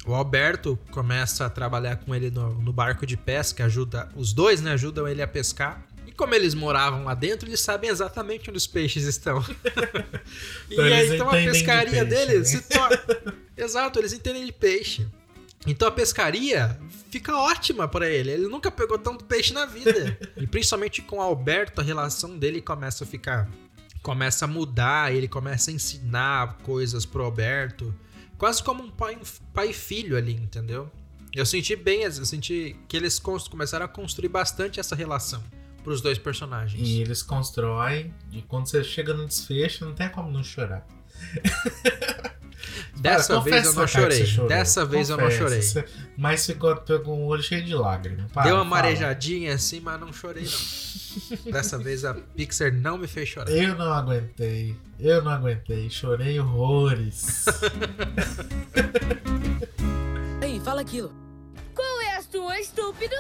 O 0.06 0.14
Alberto 0.14 0.78
começa 0.90 1.46
a 1.46 1.50
trabalhar 1.50 1.96
com 1.96 2.14
ele 2.14 2.30
no, 2.30 2.54
no 2.54 2.72
barco 2.72 3.06
de 3.06 3.16
pesca, 3.16 3.64
ajuda. 3.64 4.08
Os 4.14 4.32
dois, 4.32 4.60
né? 4.60 4.72
Ajudam 4.72 5.08
ele 5.08 5.22
a 5.22 5.26
pescar. 5.26 5.82
E 6.06 6.12
como 6.12 6.34
eles 6.34 6.54
moravam 6.54 7.04
lá 7.04 7.14
dentro, 7.14 7.48
eles 7.48 7.60
sabem 7.60 7.88
exatamente 7.88 8.50
onde 8.50 8.58
os 8.58 8.66
peixes 8.66 9.04
estão. 9.04 9.42
e 10.70 10.74
Então 10.74 10.84
aí, 10.84 11.14
então 11.14 11.30
a 11.30 11.40
entendem 11.40 11.52
de 11.52 11.58
pescaria 11.58 12.04
peixe, 12.04 12.26
deles 12.26 12.52
né? 12.52 12.60
se 12.60 12.68
torna. 12.68 13.34
Exato, 13.56 13.98
eles 13.98 14.12
entendem 14.12 14.44
de 14.44 14.52
peixe. 14.52 15.06
Então 15.66 15.88
a 15.88 15.90
pescaria 15.90 16.78
fica 17.10 17.36
ótima 17.38 17.88
pra 17.88 18.08
ele. 18.08 18.30
Ele 18.30 18.48
nunca 18.48 18.70
pegou 18.70 18.98
tanto 18.98 19.24
peixe 19.24 19.54
na 19.54 19.64
vida. 19.64 20.18
e 20.36 20.46
principalmente 20.46 21.00
com 21.00 21.16
o 21.16 21.22
Alberto, 21.22 21.80
a 21.80 21.84
relação 21.84 22.38
dele 22.38 22.60
começa 22.60 23.04
a 23.04 23.06
ficar. 23.06 23.48
Começa 24.02 24.44
a 24.44 24.48
mudar, 24.48 25.14
ele 25.14 25.26
começa 25.26 25.70
a 25.70 25.74
ensinar 25.74 26.58
coisas 26.62 27.06
pro 27.06 27.24
Alberto. 27.24 27.94
Quase 28.38 28.62
como 28.62 28.82
um 28.82 28.90
pai, 28.90 29.18
pai 29.52 29.72
filho 29.72 30.16
ali, 30.16 30.34
entendeu? 30.34 30.90
Eu 31.34 31.44
senti 31.44 31.74
bem, 31.74 32.02
eu 32.02 32.24
senti 32.24 32.76
que 32.88 32.96
eles 32.96 33.18
começaram 33.18 33.84
a 33.84 33.88
construir 33.88 34.28
bastante 34.28 34.78
essa 34.78 34.94
relação 34.94 35.42
pros 35.82 36.00
dois 36.00 36.18
personagens. 36.18 36.88
E 36.88 37.00
eles 37.00 37.22
constroem, 37.22 38.12
e 38.32 38.40
quando 38.42 38.66
você 38.66 38.82
chega 38.82 39.12
no 39.12 39.26
desfecho, 39.26 39.84
não 39.84 39.94
tem 39.94 40.08
como 40.08 40.30
não 40.30 40.42
chorar. 40.42 40.86
Dessa 43.04 43.34
Para, 43.34 43.40
vez 43.42 43.66
eu 43.66 43.74
confessa, 43.74 43.78
não 43.80 44.08
cara, 44.08 44.24
chorei. 44.26 44.48
Dessa 44.48 44.84
vez 44.86 45.10
eu 45.10 45.16
não 45.18 45.24
Confessa, 45.24 45.42
chorei. 45.44 45.62
você- 45.62 45.84
Mas 46.16 46.46
ficou 46.46 46.74
com 46.76 47.24
o 47.24 47.26
olho 47.26 47.42
cheio 47.42 47.62
de 47.62 47.74
lágrimas. 47.74 48.32
Para, 48.32 48.44
Deu 48.44 48.54
uma 48.54 48.64
fala. 48.64 48.76
marejadinha 48.82 49.54
assim, 49.54 49.80
mas 49.80 50.00
não 50.00 50.10
chorei 50.12 50.44
não. 50.44 51.52
Dessa 51.52 51.76
vez 51.78 52.02
a 52.04 52.14
Pixar 52.14 52.72
não 52.72 52.96
me 52.96 53.06
fez 53.06 53.28
chorar. 53.28 53.50
Eu 53.50 53.76
não 53.76 53.92
aguentei. 53.92 54.74
Eu 54.98 55.22
não 55.22 55.32
aguentei. 55.32 55.90
Chorei 55.90 56.40
horrores. 56.40 57.44
Ei, 60.42 60.58
fala 60.60 60.80
aquilo. 60.80 61.12
Qual 61.74 62.00
é 62.00 62.16
a 62.16 62.22
sua, 62.22 62.58
estúpido? 62.58 63.14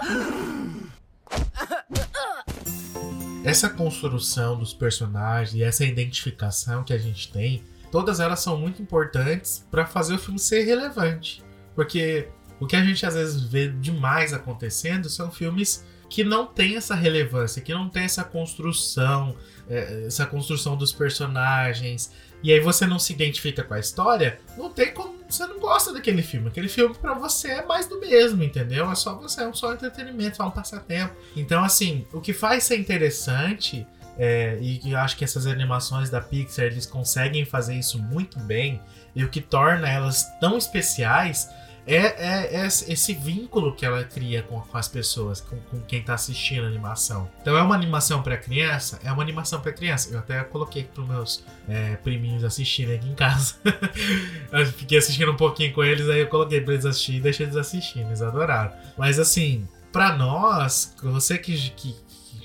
essa 3.44 3.68
construção 3.68 4.58
dos 4.58 4.72
personagens 4.72 5.54
e 5.54 5.62
essa 5.62 5.84
identificação 5.84 6.82
que 6.82 6.92
a 6.92 6.98
gente 6.98 7.30
tem, 7.30 7.62
todas 7.94 8.18
elas 8.18 8.40
são 8.40 8.56
muito 8.56 8.82
importantes 8.82 9.64
para 9.70 9.86
fazer 9.86 10.14
o 10.14 10.18
filme 10.18 10.36
ser 10.36 10.64
relevante. 10.64 11.44
Porque 11.76 12.26
o 12.58 12.66
que 12.66 12.74
a 12.74 12.84
gente 12.84 13.06
às 13.06 13.14
vezes 13.14 13.40
vê 13.40 13.68
demais 13.68 14.32
acontecendo 14.32 15.08
são 15.08 15.30
filmes 15.30 15.86
que 16.10 16.24
não 16.24 16.44
tem 16.44 16.74
essa 16.74 16.96
relevância, 16.96 17.62
que 17.62 17.72
não 17.72 17.88
tem 17.88 18.02
essa 18.02 18.24
construção, 18.24 19.36
é, 19.70 20.06
essa 20.08 20.26
construção 20.26 20.76
dos 20.76 20.90
personagens. 20.92 22.10
E 22.42 22.52
aí 22.52 22.58
você 22.58 22.84
não 22.84 22.98
se 22.98 23.12
identifica 23.12 23.62
com 23.62 23.74
a 23.74 23.78
história, 23.78 24.40
não 24.58 24.70
tem 24.70 24.92
como 24.92 25.14
você 25.28 25.46
não 25.46 25.60
gosta 25.60 25.92
daquele 25.92 26.22
filme. 26.22 26.48
Aquele 26.48 26.68
filme 26.68 26.94
pra 26.96 27.14
você 27.14 27.48
é 27.52 27.64
mais 27.64 27.86
do 27.86 28.00
mesmo, 28.00 28.42
entendeu? 28.42 28.90
É 28.90 28.94
só 28.96 29.14
você, 29.14 29.42
é 29.42 29.48
um 29.48 29.54
só 29.54 29.72
entretenimento, 29.72 30.36
só 30.36 30.48
um 30.48 30.50
passatempo. 30.50 31.14
Então, 31.36 31.62
assim, 31.62 32.04
o 32.12 32.20
que 32.20 32.32
faz 32.32 32.64
ser 32.64 32.76
interessante 32.76 33.86
é, 34.18 34.58
e 34.60 34.92
eu 34.92 34.98
acho 34.98 35.16
que 35.16 35.24
essas 35.24 35.46
animações 35.46 36.08
da 36.10 36.20
Pixar 36.20 36.66
eles 36.66 36.86
conseguem 36.86 37.44
fazer 37.44 37.74
isso 37.74 37.98
muito 37.98 38.38
bem 38.40 38.80
e 39.14 39.24
o 39.24 39.28
que 39.28 39.40
torna 39.40 39.88
elas 39.88 40.24
tão 40.40 40.56
especiais 40.56 41.48
é, 41.86 41.96
é- 41.96 42.56
é 42.62 42.66
esse 42.66 43.12
vínculo 43.12 43.74
que 43.74 43.84
ela 43.84 44.02
cria 44.04 44.42
com, 44.42 44.60
com 44.60 44.78
as 44.78 44.88
pessoas, 44.88 45.40
com, 45.40 45.56
com 45.70 45.80
quem 45.82 46.02
tá 46.02 46.14
assistindo 46.14 46.64
a 46.64 46.66
animação. 46.66 47.28
Então 47.42 47.56
é 47.56 47.62
uma 47.62 47.74
animação 47.74 48.22
para 48.22 48.36
criança, 48.38 48.98
é 49.04 49.12
uma 49.12 49.22
animação 49.22 49.60
para 49.60 49.72
criança. 49.72 50.10
Eu 50.10 50.18
até 50.18 50.42
coloquei 50.44 50.84
para 50.84 51.04
meus 51.04 51.44
é, 51.68 51.96
priminhos 51.96 52.42
assistirem 52.42 52.96
aqui 52.96 53.08
em 53.08 53.14
casa. 53.14 53.56
eu 54.50 54.66
fiquei 54.66 54.98
assistindo 54.98 55.32
um 55.32 55.36
pouquinho 55.36 55.74
com 55.74 55.84
eles, 55.84 56.08
aí 56.08 56.20
eu 56.20 56.28
coloquei 56.28 56.60
para 56.60 56.72
eles 56.72 56.86
assistirem 56.86 57.20
e 57.20 57.22
deixei 57.22 57.46
eles 57.46 57.56
assistindo, 57.56 58.06
eles 58.06 58.22
adoraram. 58.22 58.72
Mas 58.96 59.18
assim, 59.18 59.68
para 59.92 60.16
nós, 60.16 60.94
você 61.02 61.38
que, 61.38 61.70
que 61.70 61.94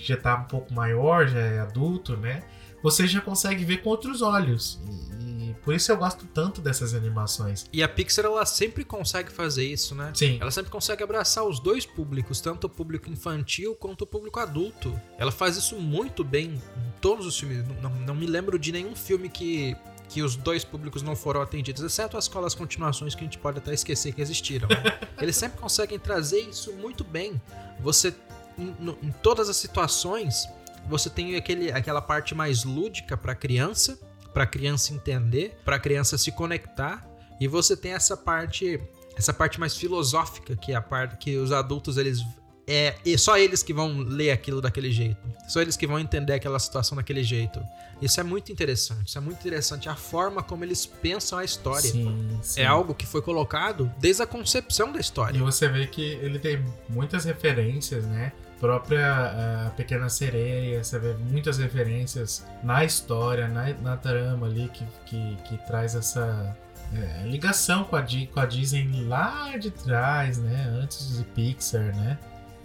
já 0.03 0.17
tá 0.17 0.35
um 0.35 0.45
pouco 0.45 0.73
maior, 0.73 1.27
já 1.27 1.39
é 1.39 1.59
adulto, 1.59 2.15
né? 2.17 2.43
Você 2.81 3.05
já 3.07 3.19
consegue 3.19 3.65
ver 3.65 3.81
com 3.81 3.89
outros 3.89 4.21
olhos. 4.21 4.79
E, 5.19 5.49
e 5.49 5.53
por 5.61 5.73
isso 5.73 5.91
eu 5.91 5.97
gosto 5.97 6.25
tanto 6.27 6.61
dessas 6.61 6.93
animações. 6.93 7.65
E 7.73 7.83
a 7.83 7.89
Pixar 7.89 8.25
ela 8.25 8.45
sempre 8.45 8.85
consegue 8.85 9.31
fazer 9.31 9.65
isso, 9.65 9.93
né? 9.93 10.11
Sim. 10.13 10.37
Ela 10.39 10.51
sempre 10.51 10.71
consegue 10.71 11.03
abraçar 11.03 11.43
os 11.43 11.59
dois 11.59 11.85
públicos, 11.85 12.39
tanto 12.39 12.67
o 12.67 12.69
público 12.69 13.09
infantil 13.09 13.75
quanto 13.75 14.03
o 14.03 14.07
público 14.07 14.39
adulto. 14.39 14.97
Ela 15.17 15.31
faz 15.31 15.57
isso 15.57 15.75
muito 15.75 16.23
bem 16.23 16.53
em 16.53 16.91
todos 17.01 17.25
os 17.25 17.37
filmes. 17.37 17.65
Não, 17.81 17.89
não 17.89 18.15
me 18.15 18.25
lembro 18.25 18.57
de 18.57 18.71
nenhum 18.71 18.95
filme 18.95 19.27
que, 19.27 19.75
que 20.07 20.21
os 20.21 20.35
dois 20.37 20.63
públicos 20.63 21.01
não 21.01 21.15
foram 21.15 21.41
atendidos, 21.41 21.83
exceto 21.83 22.17
as 22.17 22.25
escolas 22.25 22.55
continuações 22.55 23.13
que 23.13 23.21
a 23.21 23.25
gente 23.25 23.37
pode 23.37 23.57
até 23.57 23.73
esquecer 23.73 24.13
que 24.13 24.21
existiram. 24.21 24.69
Né? 24.69 24.99
Eles 25.21 25.35
sempre 25.35 25.59
conseguem 25.59 25.99
trazer 25.99 26.39
isso 26.39 26.71
muito 26.73 27.03
bem. 27.03 27.39
Você, 27.81 28.13
em, 28.59 29.07
em 29.07 29.11
todas 29.23 29.49
as 29.49 29.57
situações, 29.57 30.47
você 30.87 31.09
tem 31.09 31.35
aquele, 31.35 31.71
aquela 31.71 32.01
parte 32.01 32.33
mais 32.35 32.63
lúdica 32.63 33.15
para 33.15 33.35
criança, 33.35 33.99
para 34.33 34.45
criança 34.45 34.93
entender, 34.93 35.57
para 35.65 35.79
criança 35.79 36.17
se 36.17 36.31
conectar, 36.31 37.07
e 37.39 37.47
você 37.47 37.75
tem 37.75 37.93
essa 37.93 38.17
parte, 38.17 38.79
essa 39.15 39.33
parte 39.33 39.59
mais 39.59 39.75
filosófica 39.75 40.55
que 40.55 40.71
é 40.71 40.75
a 40.75 40.81
parte 40.81 41.17
que 41.17 41.37
os 41.37 41.51
adultos 41.51 41.97
eles 41.97 42.23
é 42.67 42.95
e 43.03 43.17
só 43.17 43.35
eles 43.35 43.63
que 43.63 43.73
vão 43.73 43.97
ler 43.97 44.29
aquilo 44.29 44.61
daquele 44.61 44.91
jeito. 44.91 45.17
Só 45.47 45.59
eles 45.59 45.75
que 45.75 45.87
vão 45.87 45.97
entender 45.97 46.33
aquela 46.33 46.59
situação 46.59 46.95
daquele 46.95 47.23
jeito. 47.23 47.59
Isso 47.99 48.19
é 48.19 48.23
muito 48.23 48.51
interessante. 48.51 49.07
Isso 49.07 49.17
é 49.17 49.21
muito 49.21 49.39
interessante 49.39 49.89
a 49.89 49.95
forma 49.95 50.43
como 50.43 50.63
eles 50.63 50.85
pensam 50.85 51.39
a 51.39 51.43
história. 51.43 51.89
Sim, 51.89 52.39
sim. 52.43 52.61
É 52.61 52.65
algo 52.65 52.93
que 52.93 53.07
foi 53.07 53.21
colocado 53.23 53.91
desde 53.97 54.21
a 54.21 54.27
concepção 54.27 54.91
da 54.91 54.99
E 54.99 55.01
história. 55.01 55.39
você 55.41 55.67
vê 55.67 55.87
que 55.87 56.01
ele 56.01 56.37
tem 56.37 56.63
muitas 56.87 57.25
referências, 57.25 58.05
né? 58.05 58.31
Própria 58.59 59.67
a 59.67 59.69
Pequena 59.71 60.09
Sereia, 60.09 60.83
você 60.83 60.99
vê 60.99 61.13
muitas 61.13 61.57
referências 61.57 62.45
na 62.61 62.83
história, 62.83 63.47
na, 63.47 63.73
na 63.75 63.95
trama 63.95 64.47
ali 64.47 64.69
que, 64.73 64.85
que, 65.05 65.37
que 65.43 65.57
traz 65.65 65.95
essa 65.95 66.57
é, 66.93 67.25
ligação 67.25 67.83
com 67.85 67.95
a, 67.95 68.03
com 68.33 68.39
a 68.39 68.45
Disney 68.45 69.05
lá 69.05 69.55
de 69.57 69.71
trás, 69.71 70.37
né? 70.37 70.77
Antes 70.81 71.17
de 71.17 71.23
Pixar, 71.23 71.95
né? 71.95 72.17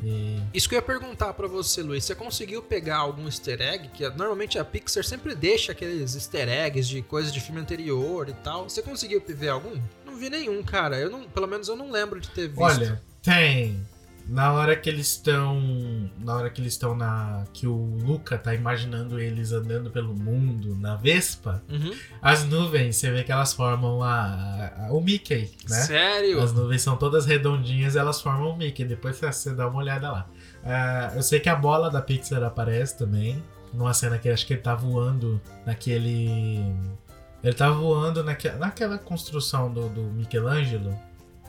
E 0.03 0.39
Isso 0.53 0.69
que 0.69 0.75
eu 0.75 0.79
ia 0.79 0.83
perguntar 0.83 1.33
pra 1.35 1.47
você, 1.47 1.83
Luiz. 1.83 2.05
Você 2.05 2.15
conseguiu 2.15 2.63
pegar 2.63 2.99
algum 2.99 3.27
easter 3.27 3.61
egg? 3.61 3.89
Que 3.89 4.09
normalmente 4.11 4.59
a 4.59 4.65
Pixar 4.65 5.05
sempre 5.05 5.35
deixa 5.35 5.73
aqueles 5.73 6.15
easter 6.15 6.49
eggs 6.49 6.89
de 6.89 7.03
coisas 7.03 7.33
de 7.33 7.41
filme 7.41 7.61
anterior 7.61 8.29
e 8.29 8.35
tal. 8.35 8.69
Você 8.69 8.83
conseguiu 8.83 9.23
ver 9.27 9.49
algum? 9.49 9.81
Não 10.05 10.17
vi 10.17 10.29
nenhum, 10.29 10.63
cara. 10.63 10.99
Eu 10.99 11.11
não, 11.11 11.23
pelo 11.25 11.47
menos 11.47 11.69
eu 11.69 11.77
não 11.77 11.91
lembro 11.91 12.21
de 12.21 12.29
ter 12.31 12.49
visto. 12.49 12.63
Olha, 12.63 13.03
tem. 13.23 13.87
Na 14.27 14.53
hora 14.53 14.75
que 14.75 14.89
eles 14.89 15.09
estão. 15.09 15.61
Na 16.19 16.35
hora 16.35 16.49
que 16.49 16.61
eles 16.61 16.73
estão 16.73 16.95
na. 16.97 17.45
Que 17.53 17.67
o 17.67 17.99
Luca 18.03 18.39
tá 18.39 18.55
imaginando 18.55 19.21
eles 19.21 19.53
andando 19.53 19.91
pelo 19.91 20.15
mundo 20.15 20.75
na 20.77 20.97
Vespa, 20.97 21.63
Uhum. 21.69 21.93
as 22.23 22.43
nuvens, 22.45 22.97
você 22.97 23.11
vê 23.11 23.23
que 23.23 23.31
elas 23.31 23.53
formam 23.53 24.03
a, 24.03 24.73
a- 24.87 24.93
o 24.93 25.01
Mickey, 25.01 25.51
né? 25.69 25.77
Sério? 25.83 26.41
As 26.41 26.53
nuvens 26.55 26.81
são 26.81 26.97
todas 26.97 27.27
redondinhas 27.27 27.97
elas 27.97 28.21
formam 28.23 28.51
o 28.53 28.57
Mickey. 28.57 28.85
Depois 28.85 29.19
você- 29.21 29.53
dá 29.55 29.69
uma 29.69 29.79
olhada 29.79 30.11
lá. 30.11 30.27
Ah, 30.65 31.13
eu 31.15 31.23
sei 31.23 31.39
que 31.39 31.49
a 31.51 31.55
bola 31.57 31.91
da 31.91 32.01
Pixar 32.01 32.43
aparece 32.43 32.97
também. 32.97 33.43
Numa 33.75 33.93
cena 33.93 34.17
que 34.19 34.29
acho 34.31 34.47
que 34.47 34.55
ele 34.55 34.63
tá 34.63 34.75
voando 34.75 35.39
naquele. 35.67 36.61
Ele 37.43 37.55
tá 37.55 37.69
voando 37.71 38.25
naque, 38.25 38.49
naquela 38.53 38.97
construção 38.97 39.71
do, 39.71 39.89
do 39.91 40.03
Michelangelo. 40.05 40.99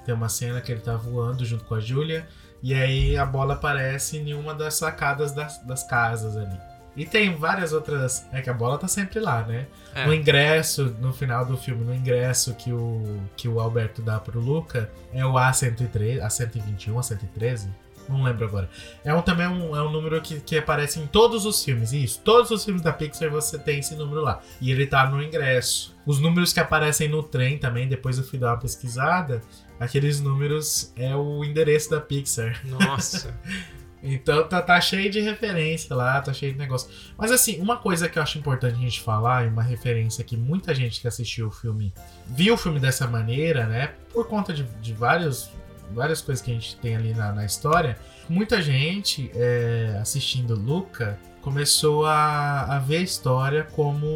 Tem 0.06 0.14
uma 0.14 0.28
cena 0.28 0.60
que 0.60 0.72
ele 0.72 0.82
tá 0.82 0.96
voando 0.96 1.46
junto 1.46 1.64
com 1.64 1.76
a 1.76 1.80
Julia. 1.80 2.28
E 2.66 2.74
aí 2.74 3.16
a 3.16 3.24
bola 3.24 3.54
aparece 3.54 4.18
em 4.18 4.34
uma 4.34 4.52
das 4.52 4.74
sacadas 4.74 5.32
das, 5.32 5.60
das 5.60 5.84
casas 5.84 6.36
ali. 6.36 6.60
E 6.96 7.06
tem 7.06 7.36
várias 7.36 7.72
outras. 7.74 8.26
É 8.32 8.42
que 8.42 8.50
a 8.50 8.54
bola 8.56 8.76
tá 8.80 8.88
sempre 8.88 9.20
lá, 9.20 9.44
né? 9.44 9.68
É. 9.94 10.08
No 10.08 10.12
ingresso, 10.12 10.86
no 11.00 11.14
final 11.14 11.46
do 11.46 11.56
filme, 11.58 11.86
no 11.86 11.94
ingresso 11.94 12.56
que 12.56 12.74
o, 12.74 13.22
que 13.38 13.48
o 13.48 13.60
Alberto 13.60 14.02
dá 14.02 14.20
pro 14.20 14.40
Luca, 14.40 14.90
é 15.14 15.24
o 15.24 15.34
A113, 15.34 16.20
A121, 16.22 16.96
A113? 16.96 17.68
Não 18.10 18.24
lembro 18.24 18.46
agora. 18.46 18.68
É 19.04 19.14
um, 19.14 19.22
também 19.22 19.48
um, 19.48 19.76
é 19.76 19.84
um 19.84 19.92
número 19.92 20.20
que, 20.20 20.40
que 20.40 20.58
aparece 20.58 21.00
em 21.00 21.06
todos 21.06 21.46
os 21.46 21.64
filmes. 21.64 21.94
Isso, 21.94 22.20
todos 22.24 22.50
os 22.50 22.66
filmes 22.66 22.82
da 22.82 22.92
Pixar 22.92 23.30
você 23.30 23.60
tem 23.60 23.78
esse 23.78 23.94
número 23.94 24.22
lá. 24.22 24.42
E 24.60 24.72
ele 24.72 24.88
tá 24.88 25.08
no 25.08 25.22
ingresso. 25.22 25.96
Os 26.04 26.20
números 26.20 26.52
que 26.52 26.60
aparecem 26.60 27.10
no 27.10 27.22
trem 27.22 27.60
também, 27.60 27.88
depois 27.88 28.18
eu 28.18 28.24
fui 28.24 28.40
dar 28.40 28.54
uma 28.54 28.58
pesquisada, 28.58 29.44
aqueles 29.80 30.20
números 30.20 30.92
é 30.96 31.16
o 31.16 31.44
endereço 31.44 31.90
da 31.90 32.02
Pixar. 32.02 32.62
Nossa. 32.66 33.34
Então 34.08 34.48
tá, 34.48 34.62
tá 34.62 34.80
cheio 34.80 35.10
de 35.10 35.20
referência 35.20 35.96
lá, 35.96 36.22
tá 36.22 36.32
cheio 36.32 36.54
de 36.54 36.60
negócio. 36.60 36.88
Mas 37.18 37.32
assim, 37.32 37.60
uma 37.60 37.78
coisa 37.78 38.08
que 38.08 38.20
eu 38.20 38.24
acho 38.24 38.38
importante 38.38 38.76
a 38.76 38.80
gente 38.80 39.02
falar, 39.02 39.46
e 39.46 39.48
uma 39.48 39.64
referência 39.64 40.24
que 40.24 40.38
muita 40.38 40.76
gente 40.76 41.02
que 41.02 41.08
assistiu 41.08 41.48
o 41.48 41.52
filme 41.52 41.92
viu 42.28 42.54
o 42.54 42.58
filme 42.58 42.80
dessa 42.80 43.08
maneira, 43.08 43.66
né? 43.66 43.94
Por 44.14 44.28
conta 44.28 44.54
de, 44.54 44.64
de 44.80 44.94
vários, 44.94 45.50
várias 45.92 46.22
coisas 46.22 46.44
que 46.44 46.52
a 46.52 46.54
gente 46.54 46.76
tem 46.78 46.96
ali 46.96 47.16
na, 47.16 47.32
na 47.32 47.46
história, 47.46 47.98
muita 48.30 48.62
gente 48.62 49.32
é, 49.34 49.98
assistindo 50.00 50.54
Luca 50.54 51.20
começou 51.42 52.06
a, 52.06 52.76
a 52.76 52.80
ver 52.80 52.98
a 52.98 53.02
história 53.02 53.64
como 53.64 54.08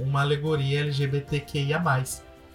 uma 0.00 0.22
alegoria 0.22 0.80
LGBTQIA. 0.80 1.80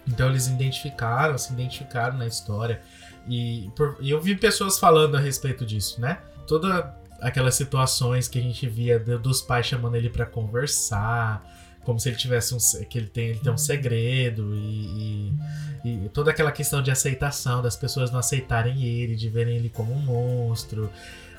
Então 0.06 0.28
eles 0.28 0.46
identificaram, 0.48 1.36
se 1.38 1.52
identificaram 1.52 2.16
na 2.18 2.26
história. 2.26 2.80
E, 3.28 3.70
por- 3.76 3.96
e 4.00 4.10
eu 4.10 4.20
vi 4.20 4.34
pessoas 4.36 4.78
falando 4.78 5.16
a 5.16 5.20
respeito 5.20 5.64
disso, 5.64 6.00
né? 6.00 6.18
Todas 6.46 6.84
aquelas 7.20 7.54
situações 7.54 8.26
que 8.26 8.38
a 8.38 8.42
gente 8.42 8.68
via 8.68 8.98
do- 8.98 9.18
dos 9.18 9.40
pais 9.40 9.66
chamando 9.66 9.94
ele 9.94 10.10
pra 10.10 10.26
conversar, 10.26 11.40
como 11.84 11.98
se 12.00 12.08
ele 12.08 12.16
tivesse 12.16 12.54
um 12.54 12.58
que 12.88 12.98
ele 12.98 13.06
tem, 13.06 13.28
ele 13.28 13.38
tem 13.38 13.52
um 13.52 13.56
segredo 13.58 14.54
e, 14.54 15.32
e- 15.84 16.04
e 16.04 16.08
toda 16.12 16.30
aquela 16.30 16.50
questão 16.52 16.82
de 16.82 16.90
aceitação 16.90 17.62
das 17.62 17.76
pessoas 17.76 18.10
não 18.10 18.18
aceitarem 18.18 18.82
ele, 18.84 19.14
de 19.14 19.28
verem 19.28 19.56
ele 19.56 19.68
como 19.68 19.92
um 19.92 19.98
monstro, 20.00 20.90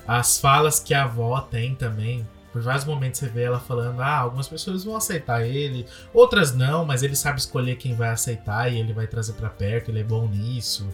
as 0.06 0.38
falas 0.38 0.80
que 0.80 0.92
a 0.94 1.04
avó 1.04 1.40
tem 1.40 1.74
também. 1.74 2.26
Por 2.54 2.62
vários 2.62 2.84
momentos 2.84 3.18
você 3.18 3.26
vê 3.26 3.42
ela 3.42 3.58
falando: 3.58 4.00
ah, 4.00 4.16
algumas 4.16 4.46
pessoas 4.46 4.84
vão 4.84 4.94
aceitar 4.94 5.44
ele, 5.44 5.84
outras 6.12 6.54
não, 6.54 6.84
mas 6.84 7.02
ele 7.02 7.16
sabe 7.16 7.40
escolher 7.40 7.74
quem 7.74 7.96
vai 7.96 8.10
aceitar 8.10 8.72
e 8.72 8.78
ele 8.78 8.92
vai 8.92 9.08
trazer 9.08 9.32
pra 9.32 9.50
perto, 9.50 9.90
ele 9.90 9.98
é 9.98 10.04
bom 10.04 10.28
nisso. 10.28 10.88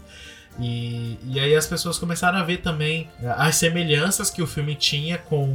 E, 0.59 1.19
e 1.23 1.39
aí 1.39 1.55
as 1.55 1.67
pessoas 1.67 1.99
começaram 1.99 2.39
a 2.39 2.43
ver 2.43 2.63
também 2.63 3.11
eh, 3.23 3.35
as 3.37 3.57
semelhanças 3.57 4.31
que 4.31 4.41
o 4.41 4.47
filme 4.47 4.75
tinha 4.75 5.19
com 5.19 5.47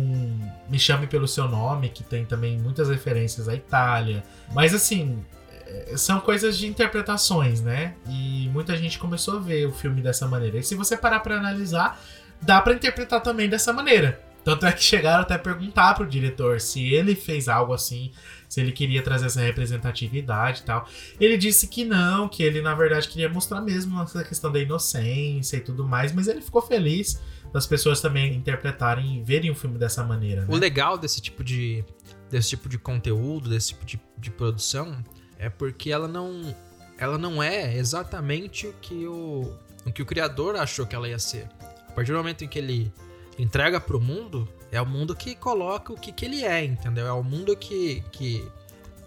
Me 0.69 0.77
Chame 0.77 1.07
Pelo 1.07 1.27
Seu 1.27 1.47
Nome, 1.47 1.89
que 1.89 2.03
tem 2.03 2.23
também 2.23 2.59
muitas 2.59 2.87
referências 2.87 3.49
à 3.49 3.55
Itália. 3.55 4.23
Mas 4.53 4.75
assim, 4.75 5.25
eh, 5.65 5.97
são 5.97 6.19
coisas 6.19 6.55
de 6.55 6.67
interpretações, 6.67 7.61
né? 7.61 7.95
E 8.07 8.47
muita 8.53 8.77
gente 8.77 8.99
começou 8.99 9.37
a 9.37 9.39
ver 9.39 9.65
o 9.65 9.71
filme 9.71 10.03
dessa 10.03 10.27
maneira. 10.27 10.59
E 10.59 10.63
se 10.63 10.75
você 10.75 10.95
parar 10.95 11.21
pra 11.21 11.37
analisar, 11.37 11.99
dá 12.43 12.61
pra 12.61 12.75
interpretar 12.75 13.21
também 13.21 13.49
dessa 13.49 13.73
maneira. 13.73 14.23
Tanto 14.45 14.63
é 14.67 14.71
que 14.71 14.83
chegaram 14.83 15.23
até 15.23 15.33
a 15.33 15.39
perguntar 15.39 15.95
pro 15.95 16.05
diretor 16.05 16.61
se 16.61 16.93
ele 16.93 17.15
fez 17.15 17.49
algo 17.49 17.73
assim, 17.73 18.11
se 18.47 18.61
ele 18.61 18.71
queria 18.71 19.01
trazer 19.01 19.25
essa 19.25 19.41
representatividade 19.41 20.61
e 20.61 20.63
tal. 20.65 20.87
Ele 21.19 21.35
disse 21.35 21.67
que 21.67 21.83
não, 21.83 22.29
que 22.29 22.43
ele 22.43 22.61
na 22.61 22.75
verdade 22.75 23.07
queria 23.07 23.27
mostrar 23.27 23.59
mesmo 23.59 23.99
essa 24.03 24.23
questão 24.23 24.51
da 24.51 24.59
inocência 24.59 25.57
e 25.57 25.61
tudo 25.61 25.83
mais, 25.83 26.13
mas 26.13 26.27
ele 26.27 26.41
ficou 26.41 26.61
feliz 26.61 27.19
das 27.51 27.65
pessoas 27.65 27.99
também 27.99 28.35
interpretarem 28.35 29.17
e 29.17 29.23
verem 29.23 29.49
o 29.49 29.55
filme 29.55 29.79
dessa 29.79 30.03
maneira. 30.03 30.41
Né? 30.41 30.47
O 30.47 30.57
legal 30.57 30.95
desse 30.95 31.19
tipo 31.19 31.43
de 31.43 31.83
desse 32.29 32.49
tipo 32.49 32.69
de 32.69 32.77
conteúdo, 32.77 33.49
desse 33.49 33.69
tipo 33.69 33.83
de, 33.83 33.99
de 34.15 34.29
produção, 34.29 34.95
é 35.39 35.49
porque 35.49 35.89
ela 35.89 36.07
não 36.07 36.55
ela 36.99 37.17
não 37.17 37.41
é 37.41 37.75
exatamente 37.75 38.67
o 38.67 38.73
que 38.73 39.07
o, 39.07 39.51
o 39.83 39.91
que 39.91 40.03
o 40.03 40.05
criador 40.05 40.55
achou 40.55 40.85
que 40.85 40.95
ela 40.95 41.09
ia 41.09 41.17
ser. 41.17 41.47
A 41.87 41.91
partir 41.93 42.11
do 42.11 42.17
momento 42.19 42.43
em 42.43 42.47
que 42.47 42.59
ele 42.59 42.93
entrega 43.37 43.79
pro 43.79 43.99
mundo, 43.99 44.47
é 44.71 44.81
o 44.81 44.85
mundo 44.85 45.15
que 45.15 45.35
coloca 45.35 45.93
o 45.93 45.97
que, 45.97 46.11
que 46.11 46.25
ele 46.25 46.43
é, 46.43 46.63
entendeu? 46.63 47.05
É 47.07 47.11
o 47.13 47.23
mundo 47.23 47.55
que, 47.55 48.03
que, 48.11 48.47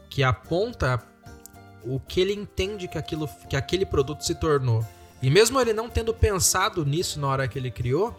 que 0.09 0.23
aponta 0.23 1.03
o 1.85 2.01
que 2.01 2.21
ele 2.21 2.33
entende 2.33 2.89
que, 2.89 2.99
aquilo, 2.99 3.29
que 3.49 3.57
aquele 3.57 3.87
produto 3.87 4.25
se 4.25 4.35
tornou. 4.35 4.85
E 5.23 5.31
mesmo 5.31 5.61
ele 5.61 5.73
não 5.73 5.89
tendo 5.89 6.15
pensado 6.15 6.85
nisso 6.85 7.19
na 7.19 7.29
hora 7.29 7.49
que 7.49 7.59
ele 7.59 7.71
criou, 7.71 8.19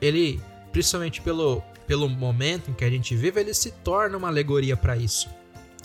ele, 0.00 0.40
principalmente 0.72 1.20
pelo, 1.20 1.62
pelo 1.86 2.08
momento 2.08 2.70
em 2.70 2.74
que 2.74 2.84
a 2.84 2.90
gente 2.90 3.16
vive, 3.16 3.40
ele 3.40 3.54
se 3.54 3.72
torna 3.72 4.16
uma 4.16 4.28
alegoria 4.28 4.76
para 4.76 4.96
isso. 4.96 5.28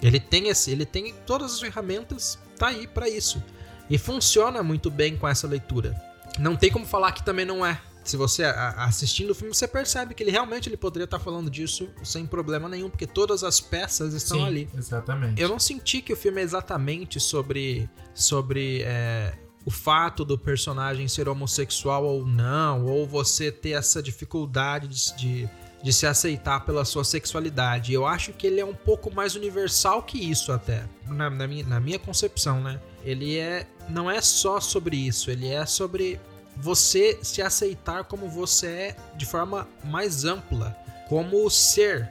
Ele 0.01 0.19
tem 0.19 0.49
esse, 0.49 0.69
ele 0.69 0.85
tem 0.85 1.13
todas 1.25 1.53
as 1.53 1.59
ferramentas, 1.59 2.37
tá 2.57 2.67
aí 2.67 2.87
para 2.87 3.09
isso. 3.09 3.41
E 3.89 3.97
funciona 3.97 4.61
muito 4.61 4.91
bem 4.91 5.15
com 5.15 5.27
essa 5.27 5.47
leitura. 5.47 5.95
Não 6.37 6.55
tem 6.55 6.71
como 6.71 6.85
falar 6.85 7.11
que 7.13 7.23
também 7.23 7.45
não 7.45 7.65
é. 7.65 7.79
Se 8.03 8.17
você 8.17 8.43
assistindo 8.43 9.29
o 9.31 9.35
filme, 9.35 9.53
você 9.53 9.67
percebe 9.67 10.13
que 10.13 10.23
ele 10.23 10.31
realmente 10.31 10.67
ele 10.67 10.75
poderia 10.75 11.05
estar 11.05 11.19
falando 11.19 11.49
disso 11.49 11.89
sem 12.03 12.25
problema 12.25 12.67
nenhum, 12.67 12.89
porque 12.89 13.07
todas 13.07 13.43
as 13.43 13.61
peças 13.61 14.13
estão 14.13 14.39
Sim, 14.39 14.45
ali. 14.45 14.69
exatamente. 14.75 15.41
Eu 15.41 15.47
não 15.47 15.57
senti 15.57 16.01
que 16.01 16.11
o 16.11 16.17
filme 16.17 16.41
é 16.41 16.43
exatamente 16.43 17.19
sobre, 17.19 17.89
sobre 18.13 18.81
é, 18.83 19.33
o 19.65 19.71
fato 19.71 20.25
do 20.25 20.37
personagem 20.37 21.07
ser 21.07 21.29
homossexual 21.29 22.03
ou 22.03 22.25
não, 22.25 22.85
ou 22.85 23.07
você 23.07 23.51
ter 23.51 23.71
essa 23.71 24.03
dificuldade 24.03 24.87
de, 24.87 25.15
de, 25.15 25.49
de 25.81 25.93
se 25.93 26.05
aceitar 26.05 26.65
pela 26.65 26.83
sua 26.83 27.05
sexualidade. 27.05 27.93
Eu 27.93 28.05
acho 28.05 28.33
que 28.33 28.45
ele 28.45 28.59
é 28.59 28.65
um 28.65 28.75
pouco 28.75 29.13
mais 29.13 29.35
universal 29.35 30.03
que 30.03 30.17
isso 30.17 30.51
até, 30.51 30.83
na, 31.07 31.29
na 31.29 31.47
minha, 31.47 31.65
na 31.65 31.79
minha 31.79 31.99
concepção, 31.99 32.61
né? 32.61 32.81
Ele 33.05 33.37
é 33.37 33.65
não 33.89 34.09
é 34.09 34.21
só 34.21 34.59
sobre 34.59 34.95
isso, 34.95 35.29
ele 35.29 35.47
é 35.47 35.65
sobre 35.65 36.19
você 36.57 37.19
se 37.21 37.41
aceitar 37.41 38.03
como 38.03 38.29
você 38.29 38.67
é 38.67 38.95
de 39.15 39.25
forma 39.25 39.67
mais 39.83 40.25
ampla, 40.25 40.75
como 41.09 41.49
ser, 41.49 42.09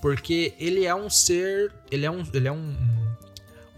porque 0.00 0.54
ele 0.58 0.84
é 0.84 0.94
um 0.94 1.08
ser, 1.08 1.72
ele 1.90 2.04
é 2.04 2.10
um, 2.10 2.22
ele 2.32 2.48
é 2.48 2.52
um, 2.52 2.76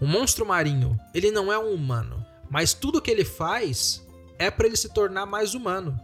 Um 0.01 0.07
monstro 0.07 0.45
marinho, 0.45 0.99
ele 1.13 1.31
não 1.31 1.51
é 1.51 1.57
um 1.57 1.73
humano, 1.73 2.23
mas 2.49 2.73
tudo 2.73 3.01
que 3.01 3.09
ele 3.09 3.25
faz 3.25 4.05
é 4.37 4.51
para 4.51 4.67
ele 4.67 4.75
se 4.75 4.89
tornar 4.89 5.25
mais 5.25 5.53
humano. 5.53 5.99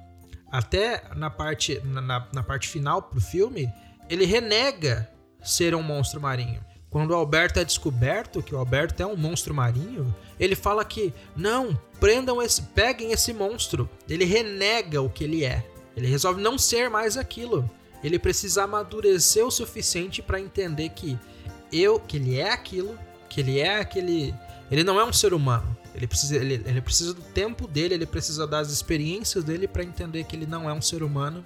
Até 0.51 1.03
na 1.16 1.30
parte, 1.30 1.80
na, 1.84 2.28
na 2.34 2.43
parte 2.43 2.68
final 2.68 3.01
pro 3.01 3.20
filme, 3.20 3.72
ele 4.09 4.26
renega 4.26 5.09
ser 5.43 5.76
um 5.76 5.84
monstro 5.84 6.22
marinho. 6.22 6.64
Quando 6.89 7.11
o 7.11 7.16
Alberto 7.16 7.59
é 7.59 7.64
descoberto 7.64 8.43
que 8.43 8.53
o 8.53 8.57
Alberto 8.59 9.01
é 9.01 9.05
um 9.05 9.16
monstro 9.16 9.51
marinho, 9.53 10.16
ele 10.39 10.55
fala 10.55 10.86
que 10.86 11.11
não, 11.36 11.80
prendam 12.04 12.41
esse, 12.41 12.62
peguem 12.62 13.14
esse 13.14 13.32
monstro. 13.32 13.89
Ele 14.10 14.26
renega 14.26 15.01
o 15.01 15.10
que 15.10 15.24
ele 15.24 15.45
é. 15.45 15.66
Ele 15.95 16.06
resolve 16.06 16.41
não 16.41 16.58
ser 16.58 16.89
mais 16.89 17.16
aquilo. 17.16 17.72
Ele 18.04 18.20
precisa 18.20 18.66
amadurecer 18.66 19.45
o 19.45 19.49
suficiente 19.49 20.22
para 20.22 20.38
entender 20.38 20.89
que 20.89 21.18
eu, 21.72 21.97
que 22.01 22.18
ele 22.18 22.38
é 22.38 22.51
aquilo, 22.51 22.99
que 23.30 23.39
ele 23.39 23.58
é 23.58 23.80
aquele, 23.80 24.36
ele 24.70 24.84
não 24.84 24.99
é 24.99 25.06
um 25.06 25.14
ser 25.14 25.34
humano. 25.34 25.78
Ele 25.95 26.06
precisa, 26.06 26.36
ele, 26.36 26.62
ele 26.66 26.82
precisa 26.82 27.14
do 27.14 27.22
tempo 27.22 27.66
dele, 27.70 27.93
ele 27.93 28.06
precisa 28.06 28.45
das 28.45 28.70
experiências 28.70 29.45
dele 29.45 29.66
para 29.66 29.82
entender 29.82 30.26
que 30.26 30.36
ele 30.36 30.45
não 30.45 30.70
é 30.70 30.74
um 30.74 30.82
ser 30.82 31.04
humano 31.04 31.45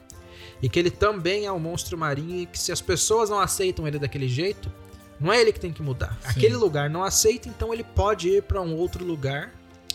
e 0.59 0.67
que 0.67 0.79
ele 0.79 0.89
também 0.89 1.45
é 1.45 1.51
um 1.51 1.59
monstro 1.59 1.95
marinho 1.95 2.41
e 2.41 2.45
que 2.47 2.57
se 2.57 2.71
as 2.71 2.81
pessoas 2.81 3.29
não 3.29 3.39
aceitam 3.39 3.87
ele 3.87 3.99
daquele 3.99 4.27
jeito, 4.27 4.71
não 5.19 5.31
é 5.31 5.39
ele 5.39 5.53
que 5.53 5.59
tem 5.59 5.71
que 5.71 5.83
mudar. 5.83 6.17
Sim. 6.23 6.29
Aquele 6.29 6.55
lugar 6.55 6.89
não 6.89 7.03
aceita, 7.03 7.47
então 7.47 7.71
ele 7.71 7.83
pode 7.83 8.27
ir 8.27 8.41
para 8.41 8.59
um 8.59 8.73
outro 8.73 9.05
lugar. 9.05 9.53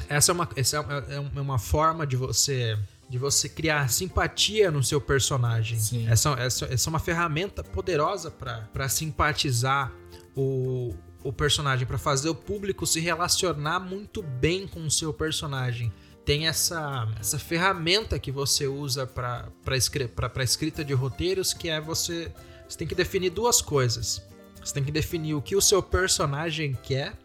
Essa 0.08 0.32
é 0.32 0.34
uma, 0.34 0.48
essa 0.56 0.76
é, 1.08 1.16
é 1.16 1.40
uma 1.40 1.58
forma 1.58 2.06
de 2.06 2.16
você 2.16 2.78
de 3.08 3.18
você 3.18 3.46
criar 3.46 3.90
simpatia 3.90 4.70
no 4.70 4.82
seu 4.82 4.98
personagem. 4.98 5.78
Sim. 5.78 6.08
Essa, 6.08 6.30
essa, 6.30 6.64
essa 6.64 6.88
é 6.88 6.90
uma 6.90 6.98
ferramenta 6.98 7.62
poderosa 7.62 8.30
para 8.30 8.88
simpatizar 8.88 9.92
o, 10.34 10.94
o 11.22 11.30
personagem, 11.30 11.86
para 11.86 11.98
fazer 11.98 12.30
o 12.30 12.34
público 12.34 12.86
se 12.86 13.00
relacionar 13.00 13.80
muito 13.80 14.22
bem 14.22 14.66
com 14.66 14.80
o 14.86 14.90
seu 14.90 15.12
personagem 15.12 15.92
tem 16.24 16.46
essa, 16.46 17.08
essa 17.18 17.38
ferramenta 17.38 18.18
que 18.18 18.30
você 18.30 18.66
usa 18.66 19.06
para 19.06 19.48
a 19.66 20.42
escrita 20.42 20.84
de 20.84 20.92
roteiros, 20.92 21.52
que 21.52 21.68
é 21.68 21.80
você, 21.80 22.32
você 22.68 22.78
tem 22.78 22.86
que 22.86 22.94
definir 22.94 23.30
duas 23.30 23.60
coisas. 23.60 24.22
Você 24.62 24.74
tem 24.74 24.84
que 24.84 24.92
definir 24.92 25.34
o 25.34 25.42
que 25.42 25.56
o 25.56 25.60
seu 25.60 25.82
personagem 25.82 26.78
quer 26.82 27.18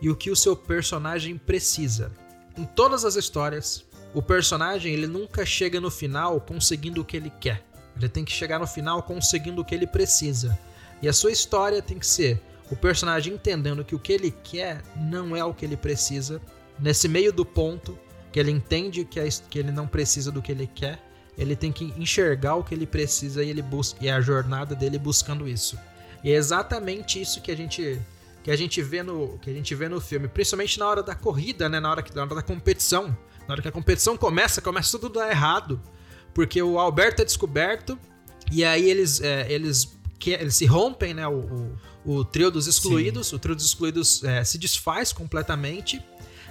e 0.00 0.08
o 0.08 0.16
que 0.16 0.30
o 0.30 0.36
seu 0.36 0.56
personagem 0.56 1.36
precisa. 1.36 2.12
Em 2.56 2.64
todas 2.64 3.04
as 3.04 3.16
histórias, 3.16 3.84
o 4.14 4.22
personagem 4.22 4.92
ele 4.92 5.06
nunca 5.06 5.46
chega 5.46 5.80
no 5.80 5.90
final 5.90 6.40
conseguindo 6.40 7.00
o 7.00 7.04
que 7.04 7.16
ele 7.16 7.32
quer. 7.40 7.64
Ele 7.96 8.08
tem 8.08 8.24
que 8.24 8.32
chegar 8.32 8.58
no 8.58 8.66
final 8.66 9.02
conseguindo 9.02 9.62
o 9.62 9.64
que 9.64 9.74
ele 9.74 9.86
precisa. 9.86 10.58
E 11.02 11.08
a 11.08 11.12
sua 11.12 11.30
história 11.30 11.82
tem 11.82 11.98
que 11.98 12.06
ser 12.06 12.40
o 12.70 12.76
personagem 12.76 13.34
entendendo 13.34 13.84
que 13.84 13.94
o 13.94 13.98
que 13.98 14.12
ele 14.12 14.30
quer 14.30 14.82
não 14.96 15.36
é 15.36 15.44
o 15.44 15.52
que 15.52 15.64
ele 15.64 15.76
precisa. 15.76 16.40
Nesse 16.78 17.08
meio 17.08 17.32
do 17.32 17.44
ponto, 17.44 17.98
que 18.32 18.38
ele 18.38 18.50
entende 18.50 19.04
que, 19.04 19.18
é, 19.18 19.28
que 19.28 19.58
ele 19.58 19.72
não 19.72 19.86
precisa 19.86 20.30
do 20.30 20.40
que 20.40 20.52
ele 20.52 20.66
quer, 20.66 20.98
ele 21.36 21.56
tem 21.56 21.72
que 21.72 21.92
enxergar 21.96 22.56
o 22.56 22.64
que 22.64 22.74
ele 22.74 22.86
precisa 22.86 23.42
e 23.42 23.50
ele 23.50 23.62
busca 23.62 23.98
e 24.04 24.08
é 24.08 24.12
a 24.12 24.20
jornada 24.20 24.74
dele 24.74 24.98
buscando 24.98 25.48
isso. 25.48 25.78
E 26.22 26.30
é 26.30 26.34
exatamente 26.34 27.20
isso 27.20 27.40
que 27.40 27.50
a 27.50 27.56
gente 27.56 28.00
que 28.42 28.50
a 28.50 28.56
gente 28.56 28.80
vê 28.82 29.02
no 29.02 29.38
que 29.38 29.50
a 29.50 29.52
gente 29.52 29.74
vê 29.74 29.88
no 29.88 30.00
filme, 30.00 30.28
principalmente 30.28 30.78
na 30.78 30.86
hora 30.86 31.02
da 31.02 31.14
corrida, 31.14 31.68
né, 31.68 31.80
na 31.80 31.90
hora 31.90 32.02
que 32.02 32.14
na 32.14 32.22
hora 32.22 32.34
da 32.36 32.42
competição. 32.42 33.16
Na 33.46 33.54
hora 33.54 33.62
que 33.62 33.68
a 33.68 33.72
competição 33.72 34.16
começa, 34.16 34.60
começa 34.60 34.96
tudo 34.96 35.18
a 35.18 35.24
dar 35.24 35.30
errado, 35.30 35.80
porque 36.32 36.62
o 36.62 36.78
Alberto 36.78 37.22
é 37.22 37.24
descoberto 37.24 37.98
e 38.52 38.64
aí 38.64 38.88
eles 38.88 39.20
é, 39.20 39.50
eles 39.50 39.98
que 40.18 40.30
eles 40.32 40.54
se 40.54 40.66
rompem, 40.66 41.14
né, 41.14 41.26
o, 41.26 41.76
o, 42.04 42.18
o 42.18 42.24
trio 42.24 42.50
dos 42.50 42.66
excluídos, 42.66 43.28
Sim. 43.28 43.36
o 43.36 43.38
trio 43.38 43.56
dos 43.56 43.64
excluídos 43.64 44.22
é, 44.22 44.44
se 44.44 44.58
desfaz 44.58 45.12
completamente 45.12 46.00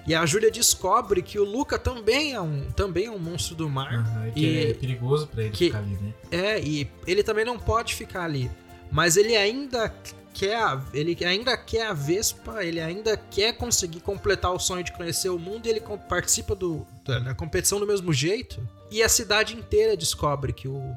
e 0.08 0.16
a 0.16 0.26
Júlia 0.26 0.50
descobre 0.50 1.22
que 1.22 1.38
o 1.40 1.44
Luca 1.44 1.78
também 1.78 2.34
é 2.34 2.42
um, 2.42 2.72
também 2.72 3.06
é 3.06 3.12
um 3.12 3.20
monstro 3.20 3.56
do 3.56 3.70
mar. 3.70 3.94
Uhum, 3.94 4.32
e, 4.36 4.44
e 4.44 4.72
é 4.72 4.74
perigoso 4.74 5.28
para 5.28 5.44
ele 5.44 5.52
que, 5.52 5.66
ficar 5.66 5.80
ali, 5.80 5.98
né? 6.02 6.14
É, 6.32 6.60
e 6.60 6.90
ele 7.06 7.22
também 7.22 7.46
não 7.46 7.60
pode 7.60 7.94
ficar 7.94 8.24
ali. 8.24 8.50
Mas 8.92 9.18
ele 9.18 9.36
ainda 9.36 9.94
quer 10.40 10.56
a, 10.56 10.82
ele 10.94 11.18
ainda 11.26 11.58
quer 11.58 11.88
a 11.88 11.94
Vespa, 11.94 12.64
ele 12.64 12.80
ainda 12.80 13.18
quer 13.18 13.52
conseguir 13.58 14.00
completar 14.00 14.54
o 14.54 14.60
sonho 14.60 14.86
de 14.86 14.94
conhecer 14.94 15.28
o 15.28 15.38
mundo 15.38 15.66
e 15.66 15.70
ele 15.70 15.82
participa 16.08 16.56
do, 16.56 16.88
da 17.04 17.36
competição 17.36 17.78
do 17.78 17.86
mesmo 17.86 18.14
jeito. 18.14 18.66
E 18.90 19.04
a 19.04 19.10
cidade 19.10 19.54
inteira 19.54 19.98
descobre 19.98 20.54
que 20.54 20.66
o, 20.66 20.96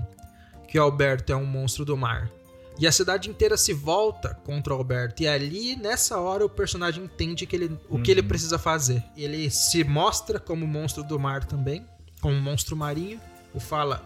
que 0.69 0.79
o 0.79 0.83
Alberto 0.83 1.33
é 1.33 1.37
um 1.37 1.45
monstro 1.45 1.85
do 1.85 1.97
mar. 1.97 2.31
E 2.79 2.87
a 2.87 2.93
cidade 2.93 3.29
inteira 3.29 3.57
se 3.57 3.73
volta 3.73 4.33
contra 4.45 4.73
o 4.73 4.77
Alberto. 4.77 5.25
E 5.25 5.29
ali, 5.29 5.75
nessa 5.75 6.21
hora, 6.21 6.47
o 6.47 6.49
personagem 6.49 7.05
entende 7.05 7.45
que 7.45 7.57
ele, 7.57 7.79
o 7.91 7.97
uhum. 7.97 8.03
que 8.03 8.13
ele 8.13 8.21
uhum. 8.21 8.29
precisa 8.29 8.61
fazer. 8.61 9.03
Ele 9.17 9.51
se 9.51 9.83
mostra 9.83 10.39
como 10.39 10.67
monstro 10.69 11.03
do 11.03 11.19
mar 11.19 11.45
também, 11.45 11.85
como 12.21 12.41
monstro 12.41 12.77
marinho, 12.77 13.21
e 13.53 13.61
fala: 13.61 14.03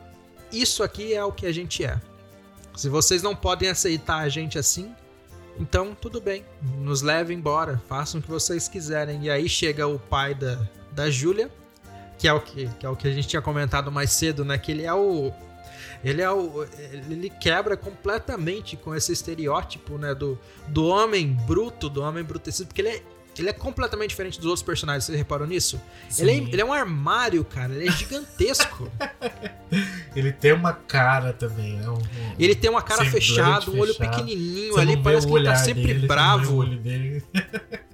Isso 0.50 0.82
aqui 0.82 1.14
é 1.14 1.22
o 1.22 1.30
que 1.30 1.46
a 1.46 1.52
gente 1.52 1.84
é. 1.84 2.00
Se 2.74 2.88
vocês 2.88 3.22
não 3.22 3.36
podem 3.36 3.68
aceitar 3.68 4.18
a 4.18 4.28
gente 4.28 4.58
assim, 4.58 4.92
então 5.58 5.94
tudo 5.94 6.20
bem, 6.20 6.44
nos 6.78 7.02
levem 7.02 7.38
embora, 7.38 7.82
façam 7.88 8.20
o 8.20 8.22
que 8.22 8.30
vocês 8.30 8.68
quiserem. 8.68 9.24
E 9.24 9.30
aí 9.30 9.48
chega 9.48 9.86
o 9.86 9.98
pai 9.98 10.34
da, 10.34 10.58
da 10.92 11.10
Júlia, 11.10 11.50
que 12.18 12.28
é 12.28 12.32
o 12.32 12.40
que, 12.40 12.68
que 12.78 12.86
é 12.86 12.88
o 12.88 12.96
que 12.96 13.08
a 13.08 13.12
gente 13.12 13.28
tinha 13.28 13.42
comentado 13.42 13.90
mais 13.90 14.12
cedo, 14.12 14.44
né? 14.44 14.58
Que 14.58 14.72
ele 14.72 14.84
é 14.84 14.94
o, 14.94 15.32
ele 16.04 16.22
é 16.22 16.30
o, 16.30 16.64
ele 17.10 17.30
quebra 17.30 17.76
completamente 17.76 18.76
com 18.76 18.94
esse 18.94 19.12
estereótipo, 19.12 19.98
né, 19.98 20.14
do, 20.14 20.38
do 20.68 20.86
homem 20.86 21.32
bruto, 21.46 21.88
do 21.88 22.02
homem 22.02 22.22
brutecido, 22.22 22.68
porque 22.68 22.80
ele 22.80 22.88
é, 22.88 23.02
ele 23.42 23.50
é 23.50 23.52
completamente 23.52 24.10
diferente 24.10 24.38
dos 24.38 24.46
outros 24.46 24.62
personagens, 24.62 25.04
você 25.04 25.16
reparou 25.16 25.46
nisso? 25.46 25.80
Ele 26.18 26.30
é, 26.30 26.34
ele 26.34 26.60
é, 26.60 26.64
um 26.64 26.72
armário, 26.72 27.44
cara, 27.44 27.74
ele 27.74 27.88
é 27.88 27.92
gigantesco. 27.92 28.90
ele 30.14 30.32
tem 30.32 30.52
uma 30.52 30.72
cara 30.72 31.32
também, 31.32 31.76
né? 31.76 31.88
Um, 31.88 31.98
ele 32.38 32.54
tem 32.54 32.70
uma 32.70 32.82
cara 32.82 33.04
fechada, 33.04 33.70
um 33.70 33.78
olho 33.78 33.94
pequenininho 33.94 34.74
você 34.74 34.80
ali, 34.80 34.96
parece 34.96 35.26
que 35.26 35.32
ele 35.34 35.44
tá 35.44 35.56
sempre 35.56 35.82
dele, 35.82 36.06
bravo. 36.06 36.54
O 36.54 36.56
olho 36.58 36.78
dele. 36.78 37.22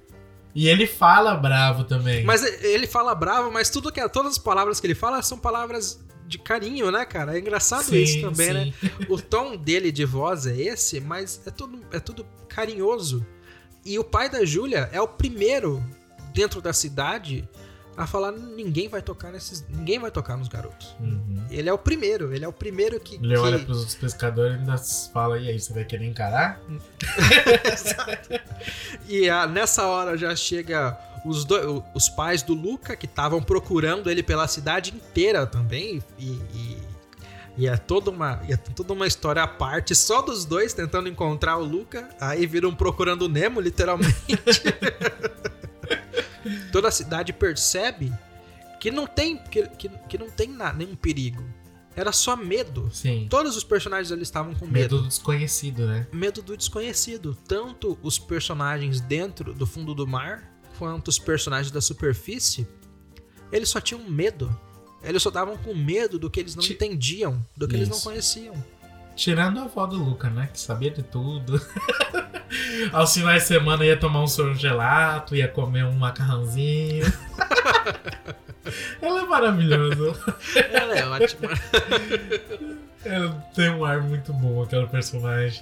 E 0.55 0.67
ele 0.67 0.85
fala 0.85 1.35
bravo 1.35 1.83
também. 1.83 2.23
Mas 2.23 2.43
ele 2.63 2.85
fala 2.85 3.15
bravo, 3.15 3.51
mas 3.51 3.69
tudo 3.69 3.91
que 3.91 4.07
todas 4.09 4.33
as 4.33 4.37
palavras 4.37 4.79
que 4.79 4.85
ele 4.85 4.93
fala 4.93 5.19
são 5.21 5.37
palavras 5.37 5.99
de 6.27 6.37
carinho, 6.37 6.91
né, 6.91 7.05
cara? 7.05 7.35
É 7.35 7.39
engraçado 7.39 7.85
sim, 7.85 7.97
isso 7.97 8.21
também, 8.21 8.53
né? 8.53 8.73
sim. 8.79 8.87
né? 8.87 8.91
O 9.09 9.19
tom 9.19 9.57
dele 9.57 9.91
de 9.91 10.05
voz 10.05 10.45
é 10.45 10.55
esse, 10.55 10.99
mas 10.99 11.41
é 11.45 11.51
tudo, 11.51 11.81
é 11.91 11.99
tudo 11.99 12.25
carinhoso. 12.47 13.25
E 13.85 13.99
o 13.99 14.03
pai 14.03 14.29
da 14.29 14.45
Júlia 14.45 14.89
é 14.91 15.01
o 15.01 15.07
primeiro 15.07 15.83
dentro 16.33 16.61
da 16.61 16.73
cidade 16.73 17.47
a 17.95 18.07
falar 18.07 18.31
ninguém 18.31 18.87
vai 18.87 19.01
tocar 19.01 19.31
nesses, 19.31 19.63
ninguém 19.69 19.99
vai 19.99 20.09
tocar 20.09 20.35
nos 20.35 20.47
garotos. 20.47 20.95
Uhum. 20.99 21.45
Ele 21.49 21.69
é 21.69 21.73
o 21.73 21.77
primeiro, 21.77 22.33
ele 22.33 22.43
é 22.43 22.47
o 22.47 22.53
primeiro 22.53 22.99
que 22.99 23.15
ele 23.15 23.35
que... 23.35 23.37
olha 23.37 23.59
para 23.59 23.71
os 23.71 23.95
pescadores 23.95 24.55
e 24.55 24.59
ainda 24.59 24.77
fala 25.13 25.37
e 25.37 25.49
aí 25.49 25.59
você 25.59 25.73
vai 25.73 25.85
querer 25.85 26.05
encarar? 26.05 26.59
Exato. 27.71 28.29
E 29.07 29.29
a, 29.29 29.45
nessa 29.45 29.85
hora 29.85 30.17
já 30.17 30.35
chega 30.35 30.97
os, 31.23 31.45
do, 31.45 31.83
os 31.93 32.09
pais 32.09 32.41
do 32.41 32.53
Luca, 32.53 32.95
que 32.95 33.05
estavam 33.05 33.41
procurando 33.41 34.09
ele 34.09 34.23
pela 34.23 34.47
cidade 34.47 34.93
inteira 34.93 35.45
também, 35.45 36.03
e, 36.17 36.31
e, 36.31 36.77
e, 37.57 37.67
é 37.67 37.77
toda 37.77 38.09
uma, 38.09 38.41
é 38.49 38.57
toda 38.57 38.93
uma 38.93 39.05
história 39.05 39.43
à 39.43 39.47
parte, 39.47 39.93
só 39.93 40.21
dos 40.21 40.45
dois 40.45 40.73
tentando 40.73 41.07
encontrar 41.07 41.57
o 41.57 41.63
Luca, 41.63 42.09
aí 42.19 42.45
viram 42.47 42.73
procurando 42.73 43.23
o 43.23 43.29
Nemo, 43.29 43.59
literalmente. 43.61 44.15
toda 46.71 46.87
a 46.87 46.91
cidade 46.91 47.31
percebe 47.31 48.11
que 48.79 48.91
não 48.91 49.05
tem, 49.05 49.37
que, 49.37 49.67
que, 49.67 49.89
que 49.89 50.17
não 50.17 50.29
tem 50.29 50.49
nada, 50.49 50.77
nenhum 50.77 50.95
perigo. 50.95 51.43
Era 51.95 52.11
só 52.11 52.35
medo. 52.35 52.89
Sim. 52.91 53.27
Todos 53.29 53.55
os 53.55 53.63
personagens 53.63 54.11
ali 54.11 54.23
estavam 54.23 54.55
com 54.55 54.65
medo. 54.65 54.95
Medo 54.95 55.01
do 55.03 55.07
desconhecido, 55.07 55.85
né? 55.85 56.07
Medo 56.11 56.41
do 56.41 56.57
desconhecido. 56.57 57.37
Tanto 57.47 57.97
os 58.01 58.17
personagens 58.17 58.99
dentro 58.99 59.53
do 59.53 59.67
fundo 59.67 59.93
do 59.93 60.07
mar, 60.07 60.51
quanto 60.79 61.09
os 61.09 61.19
personagens 61.19 61.71
da 61.71 61.81
superfície, 61.81 62.67
eles 63.51 63.69
só 63.69 63.79
tinham 63.79 64.03
medo. 64.09 64.53
Eles 65.03 65.21
só 65.21 65.29
estavam 65.29 65.57
com 65.57 65.73
medo 65.73 66.17
do 66.17 66.29
que 66.29 66.39
eles 66.39 66.55
não 66.55 66.63
Ti... 66.63 66.73
entendiam, 66.73 67.43
do 67.55 67.67
que 67.67 67.75
Isso. 67.75 67.83
eles 67.83 67.89
não 67.89 67.99
conheciam. 67.99 68.55
Tirando 69.15 69.59
a 69.59 69.63
avó 69.63 69.85
do 69.85 69.97
Luca, 69.97 70.29
né? 70.29 70.49
Que 70.51 70.59
sabia 70.59 70.89
de 70.89 71.03
tudo. 71.03 71.61
Aos 72.91 73.13
finais 73.13 73.43
de 73.43 73.47
semana 73.47 73.85
ia 73.85 73.97
tomar 73.97 74.23
um 74.23 74.27
soro 74.27 74.55
gelato, 74.55 75.35
ia 75.35 75.47
comer 75.47 75.85
um 75.85 75.93
macarrãozinho. 75.93 77.05
Ela 79.01 79.21
é 79.21 79.25
maravilhosa. 79.25 80.35
Ela 80.71 80.97
é 80.97 81.05
ótima. 81.05 81.49
Ela 83.05 83.31
tem 83.53 83.69
um 83.69 83.83
ar 83.83 84.01
muito 84.01 84.31
bom, 84.31 84.63
aquela 84.63 84.87
personagem. 84.87 85.61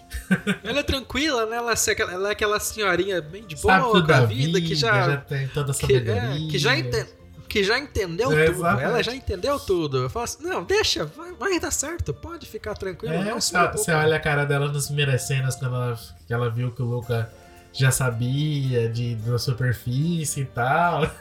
Ela 0.63 0.81
é 0.81 0.83
tranquila, 0.83 1.47
né? 1.47 1.55
Ela, 1.57 1.73
é 1.73 2.01
ela 2.13 2.29
é 2.29 2.31
aquela 2.33 2.59
senhorinha 2.59 3.19
bem 3.19 3.45
de 3.47 3.55
boa 3.55 3.99
da 4.03 4.25
vida, 4.25 4.59
vida, 4.59 4.61
que 4.61 4.75
já. 4.75 5.09
Já 5.09 5.17
tem 5.17 5.47
toda 5.47 5.71
essa 5.71 5.87
que, 5.87 5.95
é, 5.95 6.37
que 6.49 6.59
já 6.59 6.77
entende 6.77 7.09
que 7.51 7.65
já 7.65 7.77
entendeu 7.77 8.31
é, 8.31 8.45
tudo. 8.45 8.59
Exatamente. 8.59 8.85
Ela 8.85 9.03
já 9.03 9.13
entendeu 9.13 9.59
tudo. 9.59 9.97
Eu 9.97 10.09
falo 10.09 10.23
assim, 10.23 10.41
não, 10.41 10.63
deixa, 10.63 11.03
vai, 11.05 11.33
vai 11.33 11.59
dar 11.59 11.69
certo, 11.69 12.13
pode 12.13 12.47
ficar 12.47 12.75
tranquilo. 12.75 13.13
É, 13.13 13.33
você 13.33 13.91
olha 13.91 14.15
a 14.15 14.19
cara 14.21 14.45
dela 14.45 14.71
nas 14.71 14.87
primeiras 14.87 15.23
cenas 15.23 15.57
quando 15.57 15.75
ela, 15.75 15.99
que 16.25 16.33
ela 16.33 16.49
viu 16.49 16.71
que 16.71 16.81
o 16.81 16.85
Luca 16.85 17.29
já 17.73 17.91
sabia 17.91 18.87
de, 18.87 19.15
da 19.15 19.37
superfície 19.37 20.41
e 20.41 20.45
tal. 20.45 21.11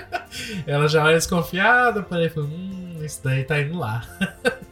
ela 0.66 0.88
já 0.88 1.02
era 1.02 1.12
desconfiada, 1.12 2.02
porém 2.02 2.30
falou, 2.30 2.48
hum, 2.48 3.00
isso 3.04 3.20
daí 3.22 3.44
tá 3.44 3.60
indo 3.60 3.78
lá. 3.78 4.02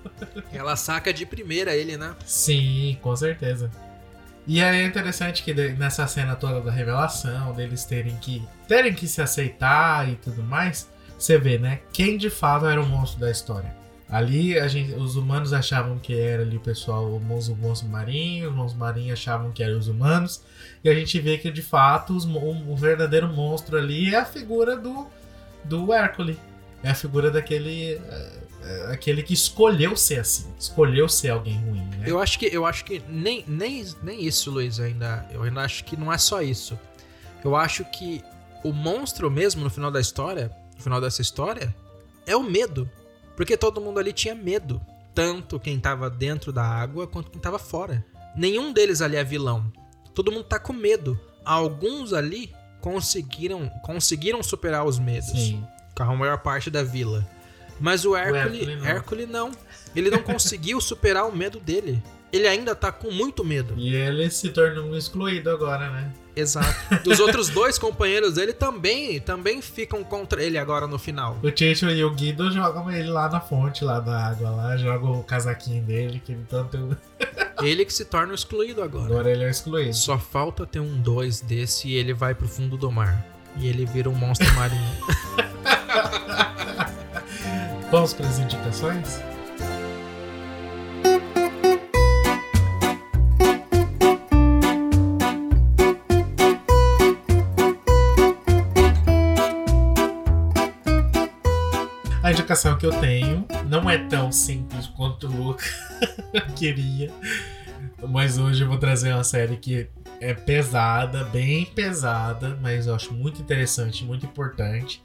Ela 0.52 0.76
saca 0.76 1.12
de 1.12 1.26
primeira 1.26 1.74
ele, 1.74 1.96
né? 1.96 2.14
Sim, 2.24 2.96
com 3.02 3.14
certeza. 3.16 3.70
E 4.46 4.62
aí 4.62 4.82
é 4.82 4.84
interessante 4.84 5.42
que 5.42 5.52
nessa 5.52 6.06
cena 6.06 6.36
toda 6.36 6.60
da 6.60 6.70
revelação, 6.70 7.52
deles 7.52 7.84
terem 7.84 8.16
que 8.16 8.42
terem 8.68 8.94
que 8.94 9.08
se 9.08 9.20
aceitar 9.20 10.08
e 10.08 10.16
tudo 10.16 10.42
mais, 10.42 10.88
você 11.22 11.38
vê, 11.38 11.58
né? 11.58 11.80
Quem 11.92 12.16
de 12.16 12.28
fato 12.28 12.66
era 12.66 12.80
o 12.80 12.86
monstro 12.86 13.20
da 13.20 13.30
história. 13.30 13.74
Ali 14.08 14.58
a 14.58 14.68
gente, 14.68 14.92
os 14.92 15.16
humanos 15.16 15.52
achavam 15.52 15.98
que 15.98 16.18
era 16.18 16.42
ali 16.42 16.56
o 16.56 16.60
pessoal, 16.60 17.10
o 17.10 17.20
monstro, 17.20 17.54
o 17.54 17.56
monstro 17.56 17.88
marinho, 17.88 18.50
os 18.50 18.54
monstros 18.54 18.78
marinhos 18.78 19.12
achavam 19.12 19.50
que 19.52 19.62
eram 19.62 19.78
os 19.78 19.88
humanos, 19.88 20.42
e 20.84 20.90
a 20.90 20.94
gente 20.94 21.18
vê 21.18 21.38
que 21.38 21.50
de 21.50 21.62
fato 21.62 22.14
os, 22.14 22.26
o, 22.26 22.70
o 22.70 22.76
verdadeiro 22.76 23.26
monstro 23.28 23.78
ali 23.78 24.14
é 24.14 24.18
a 24.18 24.24
figura 24.24 24.76
do, 24.76 25.06
do 25.64 25.92
Hércules. 25.92 26.36
É 26.82 26.90
a 26.90 26.94
figura 26.94 27.30
daquele. 27.30 27.94
É, 27.94 28.42
é, 28.64 28.92
aquele 28.92 29.22
que 29.22 29.32
escolheu 29.32 29.96
ser 29.96 30.20
assim, 30.20 30.52
escolheu 30.58 31.08
ser 31.08 31.30
alguém 31.30 31.56
ruim, 31.58 31.84
né? 31.96 32.04
Eu 32.04 32.20
acho 32.20 32.38
que, 32.38 32.46
eu 32.46 32.66
acho 32.66 32.84
que 32.84 33.02
nem, 33.08 33.44
nem, 33.46 33.84
nem 34.02 34.24
isso, 34.24 34.50
Luiz, 34.50 34.78
ainda. 34.80 35.24
Eu 35.32 35.44
ainda 35.44 35.62
acho 35.62 35.84
que 35.84 35.96
não 35.96 36.12
é 36.12 36.18
só 36.18 36.42
isso. 36.42 36.78
Eu 37.44 37.56
acho 37.56 37.84
que 37.84 38.22
o 38.64 38.72
monstro 38.72 39.30
mesmo 39.30 39.62
no 39.62 39.70
final 39.70 39.90
da 39.90 40.00
história, 40.00 40.50
no 40.82 40.84
final 40.84 41.00
dessa 41.00 41.22
história, 41.22 41.74
é 42.26 42.36
o 42.36 42.42
medo. 42.42 42.90
Porque 43.36 43.56
todo 43.56 43.80
mundo 43.80 44.00
ali 44.00 44.12
tinha 44.12 44.34
medo. 44.34 44.80
Tanto 45.14 45.60
quem 45.60 45.78
tava 45.78 46.10
dentro 46.10 46.52
da 46.52 46.64
água 46.64 47.06
quanto 47.06 47.30
quem 47.30 47.40
tava 47.40 47.58
fora. 47.58 48.04
Nenhum 48.36 48.72
deles 48.72 49.00
ali 49.00 49.16
é 49.16 49.22
vilão. 49.22 49.72
Todo 50.14 50.32
mundo 50.32 50.44
tá 50.44 50.58
com 50.58 50.72
medo. 50.72 51.18
Alguns 51.44 52.12
ali 52.12 52.52
conseguiram, 52.80 53.68
conseguiram 53.82 54.42
superar 54.42 54.84
os 54.84 54.98
medos. 54.98 55.30
Sim. 55.30 55.64
Com 55.94 56.02
a 56.02 56.16
maior 56.16 56.38
parte 56.38 56.70
da 56.70 56.82
vila. 56.82 57.26
Mas 57.80 58.04
o 58.04 58.16
Hércules, 58.16 58.60
Hércules 58.60 58.78
não. 58.78 58.86
Hércules 58.86 59.28
não. 59.28 59.50
Ele 59.94 60.10
não 60.10 60.22
conseguiu 60.24 60.80
superar 60.80 61.26
o 61.28 61.34
medo 61.34 61.60
dele. 61.60 62.02
Ele 62.32 62.48
ainda 62.48 62.74
tá 62.74 62.90
com 62.90 63.10
muito 63.10 63.44
medo. 63.44 63.74
E 63.76 63.94
ele 63.94 64.30
se 64.30 64.48
tornou 64.48 64.86
um 64.86 64.96
excluído 64.96 65.50
agora, 65.50 65.90
né? 65.90 66.12
Exato. 66.34 66.74
Os 67.06 67.20
outros 67.20 67.50
dois 67.50 67.78
companheiros 67.78 68.34
dele 68.34 68.54
também, 68.54 69.20
também 69.20 69.60
ficam 69.60 70.02
contra 70.02 70.42
ele 70.42 70.56
agora 70.56 70.86
no 70.86 70.98
final. 70.98 71.38
O 71.42 71.54
Chicho 71.54 71.90
e 71.90 72.02
o 72.02 72.10
Guido 72.10 72.50
jogam 72.50 72.90
ele 72.90 73.10
lá 73.10 73.28
na 73.28 73.38
fonte, 73.40 73.84
lá 73.84 74.00
da 74.00 74.28
água, 74.28 74.48
lá, 74.48 74.76
jogam 74.78 75.20
o 75.20 75.24
casaquinho 75.24 75.82
dele, 75.82 76.22
que 76.24 76.32
ele 76.32 76.46
tanto. 76.48 76.96
Ele 77.62 77.84
que 77.84 77.92
se 77.92 78.04
torna 78.04 78.34
excluído 78.34 78.82
agora. 78.82 79.04
Agora 79.04 79.30
ele 79.30 79.44
é 79.44 79.50
excluído. 79.50 79.94
Só 79.94 80.18
falta 80.18 80.66
ter 80.66 80.80
um 80.80 81.00
dois 81.00 81.40
desse 81.40 81.86
e 81.86 81.94
ele 81.94 82.12
vai 82.12 82.34
pro 82.34 82.48
fundo 82.48 82.76
do 82.76 82.90
mar. 82.90 83.24
E 83.56 83.68
ele 83.68 83.86
vira 83.86 84.10
um 84.10 84.14
monstro 84.14 84.52
marinho. 84.54 84.82
Vamos 87.92 88.14
para 88.14 88.26
as 88.26 88.40
indicações? 88.40 89.20
A 102.42 102.44
indicação 102.44 102.76
que 102.76 102.84
eu 102.84 102.90
tenho 102.98 103.46
não 103.68 103.88
é 103.88 103.96
tão 104.08 104.32
simples 104.32 104.88
quanto 104.88 105.28
o 105.28 105.30
Luca 105.30 105.64
queria, 106.58 107.08
mas 108.08 108.36
hoje 108.36 108.64
eu 108.64 108.68
vou 108.68 108.78
trazer 108.78 109.12
uma 109.12 109.22
série 109.22 109.56
que 109.56 109.88
é 110.20 110.34
pesada, 110.34 111.22
bem 111.26 111.64
pesada, 111.66 112.58
mas 112.60 112.88
eu 112.88 112.96
acho 112.96 113.14
muito 113.14 113.40
interessante, 113.40 114.04
muito 114.04 114.26
importante, 114.26 115.00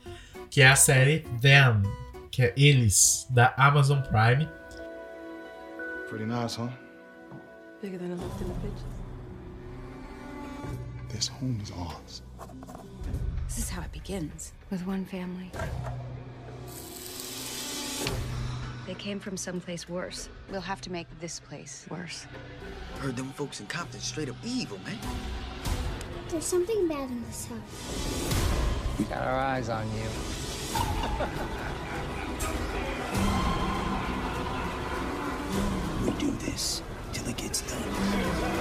que 0.49 0.63
é 0.63 0.67
a 0.67 0.75
série 0.75 1.19
Them, 1.39 1.83
que 2.31 2.41
é 2.41 2.53
Eles, 2.57 3.27
da 3.29 3.53
Amazon 3.55 3.99
Prime. 4.01 4.49
Pretty 6.09 6.25
nice, 6.25 6.59
huh? 6.59 6.69
Bigger 7.83 7.99
than 7.99 8.13
it 8.13 8.19
looked 8.19 8.41
in 8.41 8.47
the 8.47 8.59
pictures. 8.61 8.83
This 11.09 11.27
home 11.27 11.59
is 11.61 11.69
ours. 11.69 12.23
This 13.47 13.59
is 13.59 13.69
how 13.69 13.83
it 13.83 13.91
begins 13.91 14.53
with 14.71 14.87
one 14.87 15.05
family. 15.05 15.51
They 18.85 18.93
came 18.93 19.19
from 19.19 19.35
someplace 19.37 19.89
worse. 19.89 20.29
We'll 20.49 20.61
have 20.61 20.81
to 20.81 20.91
make 20.91 21.07
this 21.19 21.39
place 21.39 21.85
worse. 21.89 22.25
Heard 22.99 23.15
them 23.17 23.29
folks 23.31 23.59
in 23.59 23.67
Compton 23.67 23.99
straight 23.99 24.29
up 24.29 24.37
evil, 24.43 24.79
man. 24.85 24.97
There's 26.29 26.45
something 26.45 26.87
bad 26.87 27.09
in 27.09 27.23
this 27.25 27.45
house. 27.45 28.97
We 28.97 29.05
got 29.05 29.21
our 29.21 29.39
eyes 29.39 29.69
on 29.69 29.85
you. 29.91 30.09
We 36.05 36.11
do 36.19 36.31
this 36.45 36.81
till 37.13 37.27
it 37.27 37.37
gets 37.37 37.61
done. 37.61 38.56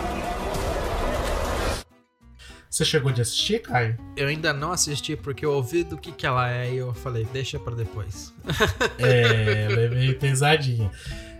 Você 2.76 2.84
chegou 2.84 3.10
de 3.10 3.22
assistir, 3.22 3.62
Caio? 3.62 3.96
Eu 4.14 4.28
ainda 4.28 4.52
não 4.52 4.70
assisti 4.70 5.16
porque 5.16 5.46
eu 5.46 5.52
ouvi 5.54 5.82
do 5.82 5.96
que, 5.96 6.12
que 6.12 6.26
ela 6.26 6.50
é 6.52 6.70
e 6.74 6.76
eu 6.76 6.92
falei, 6.92 7.26
deixa 7.32 7.58
pra 7.58 7.74
depois. 7.74 8.34
É, 8.98 9.62
ela 9.62 9.80
é 9.80 9.88
meio 9.88 10.18
pesadinha. 10.18 10.90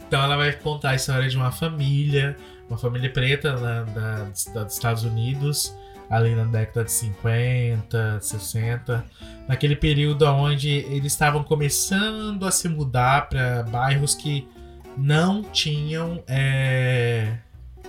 Então 0.08 0.22
ela 0.22 0.34
vai 0.38 0.50
contar 0.54 0.90
a 0.90 0.94
história 0.94 1.28
de 1.28 1.36
uma 1.36 1.52
família, 1.52 2.34
uma 2.70 2.78
família 2.78 3.12
preta 3.12 3.54
na- 3.54 3.82
da- 3.82 4.62
dos 4.64 4.72
Estados 4.72 5.04
Unidos, 5.04 5.76
ali 6.08 6.34
na 6.34 6.44
década 6.44 6.84
de 6.86 6.92
50, 6.92 8.18
60, 8.18 9.04
naquele 9.46 9.76
período 9.76 10.24
onde 10.24 10.70
eles 10.70 11.12
estavam 11.12 11.44
começando 11.44 12.46
a 12.46 12.50
se 12.50 12.66
mudar 12.66 13.28
para 13.28 13.62
bairros 13.64 14.14
que 14.14 14.48
não 14.96 15.42
tinham 15.42 16.24
é, 16.26 17.36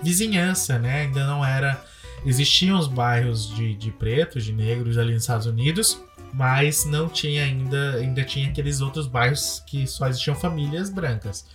vizinhança, 0.02 0.78
né? 0.78 1.00
Ainda 1.04 1.26
não 1.26 1.42
era. 1.42 1.82
Existiam 2.24 2.78
os 2.78 2.86
bairros 2.86 3.54
de, 3.54 3.74
de 3.74 3.90
pretos, 3.90 4.44
de 4.44 4.52
negros 4.52 4.98
ali 4.98 5.12
nos 5.12 5.22
Estados 5.22 5.46
Unidos, 5.46 6.02
mas 6.32 6.84
não 6.84 7.08
tinha 7.08 7.44
ainda, 7.44 7.94
ainda 7.96 8.22
tinha 8.24 8.48
aqueles 8.48 8.80
outros 8.80 9.06
bairros 9.06 9.62
que 9.66 9.86
só 9.86 10.08
existiam 10.08 10.34
famílias 10.34 10.90
brancas. 10.90 11.46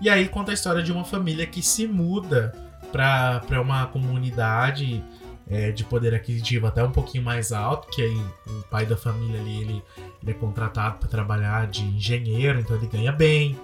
E 0.00 0.08
aí 0.08 0.28
conta 0.28 0.50
a 0.50 0.54
história 0.54 0.82
de 0.82 0.90
uma 0.90 1.04
família 1.04 1.46
que 1.46 1.62
se 1.62 1.86
muda 1.86 2.52
para 2.90 3.60
uma 3.60 3.86
comunidade 3.86 5.02
é, 5.48 5.70
de 5.70 5.84
poder 5.84 6.14
aquisitivo 6.14 6.66
até 6.66 6.82
um 6.82 6.90
pouquinho 6.90 7.24
mais 7.24 7.52
alto, 7.52 7.88
que 7.88 8.02
aí 8.02 8.22
o 8.46 8.62
pai 8.70 8.86
da 8.86 8.96
família 8.96 9.40
ali, 9.40 9.60
ele, 9.60 9.82
ele 10.22 10.30
é 10.30 10.34
contratado 10.34 10.98
para 10.98 11.08
trabalhar 11.08 11.66
de 11.66 11.82
engenheiro, 11.82 12.60
então 12.60 12.76
ele 12.76 12.86
ganha 12.86 13.12
bem. 13.12 13.58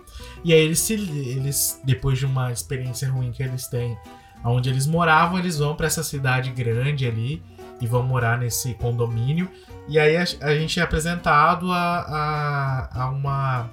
E 0.44 0.52
aí 0.52 0.60
eles, 0.60 0.80
se, 0.80 0.94
eles 0.94 1.80
depois 1.84 2.18
de 2.18 2.26
uma 2.26 2.52
experiência 2.52 3.08
ruim 3.10 3.32
que 3.32 3.42
eles 3.42 3.66
têm, 3.68 3.96
onde 4.44 4.68
eles 4.68 4.86
moravam, 4.86 5.38
eles 5.38 5.58
vão 5.58 5.74
para 5.74 5.86
essa 5.86 6.02
cidade 6.02 6.50
grande 6.50 7.06
ali 7.06 7.42
e 7.80 7.86
vão 7.86 8.02
morar 8.02 8.38
nesse 8.38 8.74
condomínio. 8.74 9.50
E 9.88 9.98
aí 9.98 10.16
a, 10.16 10.24
a 10.40 10.54
gente 10.54 10.78
é 10.80 10.82
apresentado 10.82 11.72
a, 11.72 12.00
a, 12.00 13.02
a 13.02 13.10
uma. 13.10 13.70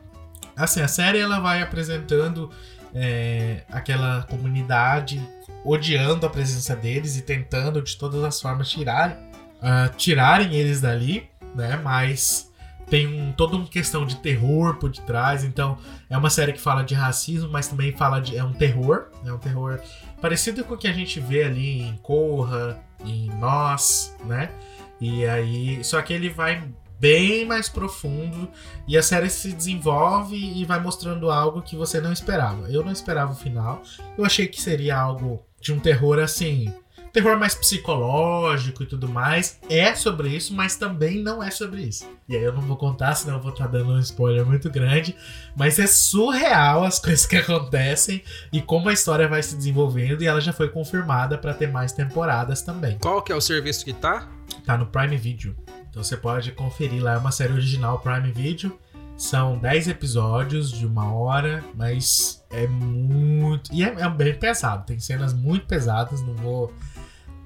Assim, 0.56 0.82
a 0.82 0.88
série 0.88 1.20
ela 1.20 1.40
vai 1.40 1.62
apresentando 1.62 2.50
é, 2.94 3.64
aquela 3.70 4.24
comunidade 4.24 5.22
odiando 5.66 6.26
a 6.26 6.30
presença 6.30 6.76
deles 6.76 7.18
e 7.18 7.22
tentando 7.22 7.82
de 7.82 7.98
todas 7.98 8.24
as 8.24 8.40
formas 8.40 8.70
tirarem, 8.70 9.18
ah, 9.62 9.90
tirarem 9.98 10.54
eles 10.54 10.80
dali, 10.80 11.28
né? 11.56 11.80
Mas 11.84 12.52
tem 12.90 13.08
um, 13.08 13.32
toda 13.32 13.56
uma 13.56 13.68
questão 13.68 14.06
de 14.06 14.16
terror 14.18 14.76
por 14.76 14.90
detrás. 14.90 15.44
Então 15.44 15.78
é 16.10 16.18
uma 16.18 16.30
série 16.30 16.54
que 16.54 16.62
fala 16.62 16.84
de 16.84 16.94
racismo, 16.94 17.50
mas 17.50 17.68
também 17.68 17.92
fala 17.96 18.20
de 18.20 18.36
é 18.36 18.44
um 18.44 18.54
terror, 18.54 19.08
é 19.26 19.32
um 19.32 19.38
terror 19.38 19.80
parecido 20.22 20.64
com 20.64 20.76
o 20.76 20.78
que 20.78 20.88
a 20.88 20.94
gente 20.94 21.20
vê 21.20 21.44
ali 21.44 21.82
em 21.82 21.98
Corra, 21.98 22.80
em 23.04 23.30
Nós, 23.40 24.16
né? 24.26 24.52
E 25.00 25.26
aí, 25.26 25.84
só 25.84 26.02
que 26.02 26.14
ele 26.14 26.30
vai 26.30 26.64
bem 27.00 27.46
mais 27.46 27.68
profundo 27.68 28.50
e 28.88 28.98
a 28.98 29.04
série 29.04 29.30
se 29.30 29.52
desenvolve 29.52 30.36
e 30.36 30.64
vai 30.64 30.80
mostrando 30.80 31.30
algo 31.30 31.62
que 31.62 31.76
você 31.76 32.00
não 32.00 32.14
esperava. 32.14 32.70
Eu 32.70 32.84
não 32.84 32.92
esperava 32.92 33.34
o 33.34 33.36
final. 33.36 33.82
Eu 34.18 34.26
achei 34.26 34.48
que 34.48 34.62
seria 34.62 34.98
algo 34.98 35.46
de 35.60 35.74
um 35.74 35.80
terror 35.80 36.20
assim, 36.20 36.74
terror 37.16 37.40
mais 37.40 37.56
psicológico 37.56 38.84
e 38.84 38.86
tudo 38.86 39.08
mais. 39.08 39.58
É 39.70 39.96
sobre 39.96 40.28
isso, 40.28 40.54
mas 40.54 40.76
também 40.76 41.24
não 41.24 41.42
é 41.42 41.50
sobre 41.50 41.82
isso. 41.82 42.06
E 42.28 42.36
aí 42.36 42.44
eu 42.44 42.52
não 42.52 42.62
vou 42.62 42.76
contar, 42.76 43.16
senão 43.16 43.36
eu 43.36 43.42
vou 43.42 43.54
estar 43.54 43.68
dando 43.68 43.94
um 43.94 44.00
spoiler 44.00 44.46
muito 44.46 44.70
grande. 44.70 45.16
Mas 45.56 45.80
é 45.80 45.88
surreal 45.88 46.84
as 46.84 47.00
coisas 47.00 47.26
que 47.26 47.38
acontecem 47.38 48.22
e 48.52 48.62
como 48.62 48.90
a 48.90 48.94
história 48.94 49.30
vai 49.30 49.42
se 49.42 49.56
desenvolvendo. 49.56 50.22
E 50.22 50.28
ela 50.28 50.42
já 50.42 50.52
foi 50.52 50.68
confirmada 50.68 51.38
para 51.38 51.54
ter 51.54 51.72
mais 51.72 51.94
temporadas 51.94 52.62
também. 52.62 52.98
Qual 53.00 53.22
que 53.22 53.32
é 53.32 53.36
o 53.36 53.42
serviço 53.42 53.86
que 53.86 53.94
tá? 53.94 54.28
Tá 54.66 54.78
no 54.78 54.86
Prime 54.86 55.16
Video. 55.16 55.56
Então 55.90 56.04
você 56.04 56.18
pode 56.18 56.52
conferir 56.52 57.02
lá. 57.02 57.14
É 57.14 57.18
uma 57.18 57.32
série 57.32 57.54
original 57.54 58.00
Prime 58.00 58.30
Video. 58.34 58.78
São 59.16 59.58
10 59.58 59.88
episódios 59.88 60.70
de 60.70 60.86
uma 60.86 61.14
hora, 61.14 61.64
mas 61.74 62.44
é 62.52 62.68
muito. 62.68 63.74
E 63.74 63.86
é, 63.86 63.88
é 63.88 64.10
bem 64.10 64.38
pesado. 64.38 64.86
Tem 64.86 65.00
cenas 65.00 65.34
muito 65.34 65.66
pesadas. 65.66 66.20
Não 66.22 66.34
vou 66.36 66.74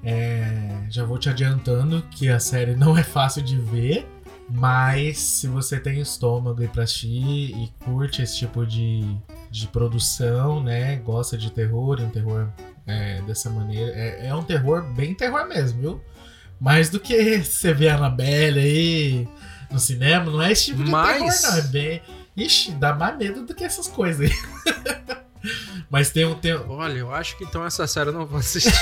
É, 0.02 0.84
já 0.88 1.04
vou 1.04 1.18
te 1.18 1.28
adiantando 1.28 2.02
que 2.10 2.28
a 2.28 2.40
série 2.40 2.74
não 2.74 2.96
é 2.96 3.02
fácil 3.02 3.42
de 3.42 3.56
ver, 3.56 4.06
mas 4.48 5.18
se 5.18 5.46
você 5.46 5.78
tem 5.78 6.00
estômago 6.00 6.66
pra 6.68 6.84
assistir 6.84 7.54
e 7.54 7.70
curte 7.84 8.22
esse 8.22 8.38
tipo 8.38 8.66
de, 8.66 9.04
de 9.50 9.66
produção, 9.68 10.62
né? 10.62 10.96
Gosta 10.96 11.36
de 11.36 11.50
terror, 11.50 12.00
um 12.00 12.08
terror 12.10 12.48
é, 12.86 13.20
dessa 13.22 13.50
maneira. 13.50 13.92
É, 13.94 14.28
é 14.28 14.34
um 14.34 14.42
terror 14.42 14.82
bem 14.94 15.14
terror 15.14 15.46
mesmo, 15.46 15.80
viu? 15.80 16.00
Mais 16.58 16.90
do 16.90 16.98
que 16.98 17.38
você 17.42 17.72
vê 17.72 17.88
a 17.88 17.96
Annabelle 17.96 18.58
aí 18.58 19.28
no 19.70 19.78
cinema, 19.78 20.30
não 20.30 20.42
é 20.42 20.52
esse 20.52 20.66
tipo 20.66 20.82
de 20.82 20.90
Mas- 20.90 21.40
terror, 21.40 21.52
não. 21.52 21.58
É 21.58 21.62
bem. 21.68 22.02
Ixi, 22.36 22.72
dá 22.72 22.94
mais 22.94 23.16
medo 23.18 23.44
do 23.44 23.54
que 23.54 23.64
essas 23.64 23.86
coisas 23.86 24.30
aí. 24.30 24.36
Mas 25.90 26.10
tem 26.10 26.24
um. 26.24 26.34
Tem... 26.34 26.54
Olha, 26.54 26.98
eu 26.98 27.12
acho 27.14 27.36
que 27.36 27.44
então 27.44 27.64
essa 27.64 27.86
série 27.86 28.10
eu 28.10 28.12
não 28.12 28.26
vou 28.26 28.38
assistir. 28.38 28.72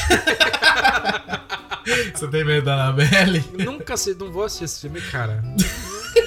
Você 2.15 2.29
tem 2.29 2.45
medo 2.45 2.67
da 2.67 2.75
Annabelle? 2.75 3.43
Nunca 3.65 3.97
se 3.97 4.15
não 4.15 4.31
vou 4.31 4.45
assistir 4.45 4.65
esse 4.65 4.81
filme, 4.83 5.01
cara. 5.01 5.43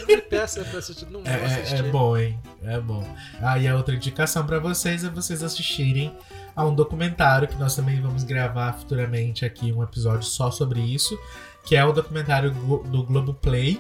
Me 0.08 0.18
peça 0.22 0.64
pra 0.64 0.80
assistir, 0.80 1.06
não 1.12 1.22
vou 1.22 1.32
É, 1.32 1.36
é- 1.40 1.46
assistir. 1.46 1.76
é 1.76 1.84
bom, 1.84 2.18
hein? 2.18 2.40
É 2.64 2.80
bom. 2.80 3.06
Aí 3.42 3.68
a 3.68 3.76
outra 3.76 3.94
indicação 3.94 4.46
pra 4.46 4.58
vocês 4.60 5.04
é 5.04 5.10
vocês 5.10 5.44
assistirem 5.44 6.16
a 6.56 6.66
um 6.66 6.74
documentário 6.74 7.48
que 7.48 7.56
nós 7.58 7.76
também 7.76 8.02
vamos 8.02 8.24
gravar 8.24 8.74
futuramente 8.74 9.46
aqui 9.46 9.72
um 9.72 9.84
episódio 9.84 10.24
só 10.24 10.50
sobre 10.50 10.80
isso, 10.80 11.18
que 11.64 11.76
é 11.76 11.86
o 11.86 11.92
documentário 11.92 12.52
do 12.52 13.04
Globoplay, 13.04 13.80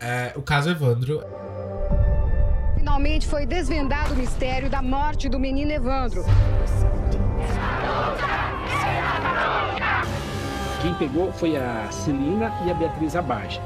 é, 0.00 0.32
o 0.36 0.42
caso 0.42 0.68
Evandro. 0.70 1.22
Finalmente 2.82 3.28
foi 3.28 3.46
desvendado 3.46 4.12
o 4.12 4.16
mistério 4.16 4.68
da 4.68 4.82
morte 4.82 5.28
do 5.28 5.38
menino 5.38 5.70
Evandro. 5.70 6.24
Quem 10.82 10.92
pegou 10.94 11.32
foi 11.32 11.56
a 11.56 11.86
Celina 11.92 12.52
e 12.66 12.72
a 12.72 12.74
Beatriz 12.74 13.14
Abage. 13.14 13.60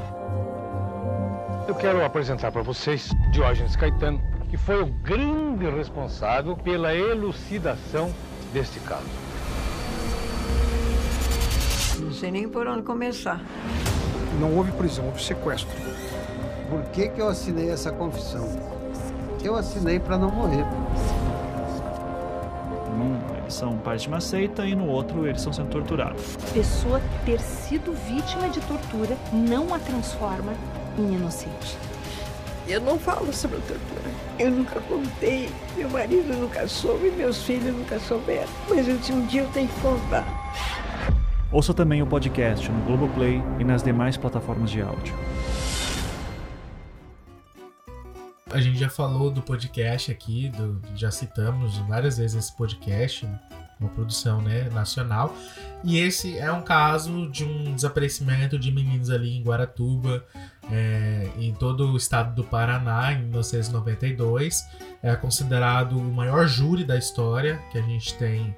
Eu 1.67 1.73
quero 1.73 2.05
apresentar 2.05 2.51
para 2.51 2.61
vocês 2.61 3.09
Diógenes 3.31 3.75
Caetano, 3.75 4.21
que 4.51 4.55
foi 4.55 4.83
o 4.83 4.85
grande 4.85 5.67
responsável 5.67 6.55
pela 6.55 6.93
elucidação 6.93 8.13
deste 8.53 8.79
caso. 8.81 9.09
Não 11.99 12.11
sei 12.11 12.29
nem 12.29 12.47
por 12.47 12.67
onde 12.67 12.83
começar. 12.83 13.41
Não 14.39 14.55
houve 14.55 14.71
prisão, 14.73 15.07
houve 15.07 15.23
sequestro. 15.23 15.75
Por 16.69 16.83
que, 16.91 17.09
que 17.09 17.19
eu 17.19 17.27
assinei 17.27 17.71
essa 17.71 17.91
confissão? 17.91 18.76
Eu 19.43 19.55
assinei 19.55 19.99
para 19.99 20.17
não 20.17 20.29
morrer. 20.29 20.65
Num, 22.97 23.19
eles 23.37 23.53
são 23.53 23.77
parte 23.77 24.01
de 24.01 24.07
uma 24.07 24.19
seita 24.19 24.65
e 24.65 24.75
no 24.75 24.87
outro 24.87 25.25
eles 25.25 25.37
estão 25.37 25.53
sendo 25.53 25.69
torturados. 25.69 26.37
Pessoa 26.53 27.01
ter 27.25 27.39
sido 27.39 27.93
vítima 28.07 28.49
de 28.49 28.59
tortura 28.61 29.15
não 29.31 29.73
a 29.73 29.79
transforma 29.79 30.53
em 30.97 31.13
inocente. 31.13 31.77
Eu 32.67 32.81
não 32.81 32.99
falo 32.99 33.31
sobre 33.31 33.57
a 33.57 33.61
tortura. 33.61 34.11
Eu 34.37 34.51
nunca 34.51 34.81
contei. 34.81 35.49
Meu 35.77 35.89
marido 35.89 36.33
nunca 36.37 36.67
soube, 36.67 37.11
meus 37.11 37.43
filhos 37.43 37.73
nunca 37.73 37.97
souberam. 37.99 38.49
Mas 38.67 38.87
eu, 38.87 38.95
um 39.15 39.25
dia 39.25 39.41
eu 39.43 39.49
tenho 39.51 39.69
que 39.69 39.79
contar. 39.79 40.25
Ouça 41.49 41.73
também 41.73 42.01
o 42.01 42.05
podcast 42.05 42.69
no 42.69 42.83
Globoplay 42.83 43.41
e 43.57 43.63
nas 43.63 43.81
demais 43.81 44.17
plataformas 44.17 44.69
de 44.69 44.81
áudio. 44.81 45.15
A 48.57 48.61
gente 48.61 48.79
já 48.79 48.89
falou 48.89 49.29
do 49.29 49.41
podcast 49.41 50.11
aqui, 50.11 50.49
do- 50.49 50.81
já 50.95 51.11
citamos 51.11 51.77
várias 51.79 52.17
vezes 52.17 52.35
esse 52.45 52.57
podcast, 52.57 53.29
uma 53.79 53.89
produção 53.89 54.41
né, 54.41 54.67
nacional. 54.73 55.35
E 55.83 55.99
esse 55.99 56.37
é 56.39 56.51
um 56.51 56.63
caso 56.63 57.29
de 57.29 57.43
um 57.45 57.75
desaparecimento 57.75 58.57
de 58.57 58.71
meninos 58.71 59.11
ali 59.11 59.37
em 59.37 59.43
Guaratuba, 59.43 60.25
é, 60.71 61.29
em 61.37 61.53
todo 61.53 61.91
o 61.91 61.97
estado 61.97 62.33
do 62.33 62.43
Paraná, 62.43 63.13
em 63.13 63.21
1992. 63.25 64.65
É 65.03 65.15
considerado 65.15 65.97
o 65.97 66.03
maior 66.11 66.47
júri 66.47 66.83
da 66.83 66.97
história 66.97 67.61
que 67.71 67.77
a 67.77 67.81
gente 67.83 68.15
tem 68.15 68.55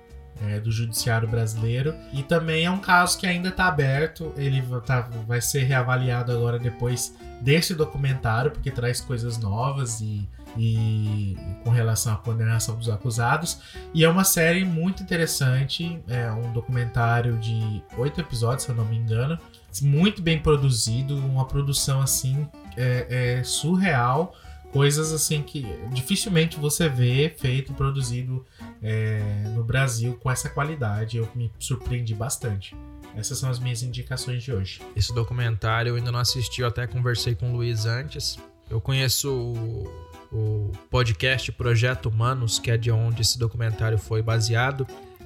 é, 0.48 0.62
do 0.62 0.72
judiciário 0.72 1.28
brasileiro. 1.28 1.94
E 2.14 2.24
também 2.24 2.64
é 2.64 2.72
um 2.72 2.80
caso 2.80 3.18
que 3.20 3.28
ainda 3.28 3.50
está 3.50 3.66
aberto. 3.68 4.34
Ele 4.38 4.64
tá- 4.86 5.10
vai 5.28 5.42
ser 5.42 5.64
reavaliado 5.64 6.32
agora 6.32 6.58
depois 6.58 7.14
desse 7.42 7.74
documentário, 7.74 8.52
porque 8.52 8.72
traz 8.72 9.00
coisas 9.00 9.38
novas 9.38 10.02
e, 10.02 10.28
e 10.58 11.38
com 11.64 11.70
relação 11.70 12.14
à 12.14 12.18
condenação 12.18 12.76
dos 12.76 12.90
acusados. 12.90 13.62
E 13.94 14.04
é 14.04 14.10
uma 14.10 14.24
série 14.24 14.66
muito 14.66 15.04
interessante. 15.04 16.02
É 16.08 16.32
um 16.32 16.52
documentário 16.52 17.38
de 17.38 17.84
oito 17.98 18.20
episódios, 18.20 18.64
se 18.64 18.70
eu 18.70 18.76
não 18.76 18.86
me 18.86 18.98
engano. 18.98 19.38
Muito 19.82 20.22
bem 20.22 20.40
produzido, 20.40 21.16
uma 21.18 21.46
produção 21.46 22.02
assim 22.02 22.48
é, 22.76 23.38
é 23.40 23.44
surreal. 23.44 24.36
Coisas 24.72 25.12
assim 25.12 25.42
que 25.42 25.66
dificilmente 25.92 26.60
você 26.60 26.88
vê 26.88 27.34
feito, 27.36 27.74
produzido 27.74 28.46
é, 28.84 29.44
no 29.56 29.64
Brasil 29.64 30.16
com 30.22 30.30
essa 30.30 30.50
qualidade. 30.50 31.18
Eu 31.18 31.28
me 31.34 31.52
surpreendi 31.58 32.14
bastante. 32.14 32.76
Essas 33.16 33.38
são 33.38 33.50
as 33.50 33.60
minhas 33.60 33.84
indicações 33.84 34.44
de 34.44 34.54
hoje. 34.54 34.82
Esse 34.96 35.14
documentário 35.14 35.90
eu 35.90 35.96
ainda 35.96 36.12
não 36.12 36.20
assisti, 36.20 36.62
eu 36.62 36.68
até 36.68 36.88
conversei 36.88 37.36
com 37.36 37.52
o 37.52 37.56
Luiz 37.56 37.86
antes. 37.86 38.38
Eu 38.70 38.80
conheço 38.80 39.32
o, 39.32 40.10
o 40.32 40.72
podcast 40.90 41.52
Projeto 41.52 42.08
Humanos, 42.08 42.60
que 42.60 42.70
é 42.70 42.78
de 42.78 42.92
onde 42.92 43.22
esse 43.22 43.38
documentário 43.38 43.98
foi 43.98 44.22
baseado. 44.22 44.86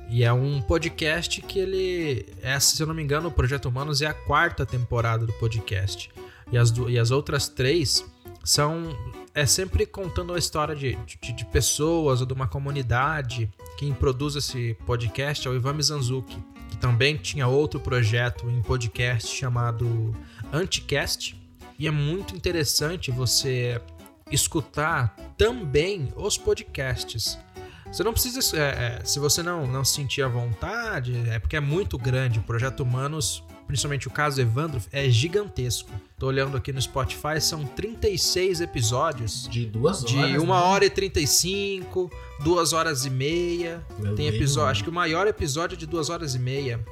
E 0.09 0.23
é 0.23 0.31
um 0.31 0.61
podcast 0.61 1.41
que 1.41 1.59
ele. 1.59 2.25
Essa, 2.41 2.75
se 2.75 2.83
eu 2.83 2.87
não 2.87 2.93
me 2.93 3.01
engano, 3.01 3.29
o 3.29 3.31
Projeto 3.31 3.65
Humanos 3.65 4.01
é 4.01 4.05
a 4.05 4.13
quarta 4.13 4.65
temporada 4.65 5.25
do 5.25 5.33
podcast. 5.33 6.09
E 6.51 6.57
as, 6.57 6.73
e 6.87 6.99
as 6.99 7.11
outras 7.11 7.47
três 7.47 8.05
são. 8.43 8.95
É 9.35 9.45
sempre 9.47 9.85
contando 9.87 10.33
a 10.33 10.37
história 10.37 10.75
de, 10.75 10.95
de, 11.19 11.33
de 11.33 11.45
pessoas 11.45 12.21
ou 12.21 12.27
de 12.27 12.33
uma 12.33 12.47
comunidade. 12.47 13.49
Quem 13.77 13.91
produz 13.91 14.35
esse 14.35 14.77
podcast 14.85 15.47
é 15.47 15.49
o 15.51 15.55
Ivan 15.55 15.73
Mizanzuki, 15.73 16.37
também 16.83 17.15
tinha 17.15 17.47
outro 17.47 17.79
projeto 17.79 18.49
em 18.49 18.61
podcast 18.61 19.33
chamado 19.33 20.13
Anticast. 20.51 21.33
E 21.79 21.87
é 21.87 21.91
muito 21.91 22.35
interessante 22.35 23.09
você 23.09 23.81
escutar 24.29 25.15
também 25.37 26.11
os 26.13 26.37
podcasts. 26.37 27.39
Você 27.85 28.03
não 28.03 28.11
precisa. 28.11 28.57
é, 28.57 28.99
é, 28.99 29.05
se 29.05 29.17
você 29.17 29.41
não, 29.41 29.65
não 29.65 29.85
sentir 29.85 30.23
a 30.23 30.27
vontade, 30.27 31.17
é 31.29 31.39
porque 31.39 31.55
é 31.55 31.61
muito 31.61 31.97
grande. 31.97 32.39
O 32.39 32.43
Projeto 32.43 32.81
Humanos, 32.81 33.41
principalmente 33.67 34.07
o 34.07 34.11
caso 34.11 34.39
Evandro, 34.41 34.81
é 34.91 35.09
gigantesco. 35.09 35.89
Tô 36.17 36.27
olhando 36.27 36.55
aqui 36.57 36.71
no 36.73 36.81
Spotify, 36.81 37.39
são 37.41 37.65
36 37.65 38.61
episódios. 38.61 39.47
De 39.49 39.65
duas 39.65 40.03
De 40.03 40.17
horas, 40.17 40.41
uma 40.41 40.59
né? 40.59 40.65
hora 40.67 40.85
e 40.85 40.89
35, 40.89 42.11
duas 42.43 42.73
horas 42.73 43.05
e 43.05 43.09
meia. 43.09 43.83
Meu 43.99 44.15
Tem 44.15 44.27
episódio. 44.27 44.71
Acho 44.71 44.83
que 44.83 44.89
o 44.89 44.93
maior 44.93 45.27
episódio 45.27 45.75
é 45.75 45.77
de 45.77 45.85
duas 45.85 46.09
horas 46.09 46.35
e 46.35 46.39
meia. 46.39 46.83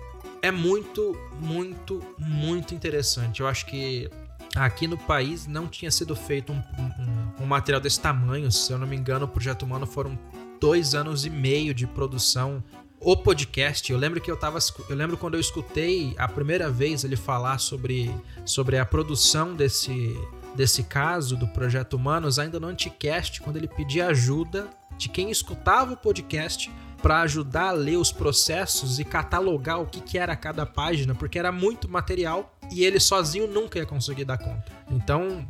É 0.42 0.50
muito, 0.52 1.16
muito, 1.40 2.02
muito 2.18 2.74
interessante. 2.74 3.42
Eu 3.42 3.48
acho 3.48 3.66
que 3.68 4.10
aqui 4.56 4.88
no 4.88 4.98
país 4.98 5.46
não 5.48 5.68
tinha 5.68 5.92
sido 5.92 6.16
feito 6.16 6.52
um, 6.52 6.58
um- 6.58 7.44
um 7.44 7.46
material 7.46 7.80
desse 7.80 8.00
tamanho. 8.00 8.52
Se 8.52 8.72
eu 8.72 8.78
não 8.78 8.88
me 8.88 8.96
engano, 8.96 9.26
o 9.26 9.28
Projeto 9.28 9.64
Humano 9.64 9.86
foram 9.86 10.18
dois 10.60 10.94
anos 10.96 11.26
e 11.26 11.30
meio 11.30 11.74
de 11.74 11.86
produção. 11.88 12.64
O 13.04 13.18
podcast, 13.18 13.92
eu 13.92 13.98
lembro 13.98 14.22
que 14.22 14.30
eu 14.30 14.38
tava. 14.38 14.60
Eu 14.88 14.96
lembro 14.96 15.18
quando 15.18 15.34
eu 15.34 15.40
escutei 15.40 16.14
a 16.20 16.28
primeira 16.28 16.70
vez 16.70 17.04
ele 17.04 17.16
falar 17.16 17.58
sobre, 17.58 18.14
sobre 18.46 18.78
a 18.78 18.86
produção 18.86 19.56
desse, 19.56 20.16
desse 20.54 20.84
caso 20.84 21.36
do 21.36 21.48
Projeto 21.48 21.96
Humanos, 21.96 22.38
ainda 22.38 22.60
no 22.60 22.68
Anticast, 22.68 23.42
quando 23.42 23.58
ele 23.58 23.68
pedia 23.68 24.06
ajuda 24.06 24.70
de 25.00 25.10
quem 25.10 25.32
escutava 25.32 25.94
o 25.94 25.98
podcast 25.98 26.72
para 27.02 27.22
ajudar 27.22 27.70
a 27.70 27.72
ler 27.72 27.98
os 27.98 28.12
processos 28.12 29.00
e 29.00 29.04
catalogar 29.04 29.82
o 29.82 29.88
que, 29.88 30.00
que 30.00 30.20
era 30.20 30.36
cada 30.36 30.64
página, 30.64 31.16
porque 31.16 31.40
era 31.40 31.52
muito 31.52 31.90
material 31.90 32.56
e 32.72 32.84
ele 32.84 33.00
sozinho 33.00 33.48
nunca 33.48 33.80
ia 33.80 33.86
conseguir 33.88 34.26
dar 34.26 34.38
conta. 34.38 34.72
Então, 34.92 35.44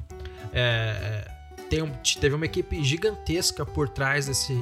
é, 0.53 1.29
tem 1.69 1.85
teve 2.17 2.33
uma 2.33 2.45
equipe 2.45 2.81
gigantesca 2.81 3.65
por 3.65 3.89
trás 3.89 4.27
desse, 4.27 4.57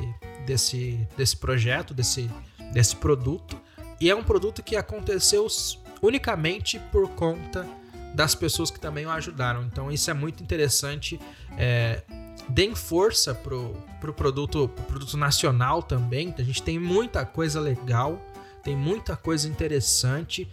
desse, 0.47 1.07
desse 1.15 1.37
projeto, 1.37 1.93
desse, 1.93 2.27
desse 2.71 2.95
produto. 2.95 3.59
E 3.99 4.09
é 4.09 4.15
um 4.15 4.23
produto 4.23 4.63
que 4.63 4.75
aconteceu 4.75 5.47
unicamente 6.01 6.79
por 6.91 7.09
conta 7.09 7.67
das 8.13 8.33
pessoas 8.33 8.71
que 8.71 8.79
também 8.79 9.05
o 9.05 9.09
ajudaram. 9.11 9.63
Então 9.63 9.91
isso 9.91 10.09
é 10.09 10.13
muito 10.13 10.41
interessante. 10.43 11.19
É, 11.57 12.01
deem 12.47 12.75
força 12.75 13.33
pro, 13.33 13.73
pro 13.99 14.13
produto, 14.13 14.67
pro 14.69 14.83
produto 14.85 15.17
nacional 15.17 15.83
também. 15.83 16.33
A 16.37 16.43
gente 16.43 16.63
tem 16.63 16.79
muita 16.79 17.25
coisa 17.25 17.59
legal, 17.59 18.21
tem 18.63 18.75
muita 18.75 19.15
coisa 19.15 19.47
interessante 19.47 20.47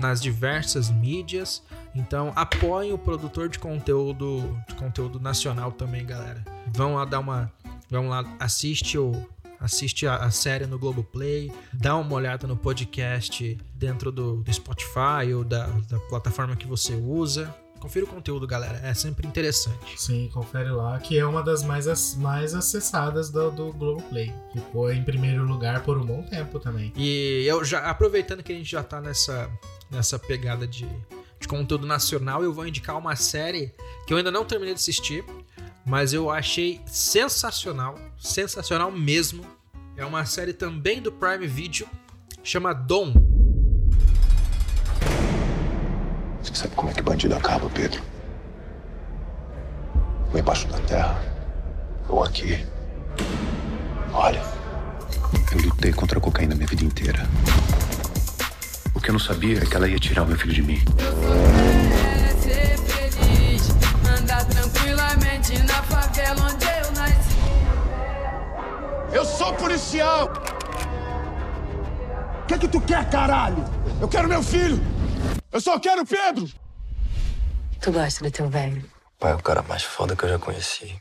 nas 0.00 0.20
diversas 0.20 0.90
mídias. 0.90 1.62
Então 1.94 2.32
apoiem 2.36 2.92
o 2.92 2.98
produtor 2.98 3.48
de 3.48 3.58
conteúdo, 3.58 4.58
de 4.68 4.74
conteúdo 4.74 5.18
nacional 5.18 5.72
também, 5.72 6.04
galera. 6.04 6.44
Vão 6.66 6.94
lá 6.94 7.04
dar 7.04 7.20
uma, 7.20 7.50
vão 7.88 8.08
lá 8.08 8.24
assiste 8.38 8.98
o 8.98 9.12
assiste 9.60 10.06
a, 10.06 10.16
a 10.16 10.30
série 10.30 10.66
no 10.66 10.78
Globoplay, 10.78 11.52
dá 11.72 11.94
uma 11.96 12.14
olhada 12.14 12.46
no 12.46 12.56
podcast 12.56 13.58
dentro 13.74 14.10
do, 14.10 14.36
do 14.36 14.52
Spotify 14.52 15.32
ou 15.34 15.44
da, 15.44 15.66
da 15.66 15.98
plataforma 16.08 16.56
que 16.56 16.66
você 16.66 16.94
usa. 16.94 17.54
Confira 17.78 18.04
o 18.04 18.08
conteúdo, 18.08 18.46
galera. 18.46 18.78
É 18.84 18.92
sempre 18.92 19.26
interessante. 19.26 20.00
Sim, 20.00 20.28
confere 20.34 20.70
lá, 20.70 20.98
que 20.98 21.18
é 21.18 21.24
uma 21.24 21.42
das 21.42 21.62
mais, 21.62 22.14
mais 22.16 22.54
acessadas 22.54 23.30
do, 23.30 23.50
do 23.50 23.72
Globoplay. 23.72 24.34
Ficou 24.52 24.92
em 24.92 25.02
primeiro 25.02 25.44
lugar 25.44 25.82
por 25.82 25.96
um 25.96 26.04
bom 26.04 26.22
tempo 26.22 26.60
também. 26.60 26.92
E 26.94 27.44
eu 27.46 27.64
já, 27.64 27.78
aproveitando 27.88 28.42
que 28.42 28.52
a 28.52 28.54
gente 28.54 28.70
já 28.70 28.82
tá 28.82 29.00
nessa, 29.00 29.50
nessa 29.90 30.18
pegada 30.18 30.66
de, 30.66 30.86
de 31.38 31.48
conteúdo 31.48 31.86
nacional, 31.86 32.44
eu 32.44 32.52
vou 32.52 32.66
indicar 32.66 32.98
uma 32.98 33.16
série 33.16 33.72
que 34.06 34.12
eu 34.12 34.18
ainda 34.18 34.30
não 34.30 34.44
terminei 34.44 34.74
de 34.74 34.80
assistir, 34.80 35.24
mas 35.84 36.12
eu 36.12 36.30
achei 36.30 36.80
sensacional, 36.86 37.98
sensacional 38.18 38.90
mesmo. 38.90 39.44
É 39.96 40.04
uma 40.04 40.24
série 40.24 40.52
também 40.52 41.00
do 41.00 41.12
Prime 41.12 41.46
Video, 41.46 41.86
chama 42.42 42.72
Dom. 42.72 43.12
Você 46.42 46.54
sabe 46.54 46.74
como 46.74 46.90
é 46.90 46.94
que 46.94 47.02
bandido 47.02 47.34
acaba, 47.34 47.68
Pedro? 47.70 48.02
Ou 50.32 50.38
embaixo 50.38 50.66
da 50.68 50.78
terra, 50.80 51.20
ou 52.08 52.24
aqui. 52.24 52.64
Olha, 54.12 54.42
eu 55.52 55.58
lutei 55.62 55.92
contra 55.92 56.18
a 56.18 56.20
cocaína 56.20 56.54
minha 56.54 56.66
vida 56.66 56.84
inteira. 56.84 57.28
O 58.94 59.00
que 59.00 59.10
eu 59.10 59.12
não 59.12 59.20
sabia 59.20 59.58
é 59.58 59.66
que 59.66 59.74
ela 59.74 59.88
ia 59.88 59.98
tirar 59.98 60.22
o 60.22 60.26
meu 60.26 60.38
filho 60.38 60.54
de 60.54 60.62
mim. 60.62 60.78
Eu 69.12 69.24
sou 69.24 69.52
policial! 69.54 70.32
O 72.42 72.46
que, 72.46 72.58
que 72.58 72.68
tu 72.68 72.80
quer, 72.80 73.08
caralho? 73.10 73.64
Eu 74.00 74.08
quero 74.08 74.28
meu 74.28 74.42
filho! 74.42 74.78
Eu 75.52 75.60
só 75.60 75.78
quero 75.80 76.02
o 76.02 76.06
Pedro! 76.06 76.48
Tu 77.80 77.90
gosta 77.90 78.22
do 78.22 78.30
teu 78.30 78.48
velho? 78.48 78.84
Pai 79.18 79.32
é 79.32 79.34
o 79.34 79.42
cara 79.42 79.62
mais 79.62 79.82
foda 79.82 80.14
que 80.14 80.24
eu 80.24 80.28
já 80.28 80.38
conheci. 80.38 80.96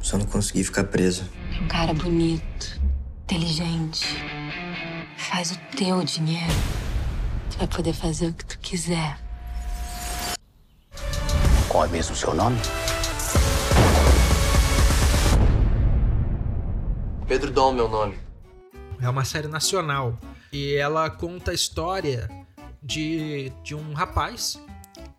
Só 0.00 0.18
não 0.18 0.26
consegui 0.26 0.62
ficar 0.62 0.84
preso. 0.84 1.24
Um 1.62 1.68
cara 1.68 1.94
bonito, 1.94 2.80
inteligente. 3.24 4.06
Faz 5.16 5.52
o 5.52 5.58
teu 5.76 6.02
dinheiro. 6.04 6.52
Tu 7.50 7.58
vai 7.58 7.66
poder 7.66 7.94
fazer 7.94 8.28
o 8.28 8.32
que 8.34 8.44
tu 8.44 8.58
quiser. 8.58 9.18
Qual 11.68 11.84
é 11.84 11.88
mesmo 11.88 12.14
o 12.14 12.16
seu 12.16 12.34
nome? 12.34 12.58
Pedro 17.30 17.52
Dom, 17.52 17.72
meu 17.72 17.88
nome. 17.88 18.18
É 19.00 19.08
uma 19.08 19.24
série 19.24 19.46
nacional 19.46 20.18
e 20.52 20.74
ela 20.74 21.08
conta 21.08 21.52
a 21.52 21.54
história 21.54 22.28
de, 22.82 23.52
de 23.62 23.72
um 23.72 23.92
rapaz 23.92 24.60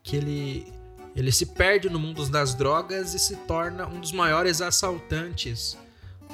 que 0.03 0.17
ele, 0.17 0.73
ele 1.15 1.31
se 1.31 1.45
perde 1.45 1.89
no 1.89 1.97
mundo 1.97 2.27
das 2.27 2.53
drogas 2.53 3.13
e 3.13 3.19
se 3.19 3.37
torna 3.37 3.87
um 3.87 4.01
dos 4.01 4.11
maiores 4.11 4.61
assaltantes 4.61 5.77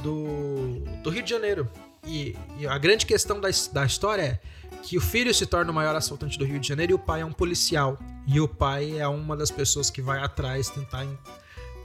do, 0.02 0.80
do 1.04 1.12
Rio 1.12 1.22
de 1.22 1.30
Janeiro. 1.30 1.70
E, 2.08 2.36
e 2.58 2.66
a 2.66 2.80
grande 2.80 3.06
questão 3.06 3.40
da, 3.40 3.50
da 3.72 3.86
história 3.86 4.24
é 4.24 4.40
que 4.82 4.98
o 4.98 5.02
filho 5.02 5.32
se 5.32 5.46
torna 5.46 5.72
o 5.72 5.76
maior 5.76 5.96
assaltante 5.96 6.40
do 6.40 6.46
Rio 6.46 6.60
de 6.60 6.68
Janeiro 6.68 6.94
e 6.94 6.96
o 6.96 7.00
pai 7.00 7.22
é 7.22 7.26
um 7.26 7.32
policial. 7.32 8.00
E 8.26 8.42
o 8.42 8.48
pai 8.48 8.98
é 8.98 9.08
uma 9.08 9.38
das 9.38 9.52
pessoas 9.52 9.92
que 9.92 10.02
vai 10.02 10.24
atrás 10.24 10.72
tentar 10.72 11.06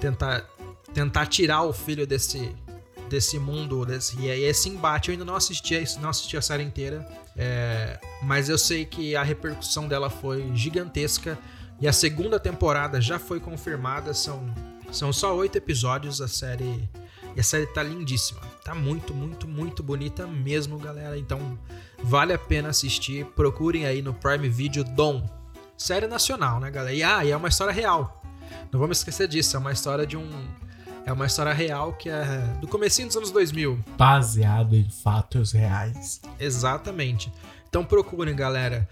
tentar 0.01 0.49
tentar 0.95 1.27
tirar 1.27 1.63
o 1.65 1.75
filho 1.75 2.07
desse 2.07 2.57
desse 3.13 3.39
mundo 3.39 3.85
desse, 3.85 4.19
e 4.19 4.27
esse 4.27 4.71
embate 4.71 5.11
eu 5.11 5.13
ainda 5.13 5.25
não 5.25 5.37
assisti 5.37 5.75
não 6.01 6.09
assisti 6.09 6.35
a 6.35 6.41
série 6.41 6.63
inteira 6.63 7.07
é, 7.37 8.01
mas 8.23 8.49
eu 8.49 8.57
sei 8.57 8.87
que 8.87 9.15
a 9.15 9.23
repercussão 9.23 9.87
dela 9.87 10.09
foi 10.09 10.51
gigantesca 10.55 11.39
e 11.79 11.87
a 11.87 11.93
segunda 11.93 12.41
temporada 12.41 13.03
já 13.03 13.19
foi 13.19 13.39
confirmada 13.39 14.15
são 14.15 14.43
são 14.91 15.13
só 15.13 15.37
oito 15.37 15.57
episódios 15.59 16.23
a 16.23 16.29
série 16.29 16.89
e 17.37 17.41
a 17.41 17.43
série 17.43 17.67
tá 17.67 17.83
lindíssima 17.83 18.41
tá 18.65 18.75
muito 18.75 19.13
muito 19.13 19.47
muito 19.47 19.83
bonita 19.83 20.27
mesmo 20.27 20.79
galera 20.79 21.19
então 21.19 21.59
vale 22.03 22.33
a 22.33 22.39
pena 22.39 22.71
assistir 22.71 23.27
procurem 23.37 23.85
aí 23.85 24.01
no 24.01 24.15
Prime 24.15 24.49
Video 24.49 24.83
Dom. 24.85 25.29
Série 25.77 26.07
nacional 26.07 26.59
né 26.61 26.71
galera? 26.71 26.95
E, 26.95 27.03
ah, 27.03 27.25
e 27.25 27.31
é 27.31 27.37
uma 27.37 27.49
história 27.49 27.73
real. 27.73 28.23
Não 28.71 28.81
vamos 28.81 28.99
esquecer 28.99 29.29
disso 29.29 29.57
é 29.57 29.61
uma 29.61 29.73
história 29.73 30.07
de 30.07 30.17
um 30.17 30.31
é 31.05 31.13
uma 31.13 31.27
história 31.27 31.53
real 31.53 31.93
que 31.95 32.09
é 32.09 32.25
do 32.61 32.69
comecinho 32.69 33.09
dos 33.09 33.17
anos 33.17 33.31
2000. 33.31 33.79
Baseado 33.97 34.77
em 34.77 34.89
fatos 34.89 35.53
reais. 35.53 36.21
Exatamente. 36.39 37.33
Então 37.69 37.85
procurem, 37.85 38.35
galera. 38.35 38.89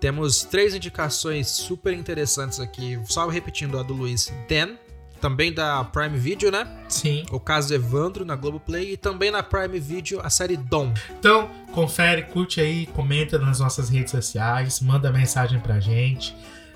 Temos 0.00 0.42
três 0.42 0.74
indicações 0.74 1.48
super 1.48 1.92
interessantes 1.92 2.58
aqui. 2.58 2.98
Só 3.04 3.28
repetindo 3.28 3.78
a 3.78 3.82
do 3.82 3.94
Luiz. 3.94 4.32
Den, 4.48 4.76
também 5.20 5.52
da 5.52 5.84
Prime 5.84 6.18
Video, 6.18 6.50
né? 6.50 6.66
Sim. 6.88 7.24
O 7.30 7.38
caso 7.38 7.72
Evandro 7.72 8.24
na 8.24 8.34
Globoplay 8.34 8.94
e 8.94 8.96
também 8.96 9.30
na 9.30 9.44
Prime 9.44 9.78
Video 9.78 10.20
a 10.20 10.28
série 10.28 10.56
Dom. 10.56 10.92
Então, 11.16 11.48
confere, 11.72 12.22
curte 12.22 12.60
aí, 12.60 12.86
comenta 12.86 13.38
nas 13.38 13.60
nossas 13.60 13.88
redes 13.88 14.10
sociais, 14.10 14.80
manda 14.80 15.12
mensagem 15.12 15.60
pra 15.60 15.78
gente. 15.78 16.34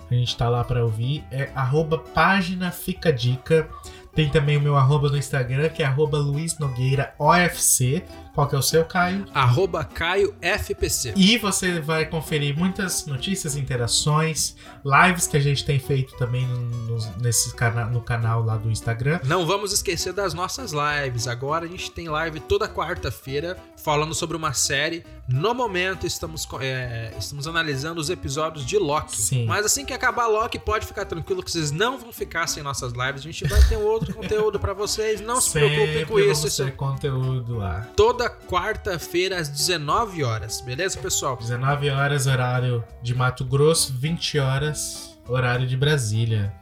A 0.08 0.14
gente 0.14 0.36
tá 0.36 0.48
lá 0.48 0.62
pra 0.62 0.84
ouvir. 0.84 1.24
É 1.30 1.50
arroba 1.54 1.98
página 1.98 2.70
Fica 2.70 3.12
Dica. 3.12 3.68
Tem 4.16 4.30
também 4.30 4.56
o 4.56 4.60
meu 4.62 4.76
arroba 4.76 5.10
no 5.10 5.18
Instagram, 5.18 5.68
que 5.68 5.82
é 5.82 5.86
arroba 5.86 6.16
Luiz 6.16 6.58
Nogueira 6.58 7.12
OFC. 7.18 8.02
Qual 8.36 8.46
que 8.46 8.54
é 8.54 8.58
o 8.58 8.62
seu, 8.62 8.84
Caio? 8.84 9.24
Arroba 9.32 9.82
Caio 9.82 10.34
FPC. 10.42 11.14
E 11.16 11.38
você 11.38 11.80
vai 11.80 12.04
conferir 12.04 12.54
muitas 12.54 13.06
notícias, 13.06 13.56
interações, 13.56 14.54
lives 14.84 15.26
que 15.26 15.38
a 15.38 15.40
gente 15.40 15.64
tem 15.64 15.78
feito 15.78 16.14
também 16.18 16.46
no, 16.46 16.98
nesse 17.18 17.54
cana 17.54 17.86
no 17.86 18.02
canal 18.02 18.44
lá 18.44 18.58
do 18.58 18.70
Instagram. 18.70 19.20
Não 19.24 19.46
vamos 19.46 19.72
esquecer 19.72 20.12
das 20.12 20.34
nossas 20.34 20.70
lives. 20.70 21.26
Agora 21.26 21.64
a 21.64 21.68
gente 21.68 21.90
tem 21.90 22.08
live 22.08 22.38
toda 22.40 22.68
quarta-feira 22.68 23.56
falando 23.82 24.14
sobre 24.14 24.36
uma 24.36 24.52
série. 24.52 25.02
No 25.26 25.54
momento 25.54 26.06
estamos, 26.06 26.46
é, 26.60 27.14
estamos 27.18 27.48
analisando 27.48 28.02
os 28.02 28.10
episódios 28.10 28.66
de 28.66 28.76
Loki. 28.76 29.16
Sim. 29.16 29.46
Mas 29.46 29.64
assim 29.64 29.86
que 29.86 29.94
acabar 29.94 30.26
Loki, 30.26 30.58
pode 30.58 30.86
ficar 30.86 31.06
tranquilo 31.06 31.42
que 31.42 31.50
vocês 31.50 31.70
não 31.70 31.98
vão 31.98 32.12
ficar 32.12 32.46
sem 32.48 32.62
nossas 32.62 32.92
lives. 32.92 33.22
A 33.22 33.24
gente 33.24 33.48
vai 33.48 33.64
ter 33.64 33.78
um 33.78 33.84
outro 33.84 34.12
conteúdo 34.14 34.60
para 34.60 34.74
vocês. 34.74 35.22
Não 35.22 35.40
se 35.40 35.52
preocupem 35.52 36.04
com 36.04 36.20
isso. 36.20 36.46
Isso 36.46 36.62
é 36.62 36.70
conteúdo 36.70 37.56
lá. 37.56 37.88
Toda 37.96 38.25
quarta-feira 38.30 39.38
às 39.38 39.48
19 39.48 40.24
horas, 40.24 40.60
beleza, 40.60 40.98
pessoal? 40.98 41.36
19 41.36 41.90
horas, 41.90 42.26
horário 42.26 42.84
de 43.02 43.14
Mato 43.14 43.44
Grosso, 43.44 43.92
20 43.94 44.38
horas, 44.38 45.18
horário 45.28 45.66
de 45.66 45.76
Brasília. 45.76 46.52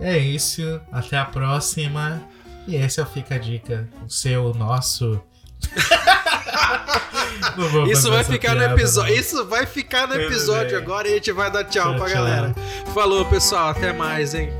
É 0.00 0.18
isso, 0.18 0.80
até 0.90 1.18
a 1.18 1.24
próxima. 1.24 2.22
E 2.66 2.76
esse 2.76 3.00
é 3.00 3.02
o 3.02 3.06
Fica 3.06 3.34
a 3.34 3.38
Dica, 3.38 3.88
o 4.04 4.10
seu, 4.10 4.46
o 4.46 4.54
nosso. 4.54 5.20
isso 7.90 8.10
vai 8.10 8.24
ficar 8.24 8.52
piada, 8.52 8.68
no 8.68 8.74
episódio. 8.74 9.14
Isso 9.14 9.46
vai 9.46 9.66
ficar 9.66 10.06
no 10.06 10.14
episódio 10.14 10.78
agora 10.78 11.08
e 11.08 11.12
a 11.12 11.14
gente 11.14 11.32
vai 11.32 11.50
dar 11.50 11.64
tchau, 11.64 11.90
tchau 11.90 11.96
pra 11.96 12.06
tchau. 12.06 12.14
galera. 12.14 12.54
Falou, 12.94 13.24
pessoal, 13.24 13.70
até 13.70 13.92
mais, 13.92 14.34
hein? 14.34 14.50